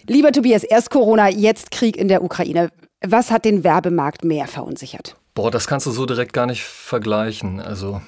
Lieber 0.06 0.32
Tobias, 0.32 0.64
erst 0.64 0.90
Corona, 0.90 1.28
jetzt 1.28 1.70
Krieg 1.70 1.96
in 1.96 2.08
der 2.08 2.24
Ukraine. 2.24 2.70
Was 3.04 3.30
hat 3.30 3.44
den 3.44 3.64
Werbemarkt 3.64 4.24
mehr 4.24 4.46
verunsichert? 4.46 5.16
Boah, 5.34 5.50
das 5.50 5.66
kannst 5.66 5.86
du 5.86 5.90
so 5.90 6.06
direkt 6.06 6.32
gar 6.32 6.46
nicht 6.46 6.62
vergleichen. 6.62 7.60
Also 7.60 8.00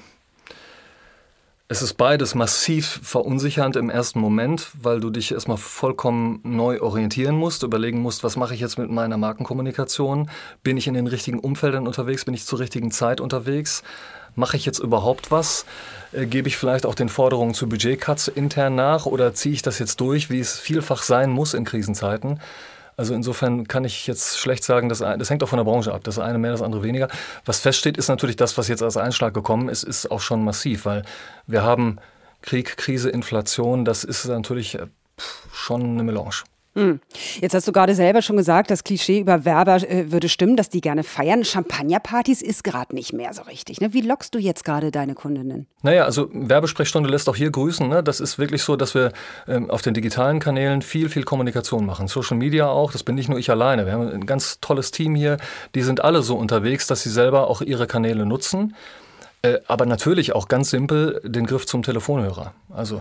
Es 1.67 1.81
ist 1.81 1.95
beides 1.95 2.35
massiv 2.35 2.99
verunsichernd 3.01 3.75
im 3.75 3.89
ersten 3.89 4.19
Moment, 4.19 4.67
weil 4.79 4.99
du 4.99 5.09
dich 5.09 5.31
erstmal 5.31 5.57
vollkommen 5.57 6.39
neu 6.43 6.79
orientieren 6.79 7.35
musst, 7.35 7.63
überlegen 7.63 8.01
musst, 8.01 8.23
was 8.23 8.35
mache 8.35 8.53
ich 8.53 8.59
jetzt 8.59 8.77
mit 8.77 8.91
meiner 8.91 9.17
Markenkommunikation? 9.17 10.29
Bin 10.61 10.77
ich 10.77 10.85
in 10.85 10.93
den 10.93 11.07
richtigen 11.07 11.39
Umfeldern 11.39 11.87
unterwegs? 11.87 12.23
Bin 12.23 12.35
ich 12.35 12.45
zur 12.45 12.59
richtigen 12.59 12.91
Zeit 12.91 13.19
unterwegs? 13.19 13.81
Mache 14.35 14.57
ich 14.57 14.65
jetzt 14.67 14.77
überhaupt 14.77 15.31
was? 15.31 15.65
Äh, 16.11 16.27
gebe 16.27 16.47
ich 16.47 16.55
vielleicht 16.55 16.85
auch 16.85 16.93
den 16.93 17.09
Forderungen 17.09 17.55
zu 17.55 17.67
Budgetcuts 17.67 18.27
intern 18.27 18.75
nach 18.75 19.07
oder 19.07 19.33
ziehe 19.33 19.55
ich 19.55 19.63
das 19.63 19.79
jetzt 19.79 19.99
durch, 19.99 20.29
wie 20.29 20.39
es 20.39 20.59
vielfach 20.59 21.01
sein 21.01 21.31
muss 21.31 21.55
in 21.55 21.65
Krisenzeiten? 21.65 22.39
Also 22.97 23.13
insofern 23.13 23.67
kann 23.67 23.83
ich 23.83 24.07
jetzt 24.07 24.37
schlecht 24.37 24.63
sagen, 24.63 24.89
dass, 24.89 24.99
das 24.99 25.29
hängt 25.29 25.43
auch 25.43 25.49
von 25.49 25.57
der 25.57 25.65
Branche 25.65 25.93
ab. 25.93 26.03
Das 26.03 26.17
eine 26.17 26.37
mehr, 26.37 26.51
das 26.51 26.61
andere 26.61 26.83
weniger. 26.83 27.09
Was 27.43 27.59
feststeht, 27.59 27.97
ist 27.97 28.07
natürlich 28.07 28.37
das, 28.37 28.57
was 28.57 28.67
jetzt 28.67 28.81
als 28.81 28.97
Einschlag 28.97 29.33
gekommen 29.33 29.69
ist, 29.69 29.83
ist 29.83 30.09
auch 30.11 30.21
schon 30.21 30.43
massiv, 30.43 30.85
weil 30.85 31.03
wir 31.45 31.63
haben 31.63 31.97
Krieg, 32.41 32.77
Krise, 32.77 33.09
Inflation, 33.09 33.85
das 33.85 34.03
ist 34.03 34.25
natürlich 34.25 34.75
äh, 34.75 34.87
schon 35.51 35.81
eine 35.81 36.03
Melange. 36.03 36.43
Hm. 36.75 36.99
Jetzt 37.39 37.55
hast 37.55 37.67
du 37.69 37.71
gerade 37.71 37.95
selber 37.95 38.21
schon 38.21 38.35
gesagt, 38.35 38.69
das 38.69 38.83
Klischee 38.83 39.21
über 39.21 39.45
Werber 39.45 39.77
äh, 39.89 40.11
würde 40.11 40.27
stimmen, 40.27 40.57
dass 40.57 40.69
die 40.69 40.81
gerne 40.81 41.03
feiern. 41.03 41.45
Champagnerpartys 41.45 42.41
ist 42.41 42.65
gerade 42.65 42.93
nicht 42.93 43.13
mehr 43.13 43.33
so 43.33 43.43
richtig. 43.43 43.79
Ne? 43.79 43.93
Wie 43.93 44.01
lockst 44.01 44.35
du 44.35 44.39
jetzt 44.39 44.65
gerade 44.65 44.91
deine 44.91 45.13
Kundinnen? 45.13 45.67
Naja, 45.83 46.03
also 46.03 46.29
Werbesprechstunde 46.33 47.09
lässt 47.09 47.29
auch 47.29 47.35
hier 47.37 47.49
grüßen. 47.49 47.87
Ne? 47.87 48.03
Das 48.03 48.19
ist 48.19 48.37
wirklich 48.37 48.61
so, 48.61 48.75
dass 48.75 48.93
wir 48.93 49.13
ähm, 49.47 49.69
auf 49.69 49.83
den 49.83 49.93
digitalen 49.93 50.41
Kanälen 50.41 50.81
viel, 50.81 51.07
viel 51.07 51.23
Kommunikation 51.23 51.85
machen. 51.85 52.09
Social 52.09 52.35
Media 52.35 52.67
auch, 52.67 52.91
das 52.91 53.03
bin 53.03 53.15
nicht 53.15 53.29
nur 53.29 53.39
ich 53.39 53.49
alleine. 53.49 53.85
Wir 53.85 53.93
haben 53.93 54.09
ein 54.09 54.25
ganz 54.25 54.59
tolles 54.59 54.91
Team 54.91 55.15
hier. 55.15 55.37
Die 55.75 55.81
sind 55.81 56.03
alle 56.03 56.23
so 56.23 56.35
unterwegs, 56.35 56.87
dass 56.87 57.03
sie 57.03 57.09
selber 57.09 57.49
auch 57.49 57.61
ihre 57.61 57.87
Kanäle 57.87 58.25
nutzen. 58.25 58.75
Äh, 59.43 59.59
aber 59.67 59.85
natürlich 59.85 60.35
auch 60.35 60.49
ganz 60.49 60.71
simpel 60.71 61.21
den 61.23 61.45
Griff 61.45 61.65
zum 61.65 61.83
Telefonhörer. 61.83 62.53
Also 62.69 62.99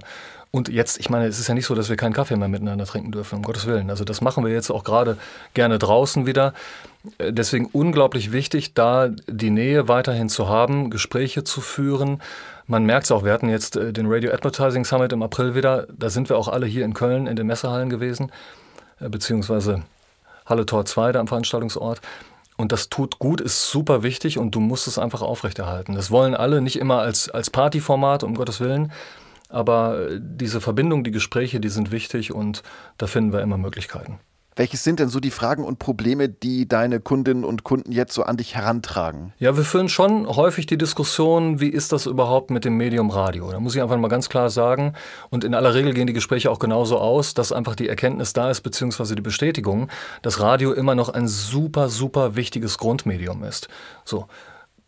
und 0.55 0.69
jetzt, 0.69 1.01
ich 1.01 1.11
meine, 1.11 1.27
es 1.27 1.41
ist 1.41 1.49
ja 1.49 1.55
nicht 1.55 1.67
so, 1.67 1.75
dass 1.75 1.89
wir 1.89 1.97
keinen 1.97 2.13
Kaffee 2.13 2.37
mehr 2.37 2.47
miteinander 2.47 2.87
trinken 2.87 3.11
dürfen, 3.11 3.35
um 3.35 3.43
Gottes 3.43 3.67
Willen. 3.67 3.91
Also 3.91 4.05
das 4.05 4.21
machen 4.21 4.45
wir 4.45 4.53
jetzt 4.53 4.71
auch 4.71 4.85
gerade 4.85 5.19
gerne 5.53 5.81
draußen 5.81 6.27
wieder. 6.27 6.55
Äh, 7.19 7.33
deswegen 7.33 7.67
unglaublich 7.73 8.31
wichtig, 8.31 8.73
da 8.73 9.09
die 9.27 9.51
Nähe 9.51 9.89
weiterhin 9.89 10.29
zu 10.29 10.49
haben, 10.49 10.91
Gespräche 10.91 11.43
zu 11.43 11.61
führen. 11.61 12.23
Man 12.69 12.87
merkt 12.87 13.07
es 13.07 13.11
auch, 13.11 13.25
wir 13.25 13.33
hatten 13.33 13.49
jetzt 13.49 13.75
äh, 13.75 13.93
den 13.93 14.07
Radio 14.07 14.33
Advertising 14.33 14.85
Summit 14.85 15.13
im 15.13 15.25
April 15.25 15.57
wieder. 15.57 15.89
Da 15.91 16.09
sind 16.09 16.29
wir 16.29 16.39
auch 16.39 16.47
alle 16.47 16.67
hier 16.67 16.85
in 16.85 16.95
Köln 16.95 17.27
in 17.27 17.35
den 17.35 17.49
Messehallen 17.49 17.91
gewesen, 17.91 18.31
äh, 19.01 19.09
beziehungsweise 19.09 19.83
Halle 20.47 20.67
Tor 20.67 20.85
2, 20.85 21.11
da 21.11 21.19
am 21.19 21.27
Veranstaltungsort. 21.27 22.01
Und 22.57 22.71
das 22.71 22.91
tut 22.91 23.19
gut, 23.19 23.41
ist 23.41 23.73
super 23.73 24.05
wichtig 24.05 24.39
und 24.39 24.55
du 24.55 24.61
musst 24.61 24.87
es 24.87 25.01
einfach 25.01 25.23
aufrechterhalten. 25.23 25.97
Das 25.97 26.13
wollen 26.13 26.37
alle 26.37 26.61
nicht 26.61 26.79
immer 26.79 27.01
als, 27.01 27.29
als 27.29 27.51
Partyformat, 27.51 28.23
um 28.23 28.37
Gottes 28.37 28.61
Willen, 28.61 28.93
aber 29.55 30.19
diese 30.19 30.61
Verbindung, 30.61 31.05
die 31.05 31.11
Gespräche, 31.11 31.61
die 31.61 31.69
sind 31.69 31.93
wichtig 31.93 32.33
und 32.33 32.63
da 32.99 33.07
finden 33.07 33.33
wir 33.33 33.41
immer 33.41 33.59
Möglichkeiten. 33.59 34.19
Welches 34.57 34.85
sind 34.85 35.01
denn 35.01 35.09
so 35.09 35.19
die 35.19 35.33
Fragen 35.33 35.65
und 35.65 35.81
Probleme, 35.81 36.29
die 36.29 36.69
deine 36.69 37.01
Kundinnen 37.01 37.45
und 37.45 37.65
Kunden 37.65 37.91
jetzt 37.91 38.15
so 38.15 38.23
an 38.23 38.37
dich 38.37 38.55
herantragen? 38.55 39.33
Ja, 39.39 39.57
wir 39.57 39.65
führen 39.65 39.89
schon 39.89 40.29
häufig 40.29 40.67
die 40.67 40.79
Diskussion, 40.79 41.59
wie 41.59 41.69
ist 41.69 41.91
das 41.91 42.07
überhaupt 42.07 42.51
mit 42.51 42.65
dem 42.65 42.77
Medium 42.77 43.11
Radio? 43.11 43.51
Da 43.51 43.59
muss 43.59 43.75
ich 43.75 43.83
einfach 43.83 43.97
mal 43.97 44.07
ganz 44.07 44.29
klar 44.29 44.51
sagen, 44.51 44.93
und 45.31 45.43
in 45.43 45.55
aller 45.55 45.75
Regel 45.75 45.93
gehen 45.93 46.07
die 46.07 46.13
Gespräche 46.13 46.53
auch 46.53 46.61
genauso 46.61 46.99
aus, 46.99 47.35
dass 47.35 47.51
einfach 47.51 47.75
die 47.75 47.89
Erkenntnis 47.89 48.33
da 48.33 48.49
ist, 48.49 48.61
beziehungsweise 48.61 49.17
die 49.17 49.23
Bestätigung, 49.23 49.89
dass 50.23 50.39
Radio 50.39 50.73
immer 50.73 50.95
noch 50.95 51.09
ein 51.09 51.27
super, 51.27 51.89
super 51.89 52.37
wichtiges 52.37 52.79
Grundmedium 52.79 53.43
ist. 53.43 53.67
So. 54.05 54.27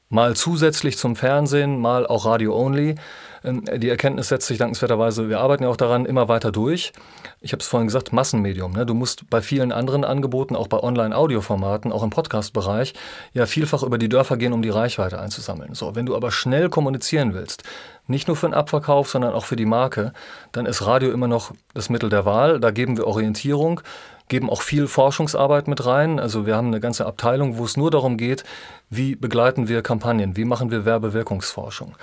Mal 0.09 0.37
zusätzlich 0.37 0.96
zum 0.98 1.16
Fernsehen, 1.16 1.81
mal 1.81 2.07
auch 2.07 2.26
Radio-only. 2.26 2.90
Ähm, 2.90 2.96
die 3.42 3.88
Erkenntnis 3.88 4.29
setzt 4.29 4.46
sich 4.46 4.59
dankenswerterweise, 4.59 5.29
wir 5.29 5.40
arbeiten 5.40 5.64
ja 5.64 5.68
auch 5.68 5.77
daran, 5.77 6.07
immer 6.07 6.29
weiter 6.29 6.53
durch. 6.53 6.92
Ich 7.40 7.53
habe 7.53 7.61
es 7.61 7.66
vorhin 7.66 7.87
gesagt, 7.87 8.12
Massenmedium. 8.12 8.72
Ne? 8.72 8.87
Du 8.87 8.94
musst 8.94 9.29
bei 9.31 9.40
vielen 9.40 9.72
anderen 9.72 10.05
Angeboten, 10.05 10.57
auch 10.57 10.68
bei 10.68 10.83
Online-Audioformaten, 10.83 11.92
auch 11.92 12.03
im 12.03 12.11
Podcast-Bereich, 12.11 12.94
ja 13.33 13.46
vielfach 13.46 13.83
über 13.83 13.99
die 13.99 14.09
Dörfer 14.09 14.37
gehen, 14.37 14.53
um 14.53 14.62
die 14.62 14.70
Reichweite 14.70 15.18
einzusammeln. 15.20 15.75
So, 15.75 15.94
wenn 15.94 16.07
du 16.07 16.16
aber 16.16 16.31
schnell 16.31 16.68
kommunizieren 16.68 17.35
willst, 17.35 17.62
nicht 18.07 18.29
nur 18.29 18.37
für 18.37 18.46
den 18.46 18.55
Abverkauf, 18.55 19.09
sondern 19.09 19.33
auch 19.33 19.44
für 19.44 19.57
die 19.57 19.66
Marke, 19.66 20.12
dann 20.53 20.66
ist 20.66 20.87
Radio 20.87 21.11
immer 21.11 21.29
noch 21.29 21.53
das 21.75 21.90
Mittel 21.90 22.09
der 22.09 22.25
Wahl. 22.25 22.61
Da 22.61 22.70
geben 22.70 22.96
wir 22.96 23.07
Orientierung, 23.07 23.81
geben 24.29 24.49
auch 24.51 24.62
viel 24.62 24.87
Forschungsarbeit 24.87 25.68
mit 25.68 25.85
rein. 25.87 26.20
Also 26.20 26.46
wir 26.46 26.57
haben 26.57 26.68
eine 26.68 26.81
ganze 26.81 27.07
Abteilung, 27.07 27.59
wo 27.59 27.64
es 27.64 27.77
nur 27.77 27.90
darum 27.90 28.16
geht, 28.16 28.44
wie 28.90 29.16
begleiten 29.16 29.68
wir 29.68 29.83
Kampagnen, 29.83 30.37
wie 30.37 30.44
machen 30.44 30.70
wir 30.70 30.85
Werbewirkungsforschung. 30.85 31.96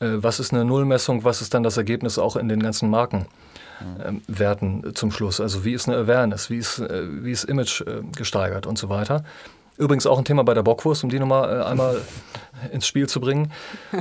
Äh, 0.00 0.22
was 0.22 0.40
ist 0.40 0.52
eine 0.52 0.64
Nullmessung, 0.64 1.24
was 1.24 1.40
ist 1.40 1.54
dann 1.54 1.62
das 1.62 1.76
Ergebnis 1.76 2.18
auch 2.18 2.36
in 2.36 2.48
den 2.48 2.62
ganzen 2.62 2.90
Markenwerten 2.90 4.82
ähm, 4.84 4.94
zum 4.94 5.10
Schluss. 5.10 5.40
Also 5.40 5.64
wie 5.64 5.72
ist 5.72 5.88
eine 5.88 5.98
Awareness, 5.98 6.50
wie 6.50 6.58
ist, 6.58 6.78
äh, 6.78 7.24
wie 7.24 7.32
ist 7.32 7.44
Image 7.44 7.82
äh, 7.82 8.02
gesteigert 8.16 8.66
und 8.66 8.78
so 8.78 8.88
weiter. 8.88 9.24
Übrigens 9.76 10.06
auch 10.06 10.18
ein 10.18 10.24
Thema 10.24 10.44
bei 10.44 10.54
der 10.54 10.62
Bockwurst, 10.62 11.02
um 11.02 11.10
die 11.10 11.18
nochmal 11.18 11.62
einmal 11.64 12.00
ins 12.72 12.86
Spiel 12.86 13.08
zu 13.08 13.20
bringen. 13.20 13.50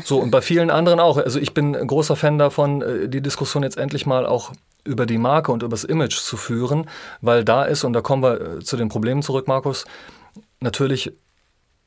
So, 0.03 0.19
und 0.19 0.29
bei 0.29 0.41
vielen 0.41 0.69
anderen 0.69 0.99
auch. 0.99 1.17
Also 1.17 1.39
ich 1.39 1.55
bin 1.55 1.75
ein 1.75 1.87
großer 1.87 2.15
Fan 2.15 2.37
davon, 2.37 2.83
die 3.09 3.21
Diskussion 3.21 3.63
jetzt 3.63 3.77
endlich 3.77 4.05
mal 4.05 4.27
auch 4.27 4.51
über 4.83 5.07
die 5.07 5.17
Marke 5.17 5.51
und 5.51 5.63
über 5.63 5.71
das 5.71 5.83
Image 5.83 6.17
zu 6.17 6.37
führen, 6.37 6.87
weil 7.21 7.43
da 7.43 7.63
ist, 7.63 7.85
und 7.85 7.93
da 7.93 8.01
kommen 8.01 8.21
wir 8.21 8.59
zu 8.59 8.77
den 8.77 8.89
Problemen 8.89 9.23
zurück, 9.23 9.47
Markus, 9.47 9.85
natürlich 10.59 11.11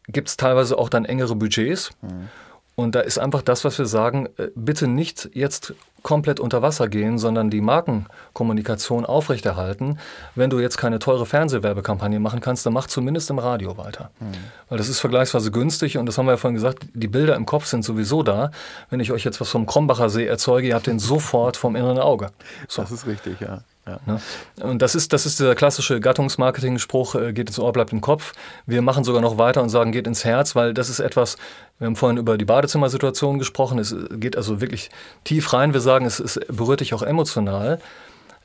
gibt 0.09 0.29
es 0.29 0.37
teilweise 0.37 0.79
auch 0.79 0.88
dann 0.88 1.05
engere 1.05 1.37
Budgets. 1.37 1.90
Mhm. 2.03 2.29
Und 2.77 2.95
da 2.95 3.01
ist 3.01 3.19
einfach 3.19 3.43
das, 3.43 3.65
was 3.65 3.79
wir 3.79 3.87
sagen, 3.87 4.29
äh, 4.37 4.49
bitte 4.55 4.87
nicht 4.87 5.31
jetzt 5.33 5.75
komplett 6.03 6.39
unter 6.39 6.62
Wasser 6.62 6.89
gehen, 6.89 7.19
sondern 7.19 7.51
die 7.51 7.61
Markenkommunikation 7.61 9.05
aufrechterhalten. 9.05 9.99
Wenn 10.37 10.51
du 10.51 10.61
jetzt 10.61 10.77
keine 10.77 11.01
teure 11.01 11.27
Fernsehwerbekampagne 11.27 12.21
machen 12.21 12.41
kannst, 12.41 12.65
dann 12.65 12.75
mach 12.75 12.87
zumindest 12.87 13.29
im 13.31 13.41
Radio 13.41 13.77
weiter. 13.77 14.11
Mhm. 14.21 14.35
Weil 14.69 14.79
das 14.79 14.89
ist 14.89 15.01
vergleichsweise 15.01 15.51
günstig 15.51 15.99
und 15.99 16.07
das 16.07 16.17
haben 16.17 16.27
wir 16.27 16.33
ja 16.33 16.37
vorhin 16.37 16.55
gesagt, 16.55 16.87
die 16.95 17.09
Bilder 17.09 17.35
im 17.35 17.45
Kopf 17.45 17.67
sind 17.67 17.83
sowieso 17.83 18.23
da. 18.23 18.53
Wenn 18.89 19.01
ich 19.01 19.11
euch 19.11 19.25
jetzt 19.25 19.41
was 19.41 19.49
vom 19.49 19.67
Krombacher 19.67 20.09
See 20.09 20.27
erzeuge, 20.27 20.69
ihr 20.69 20.75
habt 20.77 20.87
den 20.87 21.01
sofort 21.01 21.57
vom 21.57 21.75
inneren 21.75 21.99
Auge. 21.99 22.29
So. 22.69 22.83
Das 22.83 22.93
ist 22.93 23.07
richtig, 23.07 23.41
ja. 23.41 23.62
Ja. 23.87 24.01
Ne? 24.07 24.20
Und 24.62 24.83
das 24.83 24.94
ist, 24.94 25.12
das 25.12 25.27
ist 25.27 25.38
der 25.38 25.55
klassische 25.55 26.01
Gattungsmarketing-Spruch, 26.01 27.14
äh, 27.14 27.33
geht 27.33 27.49
ins 27.49 27.59
Ohr, 27.59 27.72
bleibt 27.72 27.92
im 27.92 28.01
Kopf. 28.01 28.33
Wir 28.66 28.83
machen 28.83 29.05
sogar 29.05 29.22
noch 29.22 29.38
weiter 29.38 29.62
und 29.62 29.68
sagen, 29.68 29.92
geht 29.92 30.07
ins 30.07 30.25
Herz, 30.25 30.57
weil 30.57 30.75
das 30.75 30.88
ist 30.88 31.01
etwas, 31.01 31.37
wir 31.79 31.87
haben 31.87 31.96
vorhin 31.96 32.18
über 32.18 32.37
die 32.37 32.44
Badezimmersituation 32.44 33.38
gesprochen, 33.38 33.79
es 33.79 33.94
geht 34.12 34.37
also 34.37 34.61
wirklich 34.61 34.90
tief 35.25 35.53
rein. 35.53 35.72
Wir 35.72 35.81
sagen, 35.81 36.05
es, 36.05 36.18
es 36.18 36.40
berührt 36.49 36.81
dich 36.81 36.94
auch 36.94 37.03
emotional, 37.03 37.81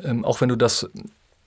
ähm, 0.04 0.26
auch 0.26 0.42
wenn 0.42 0.50
du 0.50 0.56
das 0.56 0.90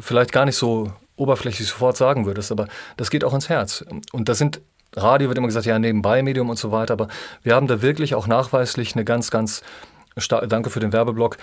vielleicht 0.01 0.33
gar 0.33 0.45
nicht 0.45 0.57
so 0.57 0.93
oberflächlich 1.17 1.69
sofort 1.69 1.97
sagen 1.97 2.27
würdest, 2.27 2.51
aber 2.51 2.67
das 2.97 3.11
geht 3.11 3.23
auch 3.23 3.35
ins 3.35 3.49
Herz. 3.49 3.85
Und 4.13 4.29
das 4.29 4.39
sind 4.39 4.61
Radio 4.97 5.29
wird 5.29 5.39
immer 5.39 5.49
gesagt, 5.49 5.67
ja, 5.67 5.79
nebenbei 5.79 6.23
Medium 6.23 6.51
und 6.51 6.59
so 6.59 6.71
weiter, 6.71 6.93
aber 6.93 7.09
wir 7.43 7.55
haben 7.55 7.67
da 7.67 7.83
wirklich 7.83 8.15
auch 8.15 8.27
nachweislich 8.27 8.95
eine 8.95 9.05
ganz, 9.05 9.31
ganz 9.31 9.63
danke 10.49 10.71
für 10.71 10.81
den 10.81 10.93
Werbeblock, 10.93 11.39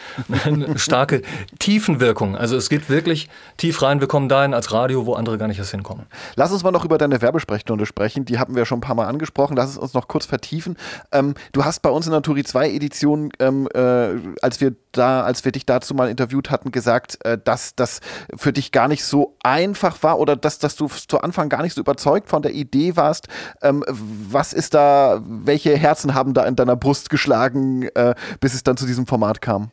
starke 0.76 1.22
Tiefenwirkung. 1.60 2.36
Also 2.36 2.56
es 2.56 2.70
geht 2.70 2.90
wirklich 2.90 3.30
tief 3.58 3.82
rein. 3.82 4.00
Wir 4.00 4.08
kommen 4.08 4.30
dahin 4.30 4.54
als 4.54 4.72
Radio, 4.72 5.06
wo 5.06 5.14
andere 5.14 5.38
gar 5.38 5.48
nicht 5.48 5.60
erst 5.60 5.72
hinkommen. 5.72 6.06
Lass 6.36 6.52
uns 6.52 6.64
mal 6.64 6.72
noch 6.72 6.86
über 6.86 6.98
deine 6.98 7.22
Werbesprechstunde 7.22 7.86
sprechen. 7.86 8.26
Die 8.26 8.40
haben 8.40 8.56
wir 8.56 8.66
schon 8.66 8.78
ein 8.78 8.82
paar 8.82 8.96
Mal 8.96 9.08
angesprochen. 9.08 9.56
Lass 9.58 9.72
es 9.72 9.78
uns 9.78 9.94
noch 9.94 10.08
kurz 10.08 10.26
vertiefen. 10.26 10.78
Ähm, 11.12 11.36
du 11.52 11.66
hast 11.66 11.82
bei 11.82 11.90
uns 11.90 12.06
in 12.06 12.14
der 12.14 12.22
Turi 12.22 12.44
2 12.44 12.70
Edition, 12.70 13.32
ähm, 13.40 13.68
äh, 13.74 14.38
als 14.42 14.62
wir 14.62 14.76
da, 14.92 15.24
als 15.24 15.46
wir 15.46 15.52
dich 15.52 15.66
dazu 15.66 15.94
mal 15.94 16.10
interviewt 16.10 16.52
hatten, 16.52 16.72
gesagt, 16.72 17.24
äh, 17.26 17.38
dass 17.44 17.76
das 17.76 18.00
für 18.36 18.54
dich 18.54 18.72
gar 18.72 18.88
nicht 18.88 19.06
so 19.06 19.38
einfach 19.44 20.04
war 20.04 20.20
oder 20.20 20.36
dass, 20.36 20.60
dass 20.60 20.76
du 20.76 20.88
zu 20.88 21.22
Anfang 21.22 21.50
gar 21.50 21.62
nicht 21.62 21.74
so 21.74 21.82
überzeugt 21.82 22.30
von 22.30 22.42
der 22.42 22.54
Idee 22.54 22.96
warst. 22.96 23.28
Ähm, 23.62 23.84
was 23.88 24.54
ist 24.54 24.74
da, 24.74 25.22
welche 25.26 25.76
Herzen 25.76 26.14
haben 26.14 26.34
da 26.34 26.46
in 26.46 26.56
deiner 26.56 26.76
Brust 26.76 27.10
geschlagen, 27.10 27.84
äh, 27.96 28.16
bis 28.40 28.54
es 28.54 28.61
es 28.62 28.64
dann 28.64 28.78
zu 28.78 28.86
diesem 28.86 29.08
Format 29.08 29.42
kam? 29.42 29.72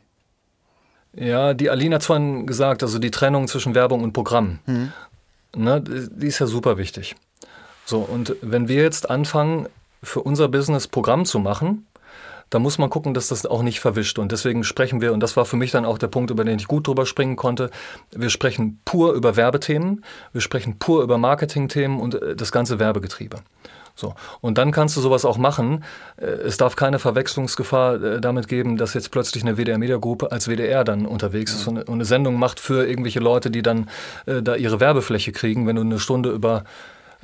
Ja, 1.13 1.53
die 1.53 1.69
Alina 1.69 1.95
hat 1.95 2.03
vorhin 2.03 2.45
gesagt, 2.45 2.83
also 2.83 2.99
die 2.99 3.11
Trennung 3.11 3.47
zwischen 3.47 3.75
Werbung 3.75 4.03
und 4.03 4.13
Programm, 4.13 4.59
mhm. 4.65 4.91
ne, 5.55 5.81
die 5.81 6.27
ist 6.27 6.39
ja 6.39 6.47
super 6.47 6.77
wichtig. 6.77 7.15
So, 7.85 7.99
und 7.99 8.35
wenn 8.41 8.67
wir 8.67 8.83
jetzt 8.83 9.09
anfangen, 9.09 9.67
für 10.01 10.21
unser 10.21 10.47
Business 10.47 10.87
Programm 10.87 11.25
zu 11.25 11.39
machen, 11.39 11.85
da 12.49 12.57
muss 12.57 12.77
man 12.77 12.89
gucken, 12.89 13.13
dass 13.13 13.27
das 13.27 13.45
auch 13.45 13.61
nicht 13.61 13.79
verwischt. 13.79 14.17
Und 14.17 14.31
deswegen 14.31 14.63
sprechen 14.63 15.01
wir, 15.01 15.13
und 15.13 15.19
das 15.19 15.37
war 15.37 15.45
für 15.45 15.57
mich 15.57 15.71
dann 15.71 15.85
auch 15.85 15.97
der 15.97 16.07
Punkt, 16.07 16.31
über 16.31 16.43
den 16.43 16.57
ich 16.57 16.67
gut 16.67 16.87
drüber 16.87 17.05
springen 17.05 17.35
konnte, 17.35 17.69
wir 18.11 18.29
sprechen 18.29 18.79
pur 18.85 19.13
über 19.13 19.35
Werbethemen, 19.35 20.03
wir 20.33 20.41
sprechen 20.41 20.79
pur 20.79 21.03
über 21.03 21.17
Marketingthemen 21.17 21.99
und 21.99 22.15
äh, 22.15 22.35
das 22.35 22.51
ganze 22.51 22.79
Werbegetriebe. 22.79 23.37
So. 23.99 24.15
Und 24.39 24.57
dann 24.57 24.71
kannst 24.71 24.95
du 24.95 25.01
sowas 25.01 25.25
auch 25.25 25.37
machen. 25.37 25.83
Äh, 26.17 26.25
es 26.25 26.57
darf 26.57 26.75
keine 26.75 26.99
Verwechslungsgefahr 26.99 28.01
äh, 28.01 28.21
damit 28.21 28.47
geben, 28.47 28.77
dass 28.77 28.93
jetzt 28.93 29.11
plötzlich 29.11 29.43
eine 29.43 29.57
WDR 29.57 29.77
Media 29.77 29.97
Group 29.97 30.31
als 30.31 30.47
WDR 30.47 30.83
dann 30.83 31.05
unterwegs 31.05 31.53
ist 31.53 31.67
und 31.67 31.89
eine 31.89 32.05
Sendung 32.05 32.39
macht 32.39 32.59
für 32.59 32.87
irgendwelche 32.87 33.19
Leute, 33.19 33.51
die 33.51 33.61
dann 33.61 33.89
äh, 34.25 34.41
da 34.41 34.55
ihre 34.55 34.79
Werbefläche 34.79 35.33
kriegen, 35.33 35.67
wenn 35.67 35.75
du 35.75 35.81
eine 35.81 35.99
Stunde 35.99 36.31
über 36.31 36.63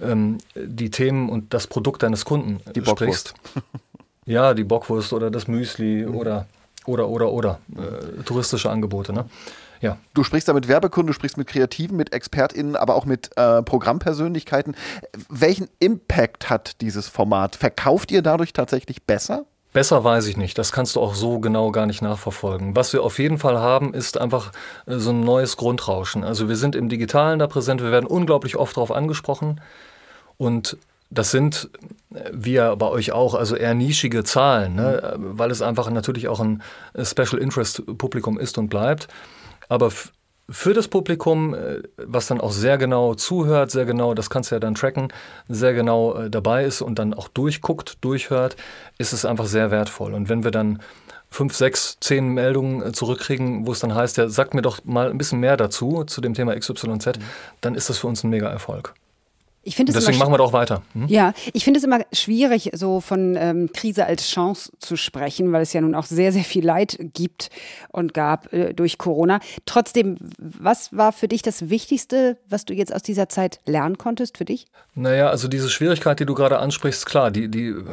ähm, 0.02 0.40
die 0.56 0.90
Themen 0.90 1.30
und 1.30 1.54
das 1.54 1.68
Produkt 1.68 2.04
deines 2.04 2.26
Kunden 2.26 2.60
die 2.76 2.86
sprichst. 2.86 3.34
ja, 4.26 4.54
die 4.54 4.66
Bockwurst 4.66 5.14
oder 5.14 5.32
das 5.32 5.48
Müsli 5.48 6.06
mhm. 6.06 6.16
oder 6.16 6.48
Oder, 6.88 7.08
oder, 7.08 7.32
oder. 7.32 7.60
Äh, 7.76 8.24
touristische 8.24 8.70
Angebote, 8.70 9.12
ne? 9.12 9.26
Ja. 9.86 9.98
Du 10.16 10.24
sprichst 10.24 10.48
da 10.48 10.54
mit 10.54 10.68
Werbekunden, 10.68 11.08
du 11.08 11.14
sprichst 11.14 11.38
mit 11.38 11.48
Kreativen, 11.48 11.96
mit 11.96 12.12
ExpertInnen, 12.12 12.76
aber 12.76 12.96
auch 12.96 13.06
mit 13.06 13.30
äh, 13.38 13.62
Programmpersönlichkeiten. 13.62 14.76
Welchen 15.30 15.68
Impact 15.80 16.50
hat 16.50 16.82
dieses 16.82 17.08
Format? 17.08 17.56
Verkauft 17.56 18.12
ihr 18.12 18.24
dadurch 18.24 18.52
tatsächlich 18.52 19.04
besser? 19.04 19.46
Besser 19.74 20.04
weiß 20.04 20.26
ich 20.28 20.38
nicht. 20.38 20.58
Das 20.58 20.72
kannst 20.72 20.96
du 20.96 21.02
auch 21.02 21.14
so 21.14 21.40
genau 21.40 21.70
gar 21.72 21.86
nicht 21.86 22.02
nachverfolgen. 22.02 22.76
Was 22.76 22.94
wir 22.94 23.04
auf 23.04 23.20
jeden 23.20 23.38
Fall 23.38 23.60
haben, 23.60 23.94
ist 23.94 24.18
einfach 24.18 24.52
äh, 24.88 24.98
so 24.98 25.12
ein 25.12 25.20
neues 25.20 25.56
Grundrauschen. 25.56 26.24
Also 26.24 26.50
wir 26.50 26.56
sind 26.56 26.76
im 26.76 26.90
Digitalen 26.90 27.38
da 27.38 27.46
präsent. 27.46 27.84
Wir 27.84 27.92
werden 27.92 28.08
unglaublich 28.08 28.56
oft 28.56 28.76
darauf 28.76 28.92
angesprochen. 28.92 29.62
Und 30.38 30.78
das 31.12 31.30
sind, 31.30 31.70
äh, 32.14 32.32
wir 32.34 32.76
bei 32.78 32.88
euch 32.88 33.12
auch, 33.12 33.36
also 33.36 33.56
eher 33.56 33.76
nischige 33.76 34.24
Zahlen, 34.24 34.76
ne? 34.76 35.16
Mhm. 35.18 35.38
weil 35.38 35.52
es 35.52 35.62
einfach 35.62 35.92
natürlich 35.92 36.28
auch 36.28 36.40
ein 36.40 36.64
Special 37.00 37.38
Interest 37.38 37.84
Publikum 37.98 38.40
ist 38.40 38.58
und 38.58 38.70
bleibt. 38.70 39.08
Aber 39.70 39.92
für 40.50 40.74
das 40.74 40.88
Publikum, 40.88 41.54
äh, 41.54 41.82
was 41.98 42.28
dann 42.28 42.40
auch 42.40 42.52
sehr 42.52 42.78
genau 42.78 43.16
zuhört, 43.16 43.72
sehr 43.72 43.86
genau, 43.86 44.14
das 44.14 44.30
kannst 44.30 44.52
du 44.52 44.56
ja 44.56 44.60
dann 44.60 44.76
tracken, 44.76 45.12
sehr 45.48 45.74
genau 45.74 46.16
äh, 46.16 46.30
dabei 46.30 46.66
ist 46.66 46.82
und 46.82 47.00
dann 47.00 47.14
auch 47.14 47.28
durchguckt, 47.28 47.98
durchhört, 48.02 48.56
ist 48.98 49.14
es 49.14 49.26
einfach 49.26 49.46
sehr 49.46 49.72
wertvoll. 49.72 50.14
Und 50.14 50.30
wenn 50.30 50.44
wir 50.44 50.52
dann 50.52 50.82
fünf, 51.30 51.56
sechs, 51.56 51.98
zehn 52.00 52.30
Meldungen 52.30 52.82
äh, 52.84 52.92
zurückkriegen, 52.92 53.66
wo 53.66 53.72
es 53.72 53.80
dann 53.80 53.96
heißt, 53.96 54.18
ja, 54.18 54.30
sagt 54.30 54.54
mir 54.54 54.62
doch 54.62 54.84
mal 54.86 55.10
ein 55.10 55.18
bisschen 55.18 55.40
mehr 55.40 55.58
dazu, 55.58 56.04
zu 56.04 56.22
dem 56.22 56.34
Thema 56.34 56.56
XYZ, 56.58 56.88
mhm. 56.88 57.12
dann 57.62 57.76
ist 57.76 57.90
das 57.90 57.98
für 57.98 58.08
uns 58.08 58.24
ein 58.24 58.30
Mega-Erfolg. 58.30 58.94
Ich 59.68 59.76
finde 59.76 59.94
Deswegen 59.94 60.20
machen 60.20 60.32
wir 60.32 60.38
doch 60.38 60.54
weiter. 60.54 60.84
Hm? 60.94 61.08
Ja, 61.08 61.34
ich 61.52 61.64
finde 61.64 61.80
es 61.80 61.84
immer 61.84 62.02
schwierig, 62.14 62.70
so 62.76 63.02
von 63.02 63.36
ähm, 63.36 63.72
Krise 63.74 64.06
als 64.06 64.30
Chance 64.30 64.72
zu 64.78 64.96
sprechen, 64.96 65.52
weil 65.52 65.64
es 65.64 65.74
ja 65.74 65.82
nun 65.82 65.96
auch 65.96 66.06
sehr, 66.06 66.32
sehr 66.32 66.44
viel 66.44 66.64
Leid 66.64 67.00
gibt 67.14 67.50
und 67.92 68.14
gab 68.14 68.54
äh, 68.54 68.76
durch 68.76 69.00
Corona. 69.00 69.40
Trotzdem, 69.66 70.18
was 70.38 70.96
war 70.96 71.12
für 71.12 71.28
dich 71.28 71.42
das 71.42 71.70
Wichtigste, 71.70 72.38
was 72.48 72.66
du 72.66 72.76
jetzt 72.76 72.94
aus 72.94 73.02
dieser 73.02 73.28
Zeit 73.28 73.60
lernen 73.66 73.98
konntest 73.98 74.38
für 74.38 74.46
dich? 74.46 74.68
Naja, 74.98 75.30
also 75.30 75.50
diese 75.50 75.70
Schwierigkeit, 75.70 76.22
die 76.22 76.26
du 76.26 76.34
gerade 76.34 76.58
ansprichst, 76.60 77.06
klar, 77.06 77.30
die, 77.30 77.50
die 77.50 77.68
äh, 77.68 77.84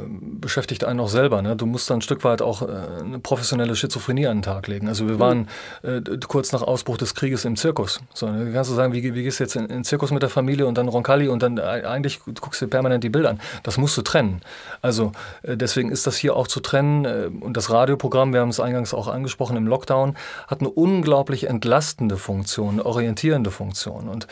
beschäftigt 0.40 0.84
einen 0.84 1.00
auch 1.00 1.08
selber. 1.08 1.42
Ne? 1.42 1.56
Du 1.56 1.66
musst 1.66 1.90
dann 1.90 1.98
ein 1.98 2.02
Stück 2.02 2.22
weit 2.22 2.40
auch 2.40 2.62
äh, 2.62 2.66
eine 3.00 3.18
professionelle 3.18 3.74
Schizophrenie 3.74 4.28
an 4.28 4.36
den 4.36 4.42
Tag 4.42 4.68
legen. 4.68 4.86
Also 4.86 5.08
wir 5.08 5.18
waren 5.18 5.48
mhm. 5.82 6.04
äh, 6.06 6.18
kurz 6.28 6.52
nach 6.52 6.62
Ausbruch 6.62 6.96
des 6.96 7.16
Krieges 7.16 7.44
im 7.44 7.56
Zirkus. 7.56 8.00
So, 8.14 8.28
ne? 8.28 8.52
Kannst 8.52 8.70
du 8.70 8.76
sagen, 8.76 8.92
wie, 8.92 9.02
wie 9.16 9.22
gehst 9.24 9.40
du 9.40 9.44
jetzt 9.44 9.56
in, 9.56 9.62
in 9.62 9.68
den 9.68 9.84
Zirkus 9.84 10.12
mit 10.12 10.22
der 10.22 10.30
Familie 10.30 10.64
und 10.64 10.78
dann 10.78 10.86
Roncalli 10.86 11.26
und 11.26 11.42
dann 11.42 11.58
eigentlich 11.58 12.20
guckst 12.40 12.60
du 12.60 12.66
dir 12.66 12.70
permanent 12.70 13.02
die 13.02 13.08
Bilder 13.08 13.30
an. 13.30 13.40
Das 13.64 13.78
musst 13.78 13.96
du 13.96 14.02
trennen. 14.02 14.40
Also 14.80 15.10
äh, 15.42 15.56
deswegen 15.56 15.90
ist 15.90 16.06
das 16.06 16.16
hier 16.16 16.36
auch 16.36 16.46
zu 16.46 16.60
trennen. 16.60 17.04
Äh, 17.04 17.30
und 17.40 17.56
das 17.56 17.70
Radioprogramm, 17.70 18.32
wir 18.32 18.40
haben 18.40 18.50
es 18.50 18.60
eingangs 18.60 18.94
auch 18.94 19.08
angesprochen 19.08 19.56
im 19.56 19.66
Lockdown, 19.66 20.16
hat 20.46 20.60
eine 20.60 20.70
unglaublich 20.70 21.48
entlastende 21.48 22.16
Funktion, 22.16 22.74
eine 22.74 22.86
orientierende 22.86 23.50
Funktion. 23.50 24.08
Und 24.08 24.28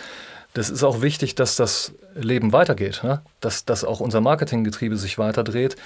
das 0.55 0.71
ist 0.71 0.83
auch 0.83 1.03
wichtig, 1.03 1.35
dass 1.35 1.57
das 1.57 1.93
Leben 2.15 2.53
weitergeht, 2.53 3.03
ne? 3.03 3.23
dass, 3.41 3.65
dass 3.65 3.85
auch 3.85 4.01
unser 4.01 4.21
Marketinggetriebe 4.21 4.97
sich 4.97 5.19
weiterdreht. 5.19 5.77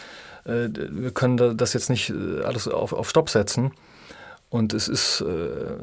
Äh, 0.45 0.69
wir 0.73 1.11
können 1.11 1.57
das 1.57 1.73
jetzt 1.73 1.91
nicht 1.91 2.13
alles 2.45 2.69
auf, 2.69 2.93
auf 2.93 3.09
Stopp 3.11 3.31
setzen. 3.31 3.73
Und 4.51 4.73
es 4.73 4.87
ist 4.87 5.25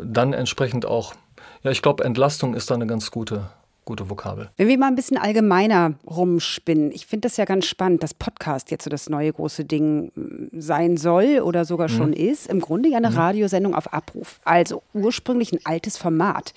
dann 0.02 0.32
entsprechend 0.32 0.86
auch, 0.86 1.14
ja, 1.62 1.72
ich 1.72 1.82
glaube, 1.82 2.06
Entlastung 2.06 2.54
ist 2.54 2.72
da 2.72 2.76
eine 2.76 2.88
ganz 2.88 3.12
gute 3.12 3.50
gute 3.86 4.10
Vokabel. 4.10 4.50
Wenn 4.58 4.68
wir 4.68 4.78
mal 4.78 4.88
ein 4.88 4.96
bisschen 4.96 5.18
allgemeiner 5.18 5.94
rumspinnen, 6.06 6.92
ich 6.92 7.08
finde 7.08 7.28
das 7.28 7.38
ja 7.38 7.46
ganz 7.46 7.66
spannend, 7.66 8.04
dass 8.04 8.14
Podcast 8.14 8.72
jetzt 8.72 8.84
so 8.84 8.90
das 8.90 9.10
neue 9.10 9.34
große 9.34 9.66
Ding 9.66 10.12
mm, 10.16 10.60
sein 10.60 10.98
soll 10.98 11.40
oder 11.40 11.66
sogar 11.66 11.90
mhm. 11.90 11.94
schon 11.94 12.14
ist. 12.14 12.48
Im 12.48 12.60
Grunde 12.60 12.90
ja 12.90 12.98
eine 12.98 13.10
mhm. 13.10 13.18
Radiosendung 13.18 13.76
auf 13.76 13.92
Abruf. 13.94 14.40
Also 14.44 14.84
ursprünglich 14.94 15.52
ein 15.52 15.60
altes 15.64 15.98
Format. 15.98 16.54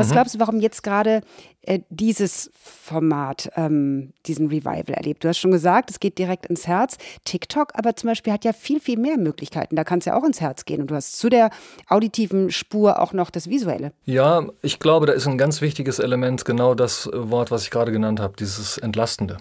Was 0.00 0.08
mhm. 0.08 0.12
glaubst 0.12 0.34
du, 0.34 0.38
warum 0.40 0.60
jetzt 0.60 0.82
gerade 0.82 1.20
äh, 1.62 1.80
dieses 1.90 2.50
Format, 2.54 3.50
ähm, 3.56 4.12
diesen 4.26 4.48
Revival 4.48 4.94
erlebt? 4.94 5.22
Du 5.22 5.28
hast 5.28 5.38
schon 5.38 5.50
gesagt, 5.50 5.90
es 5.90 6.00
geht 6.00 6.18
direkt 6.18 6.46
ins 6.46 6.66
Herz. 6.66 6.96
TikTok 7.24 7.72
aber 7.74 7.94
zum 7.96 8.08
Beispiel 8.08 8.32
hat 8.32 8.44
ja 8.44 8.52
viel, 8.52 8.80
viel 8.80 8.98
mehr 8.98 9.18
Möglichkeiten. 9.18 9.76
Da 9.76 9.84
kann 9.84 9.98
es 9.98 10.06
ja 10.06 10.16
auch 10.16 10.24
ins 10.24 10.40
Herz 10.40 10.64
gehen. 10.64 10.80
Und 10.80 10.90
du 10.90 10.94
hast 10.94 11.18
zu 11.18 11.28
der 11.28 11.50
auditiven 11.86 12.50
Spur 12.50 13.00
auch 13.00 13.12
noch 13.12 13.30
das 13.30 13.48
Visuelle. 13.48 13.92
Ja, 14.06 14.46
ich 14.62 14.78
glaube, 14.80 15.06
da 15.06 15.12
ist 15.12 15.26
ein 15.26 15.38
ganz 15.38 15.60
wichtiges 15.60 15.98
Element 15.98 16.44
genau 16.44 16.74
das 16.74 17.08
Wort, 17.12 17.50
was 17.50 17.64
ich 17.64 17.70
gerade 17.70 17.92
genannt 17.92 18.20
habe, 18.20 18.34
dieses 18.38 18.78
Entlastende. 18.78 19.36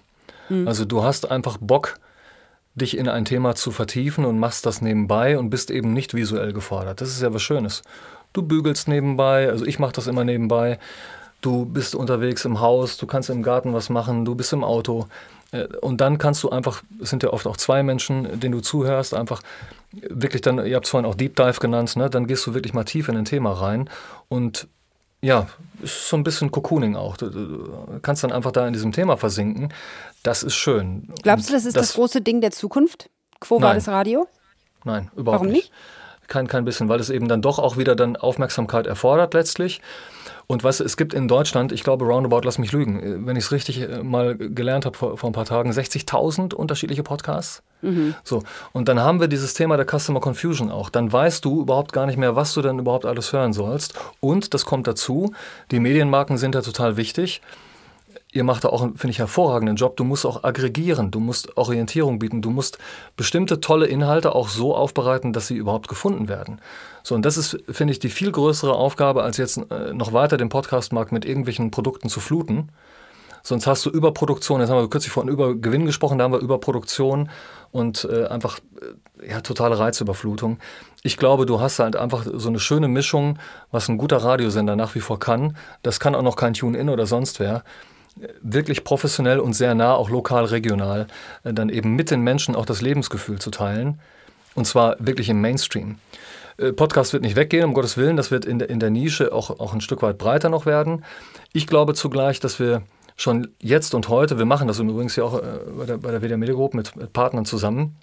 Mhm. 0.50 0.68
Also 0.68 0.86
du 0.86 1.04
hast 1.04 1.32
einfach 1.32 1.58
Bock, 1.60 2.00
dich 2.76 2.98
in 2.98 3.08
ein 3.08 3.26
Thema 3.26 3.56
zu 3.56 3.72
vertiefen 3.72 4.26
und 4.26 4.40
machst 4.40 4.66
das 4.66 4.82
nebenbei 4.82 5.38
und 5.38 5.50
bist 5.50 5.72
eben 5.72 5.94
nicht 5.94 6.14
visuell 6.14 6.54
gefordert. 6.54 7.02
Das 7.02 7.10
ist 7.10 7.22
ja 7.22 7.34
was 7.34 7.42
Schönes. 7.42 7.82
Du 8.34 8.42
bügelst 8.42 8.88
nebenbei, 8.88 9.50
also 9.50 9.66
ich 9.66 9.80
mache 9.80 9.94
das 9.94 10.08
immer 10.08 10.24
nebenbei. 10.24 10.80
Du 11.42 11.66
bist 11.66 11.96
unterwegs 11.96 12.46
im 12.46 12.60
Haus, 12.60 12.98
du 12.98 13.08
kannst 13.08 13.30
im 13.30 13.44
Garten 13.44 13.74
was 13.74 13.90
machen, 13.90 14.26
du 14.26 14.36
bist 14.36 14.54
im 14.54 14.64
Auto. 14.64 15.08
Äh, 15.52 15.66
und 15.82 16.02
dann 16.02 16.18
kannst 16.18 16.44
du 16.44 16.50
einfach, 16.50 16.84
es 17.02 17.10
sind 17.10 17.24
ja 17.24 17.32
oft 17.32 17.48
auch 17.48 17.58
zwei 17.58 17.84
Menschen, 17.84 18.40
denen 18.40 18.54
du 18.54 18.62
zuhörst, 18.62 19.14
einfach 19.14 19.42
wirklich 19.92 20.42
dann, 20.42 20.64
ihr 20.66 20.76
habt 20.76 20.86
es 20.86 20.92
vorhin 20.92 21.10
auch 21.10 21.16
Deep 21.16 21.36
Dive 21.36 21.60
genannt, 21.60 21.96
ne? 21.96 22.10
dann 22.10 22.28
gehst 22.28 22.46
du 22.46 22.54
wirklich 22.54 22.74
mal 22.74 22.84
tief 22.84 23.10
in 23.10 23.18
ein 23.18 23.26
Thema 23.26 23.54
rein 23.54 23.90
und 24.28 24.68
ja, 25.22 25.48
ist 25.82 26.08
so 26.08 26.16
ein 26.16 26.24
bisschen 26.24 26.50
Cocooning 26.50 26.96
auch. 26.96 27.18
Du, 27.18 27.30
du, 27.30 28.00
kannst 28.02 28.24
dann 28.24 28.32
einfach 28.32 28.52
da 28.52 28.66
in 28.66 28.72
diesem 28.72 28.94
Thema 28.94 29.18
versinken. 29.18 29.74
Das 30.24 30.44
ist 30.44 30.56
schön. 30.56 31.10
Glaubst 31.24 31.50
du, 31.50 31.54
das 31.54 31.66
ist 31.66 31.76
das, 31.76 31.88
das 31.88 31.96
große 31.96 32.22
Ding 32.22 32.40
der 32.40 32.52
Zukunft? 32.52 33.10
Quo 33.42 33.62
war 33.62 33.74
das 33.74 33.90
Radio? 33.90 34.28
Nein, 34.86 35.12
überhaupt 35.16 35.42
Warum 35.42 35.52
nicht? 35.52 35.72
Kein, 36.30 36.48
kein 36.48 36.66
bisschen, 36.66 36.88
weil 36.88 37.00
es 37.00 37.10
eben 37.10 37.28
dann 37.28 37.42
doch 37.42 37.60
auch 37.60 37.78
wieder 37.78 37.96
dann 37.96 38.16
Aufmerksamkeit 38.16 38.88
erfordert 38.88 39.34
letztlich. 39.34 39.82
Und 40.52 40.64
was 40.64 40.80
es 40.80 40.98
gibt 40.98 41.14
in 41.14 41.28
Deutschland, 41.28 41.72
ich 41.72 41.84
glaube 41.84 42.06
roundabout, 42.06 42.42
lass 42.44 42.58
mich 42.58 42.72
lügen, 42.72 43.28
wenn 43.28 43.36
ich 43.36 43.44
es 43.44 43.52
richtig 43.52 43.82
äh, 43.82 44.02
mal 44.02 44.36
gelernt 44.36 44.86
habe 44.86 44.98
vor, 44.98 45.16
vor 45.16 45.30
ein 45.30 45.34
paar 45.34 45.46
Tagen, 45.46 45.72
60.000 45.72 46.56
unterschiedliche 46.56 47.04
Podcasts. 47.04 47.62
Mhm. 47.84 48.16
So, 48.24 48.42
und 48.72 48.88
dann 48.88 49.00
haben 49.00 49.20
wir 49.20 49.28
dieses 49.28 49.54
Thema 49.54 49.78
der 49.78 49.86
Customer 49.86 50.20
Confusion 50.20 50.72
auch. 50.72 50.90
Dann 50.90 51.14
weißt 51.14 51.46
du 51.46 51.62
überhaupt 51.62 51.94
gar 51.94 52.08
nicht 52.08 52.18
mehr, 52.18 52.36
was 52.36 52.54
du 52.56 52.64
denn 52.64 52.80
überhaupt 52.80 53.06
alles 53.06 53.32
hören 53.32 53.54
sollst. 53.54 53.94
Und 54.22 54.56
das 54.56 54.66
kommt 54.66 54.88
dazu, 54.88 55.34
die 55.70 55.80
Medienmarken 55.80 56.40
sind 56.40 56.56
ja 56.56 56.62
total 56.62 56.98
wichtig 56.98 57.42
ihr 58.32 58.44
macht 58.44 58.64
da 58.64 58.70
auch, 58.70 58.82
finde 58.82 59.10
ich, 59.10 59.20
hervorragenden 59.20 59.76
Job. 59.76 59.98
Du 59.98 60.04
musst 60.04 60.26
auch 60.26 60.44
aggregieren, 60.44 61.12
du 61.12 61.20
musst 61.20 61.58
Orientierung 61.58 62.20
bieten, 62.20 62.42
du 62.42 62.52
musst 62.52 62.78
bestimmte 63.18 63.60
tolle 63.60 63.88
Inhalte 63.88 64.36
auch 64.36 64.50
so 64.50 64.76
aufbereiten, 64.76 65.34
dass 65.34 65.48
sie 65.48 65.56
überhaupt 65.56 65.88
gefunden 65.88 66.28
werden. 66.28 66.62
So, 67.04 67.16
und 67.16 67.26
das 67.26 67.38
ist, 67.38 67.58
finde 67.70 67.92
ich, 67.92 68.00
die 68.00 68.10
viel 68.10 68.32
größere 68.32 68.74
Aufgabe, 68.74 69.24
als 69.24 69.38
jetzt 69.38 69.58
äh, 69.72 69.94
noch 69.94 70.14
weiter 70.14 70.38
den 70.38 70.50
Podcastmarkt 70.50 71.12
mit 71.12 71.26
irgendwelchen 71.26 71.72
Produkten 71.72 72.10
zu 72.10 72.20
fluten. 72.20 72.70
Sonst 73.42 73.68
hast 73.68 73.86
du 73.86 73.90
Überproduktion, 73.90 74.60
jetzt 74.60 74.70
haben 74.70 74.82
wir 74.82 74.90
kürzlich 74.90 75.14
von 75.14 75.30
Übergewinn 75.30 75.86
gesprochen, 75.86 76.18
da 76.18 76.26
haben 76.26 76.34
wir 76.34 76.40
Überproduktion 76.40 77.30
und 77.72 78.08
äh, 78.12 78.26
einfach 78.26 78.60
äh, 79.22 79.30
ja, 79.30 79.42
totale 79.42 79.80
Reizüberflutung. 79.80 80.60
Ich 81.04 81.18
glaube, 81.18 81.46
du 81.46 81.62
hast 81.62 81.80
halt 81.80 81.96
einfach 81.96 82.26
so 82.32 82.50
eine 82.50 82.60
schöne 82.60 82.90
Mischung, 82.90 83.40
was 83.72 83.88
ein 83.88 83.98
guter 83.98 84.18
Radiosender 84.18 84.76
nach 84.76 84.94
wie 84.96 85.00
vor 85.00 85.20
kann. 85.20 85.56
Das 85.82 86.00
kann 86.02 86.16
auch 86.16 86.22
noch 86.22 86.36
kein 86.36 86.54
Tune-In 86.54 86.90
oder 86.90 87.06
sonst 87.06 87.40
wer 87.40 87.64
wirklich 88.42 88.84
professionell 88.84 89.40
und 89.40 89.54
sehr 89.54 89.76
nah, 89.76 89.96
auch 89.96 90.10
lokal, 90.10 90.46
regional, 90.46 91.08
äh, 91.44 91.54
dann 91.54 91.70
eben 91.70 91.96
mit 91.96 92.12
den 92.12 92.22
Menschen 92.22 92.56
auch 92.56 92.66
das 92.66 92.82
Lebensgefühl 92.82 93.40
zu 93.40 93.52
teilen. 93.52 94.00
Und 94.56 94.66
zwar 94.66 94.96
wirklich 95.00 95.30
im 95.30 95.42
Mainstream. 95.42 96.00
Äh, 96.58 96.74
Podcast 96.74 97.14
wird 97.14 97.24
nicht 97.24 97.36
weggehen, 97.36 97.66
um 97.66 97.74
Gottes 97.74 97.98
Willen. 97.98 98.18
Das 98.18 98.32
wird 98.32 98.46
in 98.46 98.60
der, 98.60 98.70
in 98.70 98.80
der 98.80 98.90
Nische 98.90 99.32
auch, 99.32 99.60
auch 99.60 99.74
ein 99.74 99.82
Stück 99.82 100.02
weit 100.02 100.18
breiter 100.18 100.50
noch 100.50 100.66
werden. 100.66 101.06
Ich 101.54 101.68
glaube 101.68 101.94
zugleich, 101.94 102.40
dass 102.40 102.60
wir 102.60 102.84
schon 103.16 103.50
jetzt 103.60 103.94
und 103.94 104.10
heute, 104.10 104.38
wir 104.38 104.46
machen 104.46 104.68
das 104.68 104.80
übrigens 104.80 105.16
ja 105.16 105.24
auch 105.24 105.40
äh, 105.40 105.42
bei 105.78 105.86
der, 105.86 105.98
bei 105.98 106.12
der 106.12 106.22
WDR 106.22 106.38
Media 106.38 106.56
Group 106.56 106.74
mit, 106.74 106.96
mit 106.96 107.14
Partnern 107.14 107.46
zusammen, 107.46 107.96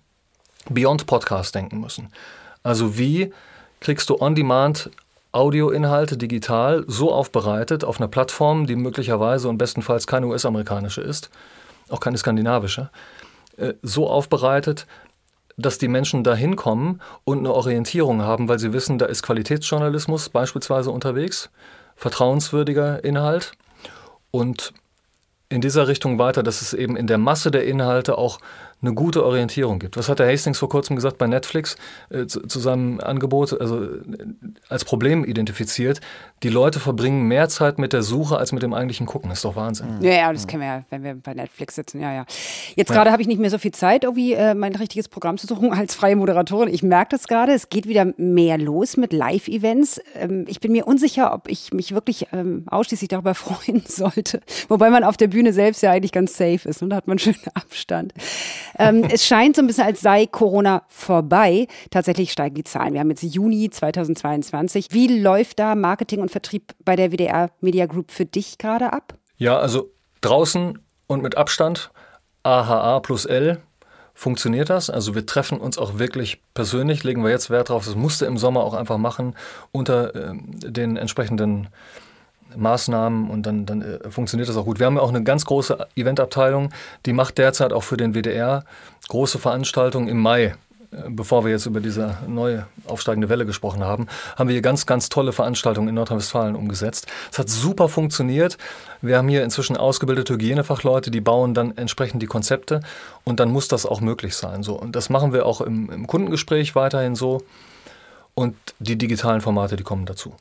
Beyond 0.69 1.07
Podcast 1.07 1.55
denken 1.55 1.81
müssen. 1.81 2.11
Also 2.63 2.99
wie 2.99 3.33
kriegst 3.81 4.11
du 4.11 4.21
on 4.21 4.35
demand 4.35 4.91
Audioinhalte 5.37 6.17
digital 6.17 6.85
so 6.87 7.13
aufbereitet 7.13 7.85
auf 7.85 8.01
einer 8.01 8.09
Plattform, 8.09 8.67
die 8.67 8.75
möglicherweise 8.75 9.49
und 9.49 9.59
bestenfalls 9.59 10.07
keine 10.07 10.29
US-amerikanische 10.29 11.03
ist, 11.03 11.29
auch 11.91 12.01
keine 12.01 12.17
skandinavische, 12.17 12.91
äh, 13.59 13.75
so 13.83 14.09
aufbereitet, 14.09 14.87
dass 15.59 15.77
die 15.77 15.89
Menschen 15.89 16.25
da 16.25 16.35
hinkommen 16.35 17.03
und 17.25 17.41
eine 17.41 17.53
Orientierung 17.53 18.23
haben, 18.23 18.49
weil 18.49 18.59
sie 18.59 18.73
wissen, 18.73 18.97
da 18.97 19.07
ist 19.07 19.23
Qualitätsjournalismus 19.23 20.31
beispielsweise 20.31 20.91
unterwegs, 20.91 21.51
vertrauenswürdiger 21.97 23.05
Inhalt 23.05 23.53
und 24.31 24.73
in 25.51 25.61
dieser 25.61 25.87
Richtung 25.87 26.19
weiter, 26.19 26.43
dass 26.43 26.63
es 26.63 26.73
eben 26.73 26.97
in 26.97 27.07
der 27.07 27.19
Masse 27.19 27.51
der 27.51 27.67
Inhalte 27.67 28.17
auch 28.17 28.39
eine 28.83 28.95
gute 28.95 29.25
Orientierung 29.25 29.79
gibt. 29.79 29.97
Was 29.97 30.09
hat 30.09 30.19
der 30.19 30.31
Hastings 30.31 30.59
vor 30.59 30.69
kurzem 30.69 30.97
gesagt 30.97 31.19
bei 31.19 31.27
Netflix 31.27 31.77
äh, 32.11 32.27
zu, 32.27 32.41
zu, 32.47 32.61
seinem 32.61 33.01
Angebot, 33.01 33.59
also 33.59 33.85
äh, 33.85 33.99
als 34.69 34.85
Problem 34.85 35.25
identifiziert, 35.25 36.01
die 36.43 36.51
Leute 36.51 36.79
verbringen 36.79 37.23
mehr 37.23 37.49
Zeit 37.49 37.79
mit 37.79 37.93
der 37.93 38.03
Suche 38.03 38.37
als 38.37 38.53
mit 38.53 38.63
dem 38.63 38.75
eigentlichen 38.75 39.07
Gucken. 39.07 39.31
Das 39.31 39.39
ist 39.39 39.45
doch 39.45 39.57
Wahnsinn. 39.57 39.87
Ja, 40.01 40.13
ja, 40.13 40.33
das 40.33 40.47
kennen 40.47 40.63
wir 40.63 40.69
ja, 40.69 40.85
wenn 40.91 41.03
wir 41.03 41.15
bei 41.15 41.33
Netflix 41.33 41.75
sitzen. 41.75 42.01
Ja, 42.01 42.13
ja. 42.13 42.27
Jetzt 42.75 42.93
gerade 42.93 43.07
ja. 43.07 43.13
habe 43.13 43.23
ich 43.23 43.29
nicht 43.29 43.41
mehr 43.41 43.51
so 43.51 43.59
viel 43.59 43.73
Zeit, 43.73 44.05
irgendwie 44.05 44.35
äh, 44.35 44.55
mein 44.55 44.75
richtiges 44.75 45.09
Programm 45.09 45.39
zu 45.39 45.47
suchen 45.47 45.73
als 45.73 45.95
freie 45.95 46.17
Moderatorin. 46.17 46.73
Ich 46.73 46.83
merke 46.83 47.11
das 47.11 47.29
gerade, 47.29 47.53
es 47.53 47.71
geht 47.71 47.89
wieder 47.89 48.13
mehr 48.19 48.59
los 48.59 48.99
mit 48.99 49.13
Live-Events. 49.13 50.01
Ähm, 50.15 50.45
ich 50.49 50.61
bin 50.61 50.73
mir 50.73 50.87
unsicher, 50.87 51.33
ob 51.33 51.49
ich 51.49 51.73
mich 51.73 51.93
wirklich 51.93 52.27
ähm, 52.33 52.65
ausschließlich 52.67 53.09
darüber 53.09 53.35
freuen 53.35 53.83
sollte. 53.87 54.41
Wobei 54.69 54.91
man 54.91 55.03
auf 55.03 55.17
der 55.17 55.29
Bühne 55.29 55.55
selbst 55.55 55.83
ja 55.83 55.91
eigentlich 55.93 56.13
ganz 56.13 56.37
safe 56.37 56.69
ist 56.69 56.83
und 56.83 56.91
da 56.91 56.97
hat 56.97 57.07
man 57.07 57.19
schönen 57.19 57.37
Abstand. 57.55 58.13
Ähm, 58.79 59.05
es 59.05 59.27
scheint 59.27 59.57
so 59.57 59.63
ein 59.63 59.67
bisschen, 59.67 59.85
als 59.85 60.01
sei 60.01 60.27
Corona 60.27 60.83
vorbei. 60.89 61.67
Tatsächlich 61.91 62.33
steigen 62.33 62.55
die 62.55 62.65
Zahlen. 62.65 62.95
Wir 62.95 63.01
haben 63.01 63.11
jetzt 63.11 63.23
Juni 63.23 63.71
2022. 63.71 64.89
Wie 64.91 65.21
läuft 65.21 65.59
da 65.59 65.75
Marketing 65.75 66.21
und 66.21 66.31
Vertrieb 66.31 66.75
bei 66.85 66.97
der 66.97 67.13
WDR 67.13 67.51
Media 67.61 67.87
Group 67.87 68.11
für 68.11 68.27
dich 68.27 68.59
gerade 68.59 68.93
ab? 68.93 69.15
Ja, 69.37 69.59
also 69.59 69.91
draußen 70.21 70.79
und 71.07 71.23
mit 71.23 71.37
Abstand, 71.37 71.91
AHA 72.43 73.01
plus 73.01 73.27
L, 73.27 73.61
funktioniert 74.15 74.71
das. 74.71 74.89
Also 74.89 75.15
wir 75.15 75.27
treffen 75.27 75.61
uns 75.61 75.79
auch 75.79 75.99
wirklich 75.99 76.41
persönlich, 76.55 77.05
legen 77.05 77.23
wir 77.23 77.31
jetzt 77.31 77.51
Wert 77.51 77.69
drauf. 77.69 77.85
Das 77.85 77.95
musste 77.95 78.25
im 78.27 78.39
Sommer 78.39 78.65
auch 78.65 78.75
einfach 78.75 78.97
machen 78.99 79.37
unter 79.73 80.15
äh, 80.15 80.35
den 80.35 80.97
entsprechenden 80.97 81.69
Maßnahmen 82.55 83.31
und 83.31 83.45
dann, 83.45 83.67
dann 83.67 83.83
äh, 83.83 84.11
funktioniert 84.11 84.49
das 84.49 84.57
auch 84.57 84.65
gut. 84.65 84.79
Wir 84.79 84.87
haben 84.87 84.97
ja 84.97 85.03
auch 85.03 85.11
eine 85.11 85.23
ganz 85.23 85.45
große 85.45 85.89
Eventabteilung, 85.97 86.71
die 87.05 87.13
macht 87.13 87.39
derzeit 87.39 87.73
auch 87.73 87.83
für 87.83 87.97
den 87.97 88.15
WDR 88.15 88.65
große 89.09 89.39
Veranstaltungen 89.39 90.09
im 90.09 90.21
Mai. 90.21 90.55
Äh, 90.93 91.11
bevor 91.11 91.45
wir 91.45 91.51
jetzt 91.51 91.67
über 91.67 91.81
diese 91.81 92.17
neue 92.27 92.67
aufsteigende 92.87 93.29
Welle 93.29 93.47
gesprochen 93.47 93.85
haben, 93.85 94.07
haben 94.37 94.49
wir 94.49 94.55
hier 94.55 94.63
ganz, 94.63 94.87
ganz 94.87 95.09
tolle 95.09 95.33
Veranstaltungen 95.33 95.89
in 95.89 95.95
Nordrhein-Westfalen 95.95 96.57
umgesetzt. 96.57 97.07
Es 97.31 97.39
hat 97.39 97.49
super 97.49 97.89
funktioniert. 97.89 98.57
Wir 99.03 99.19
haben 99.19 99.29
hier 99.29 99.45
inzwischen 99.45 99.77
ausgebildete 99.77 100.35
Hygienefachleute, 100.35 101.11
die 101.11 101.21
bauen 101.21 101.55
dann 101.55 101.77
entsprechend 101.77 102.23
die 102.23 102.27
Konzepte 102.27 102.81
und 103.25 103.41
dann 103.41 103.51
muss 103.51 103.69
das 103.69 103.87
auch 103.87 104.01
möglich 104.01 104.37
sein. 104.37 104.63
So. 104.63 104.75
Und 104.75 104.97
das 104.97 105.11
machen 105.11 105.33
wir 105.33 105.47
auch 105.47 105.61
im, 105.61 105.91
im 105.91 106.07
Kundengespräch 106.07 106.75
weiterhin 106.75 107.15
so. 107.15 107.43
Und 108.35 108.55
die 108.79 108.97
digitalen 108.97 109.41
Formate, 109.41 109.77
die 109.77 109.83
kommen 109.83 110.05
dazu. 110.05 110.35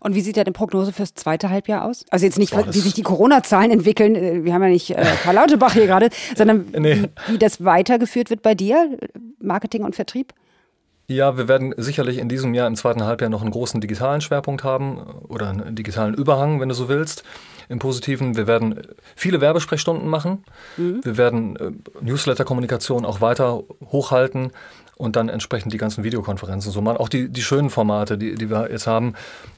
Und 0.00 0.14
wie 0.14 0.20
sieht 0.20 0.36
da 0.36 0.44
die 0.44 0.50
Prognose 0.50 0.92
fürs 0.92 1.14
zweite 1.14 1.50
Halbjahr 1.50 1.84
aus? 1.84 2.04
Also 2.10 2.26
jetzt 2.26 2.38
nicht, 2.38 2.52
Boah, 2.52 2.66
wie 2.72 2.78
sich 2.78 2.94
die 2.94 3.02
Corona-Zahlen 3.02 3.70
entwickeln, 3.70 4.14
äh, 4.14 4.44
wir 4.44 4.54
haben 4.54 4.62
ja 4.62 4.68
nicht 4.68 4.90
äh, 4.90 5.04
Karl 5.22 5.34
Lauterbach 5.34 5.72
hier 5.72 5.86
gerade, 5.86 6.10
sondern 6.36 6.66
nee. 6.76 7.02
wie, 7.26 7.32
wie 7.32 7.38
das 7.38 7.64
weitergeführt 7.64 8.30
wird 8.30 8.42
bei 8.42 8.54
dir, 8.54 8.98
Marketing 9.40 9.84
und 9.84 9.94
Vertrieb? 9.94 10.32
Ja, 11.10 11.38
wir 11.38 11.48
werden 11.48 11.72
sicherlich 11.78 12.18
in 12.18 12.28
diesem 12.28 12.52
Jahr 12.52 12.66
im 12.66 12.76
zweiten 12.76 13.02
Halbjahr 13.02 13.30
noch 13.30 13.40
einen 13.40 13.50
großen 13.50 13.80
digitalen 13.80 14.20
Schwerpunkt 14.20 14.62
haben 14.62 14.98
oder 15.28 15.48
einen 15.48 15.74
digitalen 15.74 16.12
Überhang, 16.12 16.60
wenn 16.60 16.68
du 16.68 16.74
so 16.74 16.90
willst. 16.90 17.24
Im 17.70 17.78
Positiven, 17.78 18.36
wir 18.36 18.46
werden 18.46 18.82
viele 19.16 19.40
Werbesprechstunden 19.40 20.06
machen. 20.06 20.44
Mhm. 20.76 21.00
Wir 21.02 21.16
werden 21.16 21.56
äh, 21.56 21.70
Newsletter-Kommunikation 22.02 23.06
auch 23.06 23.22
weiter 23.22 23.62
hochhalten 23.90 24.52
und 24.98 25.16
dann 25.16 25.28
entsprechend 25.28 25.72
die 25.72 25.78
ganzen 25.78 26.04
Videokonferenzen 26.04 26.70
so 26.70 26.82
machen. 26.82 26.98
Auch 26.98 27.08
die, 27.08 27.28
die 27.28 27.42
schönen 27.42 27.70
Formate, 27.70 28.18
die, 28.18 28.34
die 28.34 28.50
wir 28.50 28.70
jetzt 28.70 28.86
haben. 28.86 29.14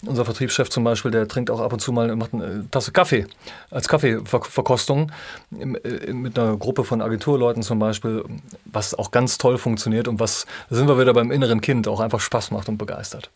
Unser 0.07 0.25
Vertriebschef 0.25 0.69
zum 0.69 0.85
Beispiel, 0.85 1.11
der 1.11 1.27
trinkt 1.27 1.51
auch 1.51 1.61
ab 1.61 1.73
und 1.73 1.81
zu 1.81 1.93
mal, 1.93 2.15
macht 2.15 2.35
eine 2.35 2.67
Tasse 2.71 2.93
Kaffee 2.93 3.27
als 3.71 3.89
Kaffeeverkostung 3.89 5.11
äh, 5.59 6.13
mit 6.13 6.39
einer 6.39 6.57
Gruppe 6.57 6.85
von 6.85 7.01
Agenturleuten 7.01 7.63
zum 7.63 7.79
Beispiel, 7.79 8.25
was 8.67 8.95
auch 8.95 9.11
ganz 9.11 9.39
toll 9.39 9.59
funktioniert 9.59 10.07
und 10.07 10.21
was, 10.21 10.47
da 10.69 10.77
sind 10.77 10.89
wir 10.89 10.99
wieder 10.99 11.15
beim 11.15 11.31
inneren 11.31 11.61
Kind, 11.61 11.89
auch 11.89 12.01
einfach 12.01 12.21
Spaß 12.21 12.51
macht 12.51 12.69
und 12.69 12.79
begeistert 12.79 13.31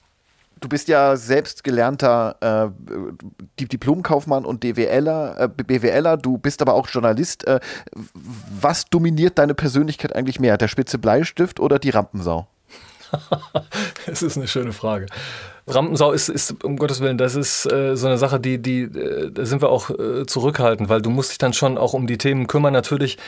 du 0.64 0.68
bist 0.68 0.88
ja 0.88 1.14
selbst 1.16 1.62
gelernter 1.62 2.72
äh, 3.60 3.64
Diplomkaufmann 3.66 4.46
und 4.46 4.64
DWLer, 4.64 5.36
äh, 5.38 5.48
BWLer, 5.48 6.16
du 6.16 6.38
bist 6.38 6.62
aber 6.62 6.72
auch 6.72 6.88
Journalist. 6.88 7.46
Äh, 7.46 7.60
was 8.60 8.86
dominiert 8.86 9.38
deine 9.38 9.54
Persönlichkeit 9.54 10.16
eigentlich 10.16 10.40
mehr, 10.40 10.56
der 10.56 10.68
spitze 10.68 10.98
Bleistift 10.98 11.60
oder 11.60 11.78
die 11.78 11.90
Rampensau? 11.90 12.48
das 14.06 14.22
ist 14.22 14.38
eine 14.38 14.48
schöne 14.48 14.72
Frage. 14.72 15.06
Rampensau 15.66 16.12
ist, 16.12 16.30
ist 16.30 16.64
um 16.64 16.76
Gottes 16.76 17.00
Willen, 17.00 17.18
das 17.18 17.36
ist 17.36 17.70
äh, 17.70 17.94
so 17.96 18.06
eine 18.06 18.16
Sache, 18.16 18.40
die, 18.40 18.60
die, 18.60 18.82
äh, 18.82 19.30
da 19.30 19.44
sind 19.44 19.60
wir 19.60 19.68
auch 19.68 19.90
äh, 19.90 20.24
zurückhaltend, 20.26 20.88
weil 20.88 21.02
du 21.02 21.10
musst 21.10 21.30
dich 21.30 21.38
dann 21.38 21.52
schon 21.52 21.76
auch 21.76 21.92
um 21.92 22.06
die 22.06 22.18
Themen 22.18 22.46
kümmern. 22.46 22.72
Natürlich 22.72 23.18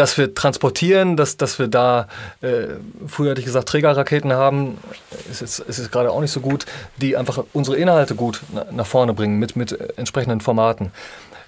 dass 0.00 0.16
wir 0.16 0.34
transportieren, 0.34 1.18
dass, 1.18 1.36
dass 1.36 1.58
wir 1.58 1.68
da, 1.68 2.08
äh, 2.40 2.68
früher 3.06 3.32
hatte 3.32 3.40
ich 3.40 3.44
gesagt, 3.44 3.68
Trägerraketen 3.68 4.32
haben, 4.32 4.78
ist 5.30 5.42
jetzt, 5.42 5.58
ist 5.58 5.78
jetzt 5.78 5.92
gerade 5.92 6.10
auch 6.10 6.22
nicht 6.22 6.30
so 6.30 6.40
gut, 6.40 6.64
die 6.96 7.18
einfach 7.18 7.44
unsere 7.52 7.76
Inhalte 7.76 8.14
gut 8.14 8.40
nach 8.70 8.86
vorne 8.86 9.12
bringen 9.12 9.38
mit, 9.38 9.56
mit 9.56 9.78
entsprechenden 9.98 10.40
Formaten. 10.40 10.90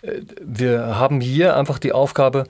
Äh, 0.03 0.21
wir 0.43 0.99
haben 0.99 1.23
hier 1.23 1.57
einfach 1.57 1.79
die 1.79 1.93
Aufgabe, 1.93 2.45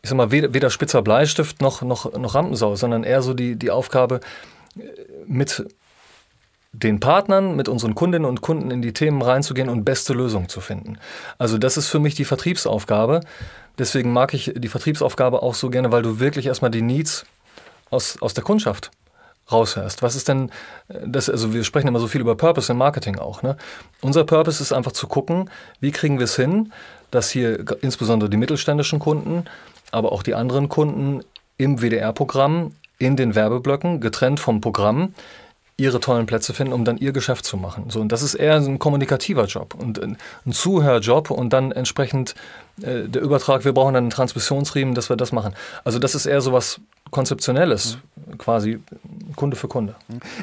ich 0.00 0.08
sag 0.08 0.16
mal, 0.16 0.30
weder, 0.30 0.54
weder 0.54 0.70
spitzer 0.70 1.02
Bleistift 1.02 1.60
noch, 1.60 1.82
noch, 1.82 2.10
noch 2.14 2.34
Rampensau, 2.34 2.74
sondern 2.74 3.04
eher 3.04 3.20
so 3.20 3.34
die, 3.34 3.56
die 3.56 3.70
Aufgabe, 3.70 4.20
äh, 4.78 4.84
mit 5.26 5.66
den 6.82 7.00
Partnern, 7.00 7.56
mit 7.56 7.68
unseren 7.68 7.94
Kundinnen 7.94 8.26
und 8.26 8.40
Kunden 8.40 8.70
in 8.70 8.82
die 8.82 8.92
Themen 8.92 9.22
reinzugehen 9.22 9.68
und 9.68 9.84
beste 9.84 10.12
Lösungen 10.12 10.48
zu 10.48 10.60
finden. 10.60 10.98
Also 11.38 11.58
das 11.58 11.76
ist 11.76 11.88
für 11.88 11.98
mich 11.98 12.14
die 12.14 12.24
Vertriebsaufgabe. 12.24 13.20
Deswegen 13.78 14.12
mag 14.12 14.34
ich 14.34 14.52
die 14.56 14.68
Vertriebsaufgabe 14.68 15.42
auch 15.42 15.54
so 15.54 15.70
gerne, 15.70 15.92
weil 15.92 16.02
du 16.02 16.18
wirklich 16.20 16.46
erstmal 16.46 16.70
die 16.70 16.82
Needs 16.82 17.24
aus, 17.90 18.20
aus 18.20 18.34
der 18.34 18.44
Kundschaft 18.44 18.90
raushörst. 19.50 20.02
Was 20.02 20.16
ist 20.16 20.28
denn 20.28 20.50
das? 21.04 21.30
Also, 21.30 21.54
wir 21.54 21.64
sprechen 21.64 21.88
immer 21.88 22.00
so 22.00 22.08
viel 22.08 22.20
über 22.20 22.36
Purpose 22.36 22.72
im 22.72 22.78
Marketing 22.78 23.18
auch. 23.18 23.42
Ne? 23.42 23.56
Unser 24.00 24.24
Purpose 24.24 24.62
ist 24.62 24.72
einfach 24.72 24.92
zu 24.92 25.06
gucken, 25.06 25.50
wie 25.80 25.92
kriegen 25.92 26.18
wir 26.18 26.24
es 26.24 26.36
hin, 26.36 26.72
dass 27.10 27.30
hier 27.30 27.64
insbesondere 27.80 28.28
die 28.28 28.36
mittelständischen 28.36 28.98
Kunden, 28.98 29.44
aber 29.92 30.12
auch 30.12 30.22
die 30.22 30.34
anderen 30.34 30.68
Kunden 30.68 31.22
im 31.58 31.80
WDR-Programm, 31.80 32.72
in 32.98 33.16
den 33.16 33.34
Werbeblöcken, 33.34 34.00
getrennt 34.00 34.40
vom 34.40 34.60
Programm, 34.60 35.14
ihre 35.78 36.00
tollen 36.00 36.24
Plätze 36.26 36.54
finden, 36.54 36.72
um 36.72 36.84
dann 36.84 36.96
ihr 36.96 37.12
Geschäft 37.12 37.44
zu 37.44 37.56
machen. 37.56 37.90
So, 37.90 38.00
und 38.00 38.10
das 38.10 38.22
ist 38.22 38.34
eher 38.34 38.56
ein 38.56 38.78
kommunikativer 38.78 39.44
Job 39.44 39.74
und 39.74 40.02
ein, 40.02 40.16
Zuhörjob 40.50 41.30
und 41.30 41.52
dann 41.52 41.70
entsprechend 41.70 42.34
äh, 42.80 43.02
der 43.08 43.20
Übertrag, 43.20 43.64
wir 43.64 43.72
brauchen 43.72 43.92
dann 43.92 44.04
einen 44.04 44.10
Transmissionsriemen, 44.10 44.94
dass 44.94 45.10
wir 45.10 45.16
das 45.16 45.32
machen. 45.32 45.54
Also 45.84 45.98
das 45.98 46.14
ist 46.14 46.24
eher 46.24 46.40
so 46.40 46.52
was 46.52 46.80
Konzeptionelles, 47.10 47.98
mhm. 48.14 48.38
quasi 48.38 48.80
Kunde 49.36 49.56
für 49.56 49.68
Kunde. 49.68 49.94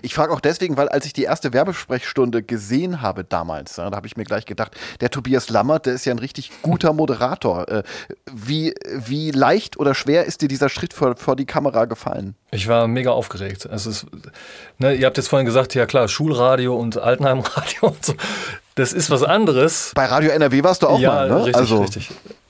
Ich 0.01 0.13
frage 0.13 0.31
auch 0.31 0.39
deswegen, 0.39 0.77
weil 0.77 0.89
als 0.89 1.05
ich 1.05 1.13
die 1.13 1.23
erste 1.23 1.53
Werbesprechstunde 1.53 2.43
gesehen 2.43 3.01
habe 3.01 3.23
damals, 3.23 3.75
da 3.75 3.91
habe 3.91 4.07
ich 4.07 4.15
mir 4.15 4.23
gleich 4.23 4.45
gedacht, 4.45 4.75
der 5.01 5.09
Tobias 5.09 5.49
Lammert, 5.49 5.85
der 5.85 5.93
ist 5.93 6.05
ja 6.05 6.13
ein 6.13 6.19
richtig 6.19 6.51
guter 6.61 6.93
Moderator. 6.93 7.67
Äh, 7.67 7.83
wie, 8.31 8.73
wie 8.87 9.31
leicht 9.31 9.77
oder 9.77 9.95
schwer 9.95 10.25
ist 10.25 10.41
dir 10.41 10.47
dieser 10.47 10.69
Schritt 10.69 10.93
vor, 10.93 11.15
vor 11.17 11.35
die 11.35 11.45
Kamera 11.45 11.85
gefallen? 11.85 12.35
Ich 12.51 12.67
war 12.67 12.87
mega 12.87 13.11
aufgeregt. 13.11 13.65
Es, 13.65 14.05
ne, 14.77 14.93
ihr 14.93 15.05
habt 15.05 15.17
jetzt 15.17 15.27
vorhin 15.27 15.45
gesagt, 15.45 15.73
ja 15.75 15.85
klar, 15.85 16.07
Schulradio 16.07 16.75
und 16.75 16.97
Altenheimradio 16.97 17.81
und 17.89 18.05
so. 18.05 18.13
Das 18.75 18.91
ist 18.93 19.11
was 19.11 19.21
anderes. 19.21 19.91
Bei 19.93 20.05
Radio 20.05 20.31
NRW 20.31 20.63
warst 20.63 20.81
du 20.81 20.87
auch 20.87 20.99
ja, 20.99 21.13
mal, 21.13 21.29
ne? 21.29 21.37
Richtig, 21.45 21.55
also. 21.55 21.81
richtig. 21.81 22.09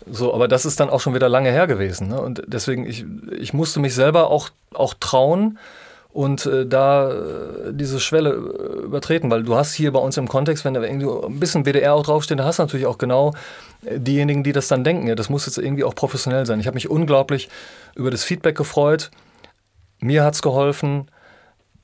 So, 0.09 0.33
aber 0.33 0.47
das 0.47 0.65
ist 0.65 0.79
dann 0.79 0.89
auch 0.89 0.99
schon 0.99 1.13
wieder 1.13 1.29
lange 1.29 1.51
her 1.51 1.67
gewesen. 1.67 2.09
Ne? 2.09 2.19
Und 2.19 2.43
deswegen, 2.45 2.85
ich, 2.85 3.05
ich 3.31 3.53
musste 3.53 3.79
mich 3.79 3.95
selber 3.95 4.29
auch, 4.29 4.49
auch 4.73 4.93
trauen 4.93 5.57
und 6.13 6.45
äh, 6.45 6.65
da 6.67 7.11
äh, 7.11 7.73
diese 7.73 7.99
Schwelle 7.99 8.29
äh, 8.29 8.85
übertreten, 8.85 9.31
weil 9.31 9.43
du 9.43 9.55
hast 9.55 9.73
hier 9.73 9.91
bei 9.91 9.99
uns 9.99 10.15
im 10.17 10.27
Kontext, 10.27 10.63
wenn 10.63 10.75
da 10.75 10.81
irgendwie 10.81 11.07
ein 11.07 11.39
bisschen 11.39 11.65
WDR 11.65 11.95
auch 11.95 12.03
draufsteht, 12.03 12.37
da 12.37 12.45
hast 12.45 12.59
du 12.59 12.63
natürlich 12.63 12.85
auch 12.85 12.99
genau 12.99 13.33
äh, 13.83 13.99
diejenigen, 13.99 14.43
die 14.43 14.51
das 14.51 14.67
dann 14.67 14.83
denken. 14.83 15.07
Ja, 15.07 15.15
das 15.15 15.29
muss 15.29 15.47
jetzt 15.47 15.57
irgendwie 15.57 15.83
auch 15.83 15.95
professionell 15.95 16.45
sein. 16.45 16.59
Ich 16.59 16.67
habe 16.67 16.75
mich 16.75 16.89
unglaublich 16.89 17.49
über 17.95 18.11
das 18.11 18.23
Feedback 18.23 18.55
gefreut. 18.55 19.09
Mir 19.99 20.23
hat 20.23 20.35
es 20.35 20.43
geholfen, 20.43 21.07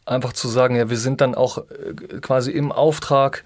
einfach 0.06 0.34
zu 0.34 0.48
sagen, 0.48 0.76
ja, 0.76 0.90
wir 0.92 0.98
sind 0.98 1.22
dann 1.22 1.34
auch 1.34 1.64
quasi 2.22 2.52
im 2.52 2.72
Auftrag 2.72 3.44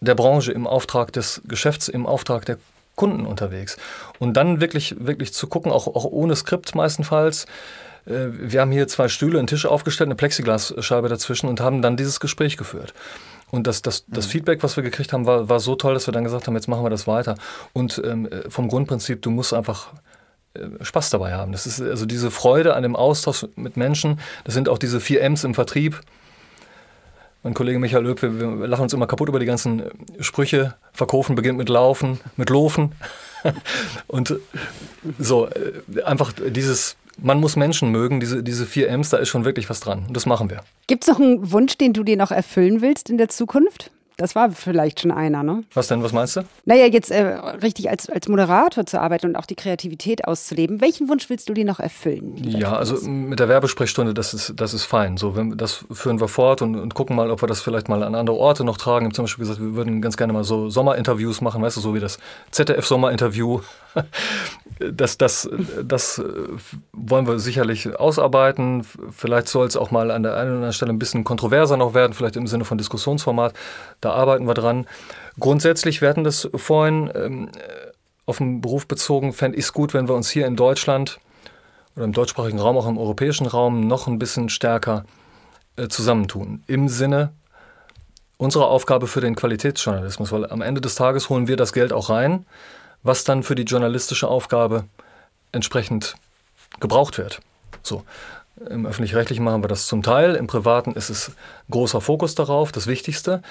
der 0.00 0.14
Branche, 0.14 0.52
im 0.52 0.66
Auftrag 0.66 1.12
des 1.12 1.40
Geschäfts, 1.46 1.88
im 1.88 2.06
Auftrag 2.06 2.46
der 2.46 2.58
Kunden 2.96 3.26
unterwegs. 3.26 3.76
Und 4.18 4.34
dann 4.34 4.60
wirklich, 4.60 4.96
wirklich 4.98 5.32
zu 5.34 5.46
gucken, 5.46 5.70
auch, 5.70 5.86
auch 5.86 6.04
ohne 6.04 6.34
Skript 6.34 6.74
meistenfalls. 6.74 7.46
Äh, 8.06 8.26
wir 8.30 8.60
haben 8.60 8.72
hier 8.72 8.88
zwei 8.88 9.08
Stühle, 9.08 9.38
einen 9.38 9.46
Tisch 9.46 9.66
aufgestellt, 9.66 10.08
eine 10.08 10.16
Plexiglasscheibe 10.16 11.08
dazwischen 11.08 11.48
und 11.48 11.60
haben 11.60 11.82
dann 11.82 11.96
dieses 11.96 12.20
Gespräch 12.20 12.56
geführt. 12.56 12.94
Und 13.50 13.66
das, 13.66 13.82
das, 13.82 14.04
das 14.08 14.26
mhm. 14.26 14.30
Feedback, 14.30 14.62
was 14.62 14.76
wir 14.76 14.82
gekriegt 14.82 15.12
haben, 15.12 15.26
war, 15.26 15.48
war 15.48 15.60
so 15.60 15.76
toll, 15.76 15.94
dass 15.94 16.08
wir 16.08 16.12
dann 16.12 16.24
gesagt 16.24 16.46
haben, 16.46 16.54
jetzt 16.54 16.68
machen 16.68 16.84
wir 16.84 16.90
das 16.90 17.06
weiter. 17.06 17.36
Und 17.72 18.02
ähm, 18.04 18.28
vom 18.48 18.68
Grundprinzip, 18.68 19.22
du 19.22 19.30
musst 19.30 19.54
einfach 19.54 19.92
äh, 20.54 20.84
Spaß 20.84 21.10
dabei 21.10 21.34
haben. 21.34 21.52
Das 21.52 21.66
ist 21.66 21.80
also 21.80 22.06
diese 22.06 22.30
Freude 22.30 22.74
an 22.74 22.82
dem 22.82 22.96
Austausch 22.96 23.46
mit 23.56 23.76
Menschen. 23.76 24.20
Das 24.44 24.54
sind 24.54 24.68
auch 24.68 24.78
diese 24.78 25.00
vier 25.00 25.22
M's 25.22 25.44
im 25.44 25.54
Vertrieb. 25.54 26.00
mein 27.42 27.54
Kollege 27.54 27.78
Michael 27.78 28.04
Löb, 28.04 28.22
wir, 28.22 28.32
wir 28.40 28.66
lachen 28.66 28.82
uns 28.82 28.92
immer 28.92 29.06
kaputt 29.06 29.28
über 29.28 29.40
die 29.40 29.46
ganzen 29.46 29.80
äh, 29.80 29.90
Sprüche. 30.20 30.74
Verkaufen 30.92 31.34
beginnt 31.34 31.58
mit 31.58 31.68
Laufen, 31.68 32.20
mit 32.36 32.50
Lofen. 32.50 32.92
und 34.06 34.30
äh, 34.30 34.36
so, 35.18 35.48
äh, 35.48 36.02
einfach 36.04 36.32
dieses, 36.32 36.96
man 37.18 37.40
muss 37.40 37.56
Menschen 37.56 37.90
mögen, 37.90 38.20
diese, 38.20 38.42
diese 38.42 38.66
vier 38.66 38.88
M's, 38.88 39.10
da 39.10 39.18
ist 39.18 39.28
schon 39.28 39.44
wirklich 39.44 39.70
was 39.70 39.80
dran. 39.80 40.04
Und 40.06 40.16
das 40.16 40.26
machen 40.26 40.50
wir. 40.50 40.60
Gibt 40.86 41.04
es 41.04 41.08
noch 41.08 41.20
einen 41.20 41.52
Wunsch, 41.52 41.76
den 41.78 41.92
du 41.92 42.02
dir 42.04 42.16
noch 42.16 42.30
erfüllen 42.30 42.80
willst 42.80 43.10
in 43.10 43.18
der 43.18 43.28
Zukunft? 43.28 43.90
Das 44.16 44.36
war 44.36 44.50
vielleicht 44.52 45.00
schon 45.00 45.10
einer, 45.10 45.42
ne? 45.42 45.64
Was 45.74 45.88
denn, 45.88 46.02
was 46.02 46.12
meinst 46.12 46.36
du? 46.36 46.42
Naja, 46.64 46.86
jetzt 46.86 47.10
äh, 47.10 47.22
richtig 47.62 47.90
als, 47.90 48.08
als 48.08 48.28
Moderator 48.28 48.86
zu 48.86 49.00
arbeiten 49.00 49.26
und 49.26 49.36
auch 49.36 49.46
die 49.46 49.56
Kreativität 49.56 50.24
auszuleben. 50.26 50.80
Welchen 50.80 51.08
Wunsch 51.08 51.28
willst 51.28 51.48
du 51.48 51.54
dir 51.54 51.64
noch 51.64 51.80
erfüllen? 51.80 52.36
Ja, 52.44 52.76
also 52.76 52.96
mit 53.08 53.40
der 53.40 53.48
Werbesprechstunde, 53.48 54.14
das 54.14 54.32
ist, 54.32 54.52
das 54.56 54.72
ist 54.72 54.84
fein. 54.84 55.16
So, 55.16 55.34
wenn, 55.34 55.56
das 55.56 55.84
führen 55.90 56.20
wir 56.20 56.28
fort 56.28 56.62
und, 56.62 56.76
und 56.76 56.94
gucken 56.94 57.16
mal, 57.16 57.28
ob 57.30 57.42
wir 57.42 57.48
das 57.48 57.60
vielleicht 57.60 57.88
mal 57.88 58.04
an 58.04 58.14
andere 58.14 58.36
Orte 58.36 58.62
noch 58.62 58.76
tragen. 58.76 59.04
Wir 59.04 59.08
haben 59.08 59.14
zum 59.14 59.24
Beispiel 59.24 59.42
gesagt, 59.46 59.60
wir 59.60 59.74
würden 59.74 60.00
ganz 60.00 60.16
gerne 60.16 60.32
mal 60.32 60.44
so 60.44 60.70
Sommerinterviews 60.70 61.40
machen, 61.40 61.60
weißt 61.60 61.76
du, 61.76 61.80
so 61.80 61.94
wie 61.94 62.00
das 62.00 62.18
ZDF-Sommerinterview. 62.52 63.60
Das, 64.80 65.16
das, 65.18 65.48
das 65.84 66.20
wollen 66.92 67.28
wir 67.28 67.38
sicherlich 67.38 67.96
ausarbeiten. 67.96 68.84
Vielleicht 69.12 69.46
soll 69.46 69.68
es 69.68 69.76
auch 69.76 69.92
mal 69.92 70.10
an 70.10 70.24
der 70.24 70.34
einen 70.34 70.48
oder 70.48 70.56
anderen 70.56 70.72
Stelle 70.72 70.92
ein 70.92 70.98
bisschen 70.98 71.22
kontroverser 71.22 71.76
noch 71.76 71.94
werden, 71.94 72.12
vielleicht 72.12 72.34
im 72.34 72.48
Sinne 72.48 72.64
von 72.64 72.76
Diskussionsformat. 72.76 73.54
Da 74.04 74.12
arbeiten 74.12 74.46
wir 74.46 74.54
dran. 74.54 74.86
Grundsätzlich, 75.38 76.00
wir 76.00 76.08
hatten 76.08 76.24
das 76.24 76.48
vorhin 76.54 77.10
ähm, 77.14 77.48
auf 78.26 78.38
den 78.38 78.60
Beruf 78.60 78.86
bezogen, 78.86 79.32
fände 79.32 79.58
ich 79.58 79.64
es 79.64 79.72
gut, 79.72 79.94
wenn 79.94 80.08
wir 80.08 80.14
uns 80.14 80.30
hier 80.30 80.46
in 80.46 80.56
Deutschland 80.56 81.18
oder 81.96 82.04
im 82.04 82.12
deutschsprachigen 82.12 82.58
Raum, 82.58 82.76
auch 82.76 82.86
im 82.86 82.98
europäischen 82.98 83.46
Raum, 83.46 83.86
noch 83.86 84.06
ein 84.06 84.18
bisschen 84.18 84.48
stärker 84.48 85.04
äh, 85.76 85.88
zusammentun. 85.88 86.62
Im 86.66 86.88
Sinne 86.88 87.32
unserer 88.36 88.68
Aufgabe 88.68 89.06
für 89.06 89.20
den 89.20 89.36
Qualitätsjournalismus, 89.36 90.32
weil 90.32 90.50
am 90.50 90.60
Ende 90.60 90.80
des 90.80 90.96
Tages 90.96 91.28
holen 91.28 91.46
wir 91.46 91.56
das 91.56 91.72
Geld 91.72 91.92
auch 91.92 92.10
rein 92.10 92.44
was 93.04 93.22
dann 93.22 93.44
für 93.44 93.54
die 93.54 93.62
journalistische 93.62 94.26
Aufgabe 94.26 94.84
entsprechend 95.52 96.16
gebraucht 96.80 97.18
wird. 97.18 97.40
So. 97.84 98.02
Im 98.68 98.86
öffentlich-rechtlichen 98.86 99.44
machen 99.44 99.62
wir 99.62 99.68
das 99.68 99.86
zum 99.86 100.02
Teil, 100.02 100.36
im 100.36 100.46
privaten 100.46 100.92
ist 100.92 101.10
es 101.10 101.32
großer 101.70 102.00
Fokus 102.00 102.34
darauf, 102.34 102.72
das 102.72 102.86
Wichtigste. 102.86 103.42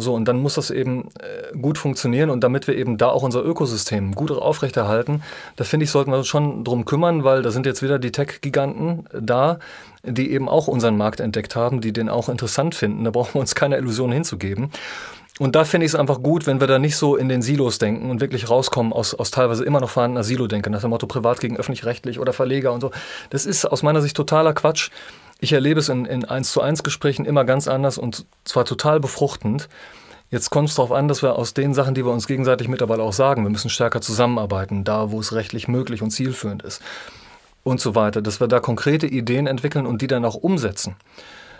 So, 0.00 0.14
und 0.14 0.26
dann 0.26 0.40
muss 0.40 0.54
das 0.54 0.70
eben 0.70 1.08
äh, 1.18 1.56
gut 1.58 1.76
funktionieren 1.76 2.30
und 2.30 2.44
damit 2.44 2.68
wir 2.68 2.76
eben 2.76 2.98
da 2.98 3.08
auch 3.08 3.24
unser 3.24 3.44
Ökosystem 3.44 4.14
gut 4.14 4.30
aufrechterhalten, 4.30 5.22
da 5.56 5.64
finde 5.64 5.84
ich, 5.84 5.90
sollten 5.90 6.12
wir 6.12 6.18
uns 6.18 6.28
schon 6.28 6.62
drum 6.62 6.84
kümmern, 6.84 7.24
weil 7.24 7.42
da 7.42 7.50
sind 7.50 7.66
jetzt 7.66 7.82
wieder 7.82 7.98
die 7.98 8.12
Tech-Giganten 8.12 9.06
da, 9.12 9.58
die 10.04 10.30
eben 10.30 10.48
auch 10.48 10.68
unseren 10.68 10.96
Markt 10.96 11.18
entdeckt 11.18 11.56
haben, 11.56 11.80
die 11.80 11.92
den 11.92 12.08
auch 12.08 12.28
interessant 12.28 12.76
finden. 12.76 13.02
Da 13.02 13.10
brauchen 13.10 13.34
wir 13.34 13.40
uns 13.40 13.56
keine 13.56 13.76
Illusionen 13.76 14.12
hinzugeben. 14.12 14.70
Und 15.40 15.54
da 15.54 15.64
finde 15.64 15.86
ich 15.86 15.92
es 15.92 15.98
einfach 15.98 16.22
gut, 16.22 16.46
wenn 16.46 16.60
wir 16.60 16.66
da 16.66 16.78
nicht 16.78 16.96
so 16.96 17.16
in 17.16 17.28
den 17.28 17.42
Silos 17.42 17.78
denken 17.78 18.10
und 18.10 18.20
wirklich 18.20 18.50
rauskommen 18.50 18.92
aus, 18.92 19.14
aus 19.14 19.30
teilweise 19.30 19.64
immer 19.64 19.80
noch 19.80 19.90
vorhandener 19.90 20.24
Silo-Denke, 20.24 20.70
nach 20.70 20.80
dem 20.80 20.90
Motto 20.90 21.06
privat 21.06 21.40
gegen 21.40 21.56
öffentlich-rechtlich 21.56 22.18
oder 22.18 22.32
Verleger 22.32 22.72
und 22.72 22.80
so. 22.80 22.90
Das 23.30 23.46
ist 23.46 23.64
aus 23.64 23.82
meiner 23.82 24.00
Sicht 24.00 24.16
totaler 24.16 24.52
Quatsch. 24.52 24.90
Ich 25.40 25.52
erlebe 25.52 25.80
es 25.80 25.88
in, 25.88 26.04
in 26.04 26.24
1 26.24 26.52
zu 26.52 26.60
1 26.60 26.82
Gesprächen 26.82 27.24
immer 27.24 27.44
ganz 27.44 27.68
anders 27.68 27.98
und 27.98 28.26
zwar 28.44 28.64
total 28.64 29.00
befruchtend. 29.00 29.68
Jetzt 30.30 30.50
kommt 30.50 30.68
es 30.68 30.74
darauf 30.74 30.92
an, 30.92 31.08
dass 31.08 31.22
wir 31.22 31.36
aus 31.36 31.54
den 31.54 31.74
Sachen, 31.74 31.94
die 31.94 32.04
wir 32.04 32.12
uns 32.12 32.26
gegenseitig 32.26 32.68
mittlerweile 32.68 33.02
auch 33.02 33.12
sagen, 33.12 33.44
wir 33.44 33.50
müssen 33.50 33.70
stärker 33.70 34.00
zusammenarbeiten, 34.00 34.84
da 34.84 35.10
wo 35.10 35.20
es 35.20 35.32
rechtlich 35.32 35.68
möglich 35.68 36.02
und 36.02 36.10
zielführend 36.10 36.62
ist 36.62 36.82
und 37.64 37.80
so 37.80 37.94
weiter, 37.94 38.22
dass 38.22 38.40
wir 38.40 38.48
da 38.48 38.60
konkrete 38.60 39.06
Ideen 39.06 39.46
entwickeln 39.46 39.86
und 39.86 40.02
die 40.02 40.06
dann 40.06 40.24
auch 40.24 40.34
umsetzen. 40.34 40.96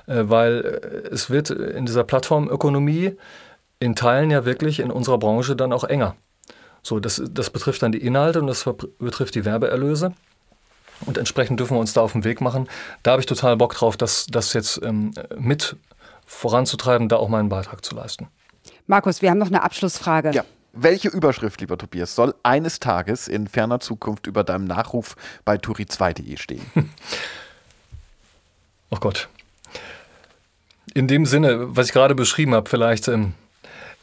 Äh, 0.07 0.24
weil 0.29 0.64
äh, 0.64 1.09
es 1.09 1.31
wird 1.31 1.51
in 1.51 1.87
dieser 1.87 2.05
Plattformökonomie 2.05 3.16
in 3.81 3.95
Teilen 3.95 4.31
ja 4.31 4.45
wirklich 4.45 4.81
in 4.81 4.91
unserer 4.91 5.18
Branche 5.18 5.55
dann 5.55 5.72
auch 5.72 5.85
enger. 5.85 6.16
So, 6.83 6.99
das, 7.01 7.22
das 7.31 7.51
betrifft 7.51 7.83
dann 7.83 7.93
die 7.93 8.05
Inhalte 8.05 8.41
und 8.41 8.47
das 8.47 8.68
betrifft 8.99 9.35
die 9.35 9.45
Werbeerlöse. 9.45 10.12
Und 11.07 11.18
entsprechend 11.18 11.61
dürfen 11.61 11.76
wir 11.76 11.80
uns 11.80 11.92
da 11.92 12.01
auf 12.01 12.12
den 12.12 12.24
Weg 12.24 12.40
machen. 12.40 12.68
Da 13.03 13.12
habe 13.12 13.20
ich 13.20 13.26
total 13.26 13.57
Bock 13.57 13.74
drauf, 13.74 13.96
das, 13.96 14.26
das 14.26 14.53
jetzt 14.53 14.80
ähm, 14.82 15.12
mit 15.36 15.76
voranzutreiben, 16.26 17.09
da 17.09 17.16
auch 17.16 17.28
meinen 17.28 17.49
Beitrag 17.49 17.84
zu 17.84 17.94
leisten. 17.94 18.28
Markus, 18.86 19.22
wir 19.22 19.30
haben 19.30 19.38
noch 19.38 19.49
eine 19.49 19.62
Abschlussfrage. 19.62 20.30
Ja. 20.32 20.44
Welche 20.72 21.09
Überschrift, 21.09 21.61
lieber 21.61 21.78
Tobias, 21.78 22.14
soll 22.14 22.34
eines 22.42 22.78
Tages 22.78 23.26
in 23.26 23.49
ferner 23.49 23.80
Zukunft 23.80 24.26
über 24.26 24.44
deinem 24.44 24.64
Nachruf 24.64 25.16
bei 25.44 25.57
turi2.de 25.57 26.36
stehen? 26.36 26.64
oh 28.90 28.99
Gott. 29.01 29.28
In 30.94 31.09
dem 31.09 31.26
Sinne, 31.26 31.76
was 31.76 31.88
ich 31.88 31.92
gerade 31.92 32.14
beschrieben 32.14 32.55
habe, 32.55 32.68
vielleicht. 32.68 33.09
Ähm, 33.09 33.34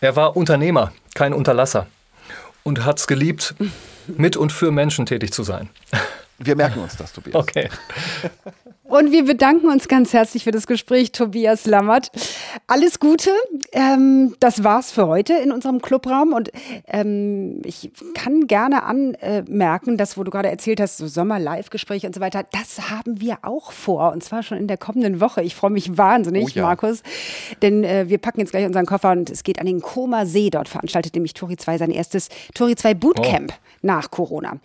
er 0.02 0.16
war 0.16 0.36
Unternehmer, 0.36 0.92
kein 1.14 1.34
Unterlasser 1.34 1.88
und 2.64 2.84
hat 2.84 3.00
es 3.00 3.08
geliebt, 3.08 3.56
mit 4.08 4.36
und 4.36 4.52
für 4.52 4.72
Menschen 4.72 5.06
tätig 5.06 5.32
zu 5.32 5.44
sein. 5.44 5.70
Wir 6.38 6.56
merken 6.56 6.80
uns 6.80 6.98
das, 6.98 7.14
Tobias. 7.14 7.36
Okay. 7.36 7.70
Und 8.88 9.12
wir 9.12 9.26
bedanken 9.26 9.68
uns 9.70 9.88
ganz 9.88 10.14
herzlich 10.14 10.44
für 10.44 10.52
das 10.52 10.68
Gespräch, 10.68 11.12
Tobias 11.12 11.66
Lammert. 11.66 12.12
Alles 12.68 13.00
Gute. 13.00 13.32
Ähm, 13.72 14.36
das 14.40 14.64
war's 14.64 14.92
für 14.92 15.08
heute 15.08 15.34
in 15.34 15.52
unserem 15.52 15.82
Clubraum. 15.82 16.34
Und 16.34 16.52
ähm, 16.88 17.62
ich 17.64 17.92
kann 18.14 18.46
gerne 18.46 18.84
anmerken, 18.84 19.98
dass, 19.98 20.18
wo 20.18 20.24
du 20.24 20.30
gerade 20.30 20.50
erzählt 20.50 20.80
hast, 20.80 20.98
so 20.98 21.08
Sommer-Live-Gespräche 21.08 22.06
und 22.06 22.14
so 22.14 22.22
weiter, 22.22 22.46
das 22.52 22.92
haben 22.92 23.20
wir 23.20 23.40
auch 23.42 23.72
vor. 23.72 24.12
Und 24.12 24.24
zwar 24.24 24.44
schon 24.44 24.60
in 24.60 24.68
der 24.68 24.78
kommenden 24.78 25.20
Woche. 25.20 25.42
Ich 25.42 25.56
freue 25.56 25.72
mich 25.72 25.98
wahnsinnig, 25.98 26.46
oh 26.46 26.50
ja. 26.54 26.62
Markus. 26.62 27.02
Denn 27.64 27.84
äh, 27.84 28.08
wir 28.08 28.20
packen 28.20 28.42
jetzt 28.42 28.52
gleich 28.52 28.66
unseren 28.66 28.86
Koffer 28.86 29.12
und 29.12 29.32
es 29.32 29.44
geht 29.44 29.60
an 29.60 29.66
den 29.66 29.82
Koma 29.82 30.28
See. 30.28 30.52
Dort 30.52 30.70
veranstaltet 30.70 31.16
nämlich 31.16 31.34
Tori 31.34 31.58
2 31.58 31.80
sein 31.80 31.92
erstes 31.92 32.30
Tori 32.54 32.76
2 32.76 32.94
Bootcamp 32.94 33.52
oh. 33.52 33.60
nach 33.82 34.12
Corona. 34.12 34.60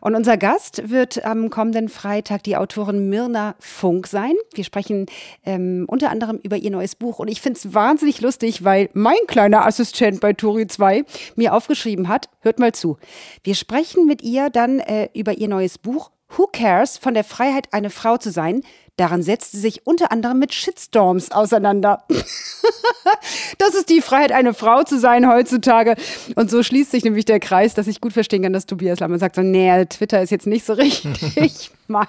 Und 0.00 0.14
unser 0.14 0.36
Gast 0.36 0.90
wird 0.90 1.24
am 1.24 1.50
kommenden 1.50 1.88
Freitag 1.88 2.42
die 2.44 2.56
Autorin 2.56 3.08
Mirna 3.08 3.54
Funk 3.58 4.06
sein. 4.06 4.34
Wir 4.54 4.64
sprechen 4.64 5.06
ähm, 5.44 5.84
unter 5.88 6.10
anderem 6.10 6.38
über 6.42 6.56
ihr 6.56 6.70
neues 6.70 6.94
Buch. 6.94 7.18
Und 7.18 7.28
ich 7.28 7.40
finde 7.40 7.58
es 7.58 7.74
wahnsinnig 7.74 8.20
lustig, 8.20 8.64
weil 8.64 8.90
mein 8.92 9.16
kleiner 9.26 9.66
Assistent 9.66 10.20
bei 10.20 10.32
Turi 10.32 10.66
2 10.66 11.04
mir 11.36 11.54
aufgeschrieben 11.54 12.08
hat, 12.08 12.28
hört 12.40 12.58
mal 12.58 12.72
zu. 12.72 12.98
Wir 13.42 13.54
sprechen 13.54 14.06
mit 14.06 14.22
ihr 14.22 14.50
dann 14.50 14.80
äh, 14.80 15.08
über 15.14 15.32
ihr 15.38 15.48
neues 15.48 15.78
Buch 15.78 16.10
Who 16.36 16.48
Cares 16.52 16.98
von 16.98 17.14
der 17.14 17.24
Freiheit, 17.24 17.68
eine 17.72 17.90
Frau 17.90 18.16
zu 18.16 18.30
sein, 18.30 18.62
Daran 18.96 19.22
setzt 19.22 19.52
sie 19.52 19.60
sich 19.60 19.86
unter 19.86 20.10
anderem 20.10 20.38
mit 20.38 20.54
Shitstorms 20.54 21.30
auseinander. 21.30 22.04
das 23.58 23.74
ist 23.74 23.90
die 23.90 24.00
Freiheit, 24.00 24.32
eine 24.32 24.54
Frau 24.54 24.84
zu 24.84 24.98
sein 24.98 25.28
heutzutage. 25.28 25.96
Und 26.34 26.50
so 26.50 26.62
schließt 26.62 26.92
sich 26.92 27.04
nämlich 27.04 27.26
der 27.26 27.38
Kreis, 27.38 27.74
dass 27.74 27.88
ich 27.88 28.00
gut 28.00 28.14
verstehen 28.14 28.42
kann, 28.42 28.54
dass 28.54 28.64
Tobias 28.64 28.98
Lammer 29.00 29.18
sagt 29.18 29.36
so, 29.36 29.42
nee, 29.42 29.84
Twitter 29.84 30.22
ist 30.22 30.30
jetzt 30.30 30.46
nicht 30.46 30.64
so 30.64 30.72
richtig 30.74 31.70
meins. 31.88 32.08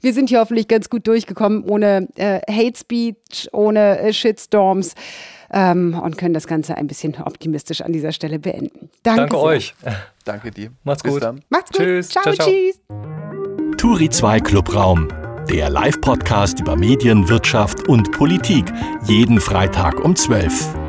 Wir 0.00 0.14
sind 0.14 0.30
hier 0.30 0.40
hoffentlich 0.40 0.68
ganz 0.68 0.88
gut 0.88 1.06
durchgekommen, 1.06 1.64
ohne 1.64 2.08
äh, 2.16 2.40
Hate 2.50 2.78
Speech, 2.78 3.48
ohne 3.52 3.98
äh, 3.98 4.12
Shitstorms. 4.12 4.94
Ähm, 5.50 5.98
und 6.02 6.18
können 6.18 6.34
das 6.34 6.46
Ganze 6.46 6.76
ein 6.76 6.86
bisschen 6.86 7.16
optimistisch 7.22 7.80
an 7.80 7.92
dieser 7.92 8.12
Stelle 8.12 8.38
beenden. 8.38 8.90
Danke, 9.02 9.20
Danke 9.20 9.38
euch. 9.38 9.74
Danke 10.26 10.50
dir. 10.50 10.72
Macht's 10.84 11.02
Bis 11.02 11.12
gut. 11.12 11.22
Dann. 11.22 11.42
Macht's 11.48 11.72
gut. 11.72 11.80
Tschüss. 11.80 12.08
Ciao, 12.10 12.22
ciao, 12.22 12.34
ciao. 12.34 12.48
tschüss. 12.48 12.80
Turi 13.78 14.10
2 14.10 14.40
Clubraum 14.40 15.08
der 15.48 15.70
Live-Podcast 15.70 16.60
über 16.60 16.76
Medien, 16.76 17.28
Wirtschaft 17.28 17.88
und 17.88 18.12
Politik, 18.12 18.66
jeden 19.04 19.40
Freitag 19.40 19.98
um 20.04 20.14
12 20.14 20.87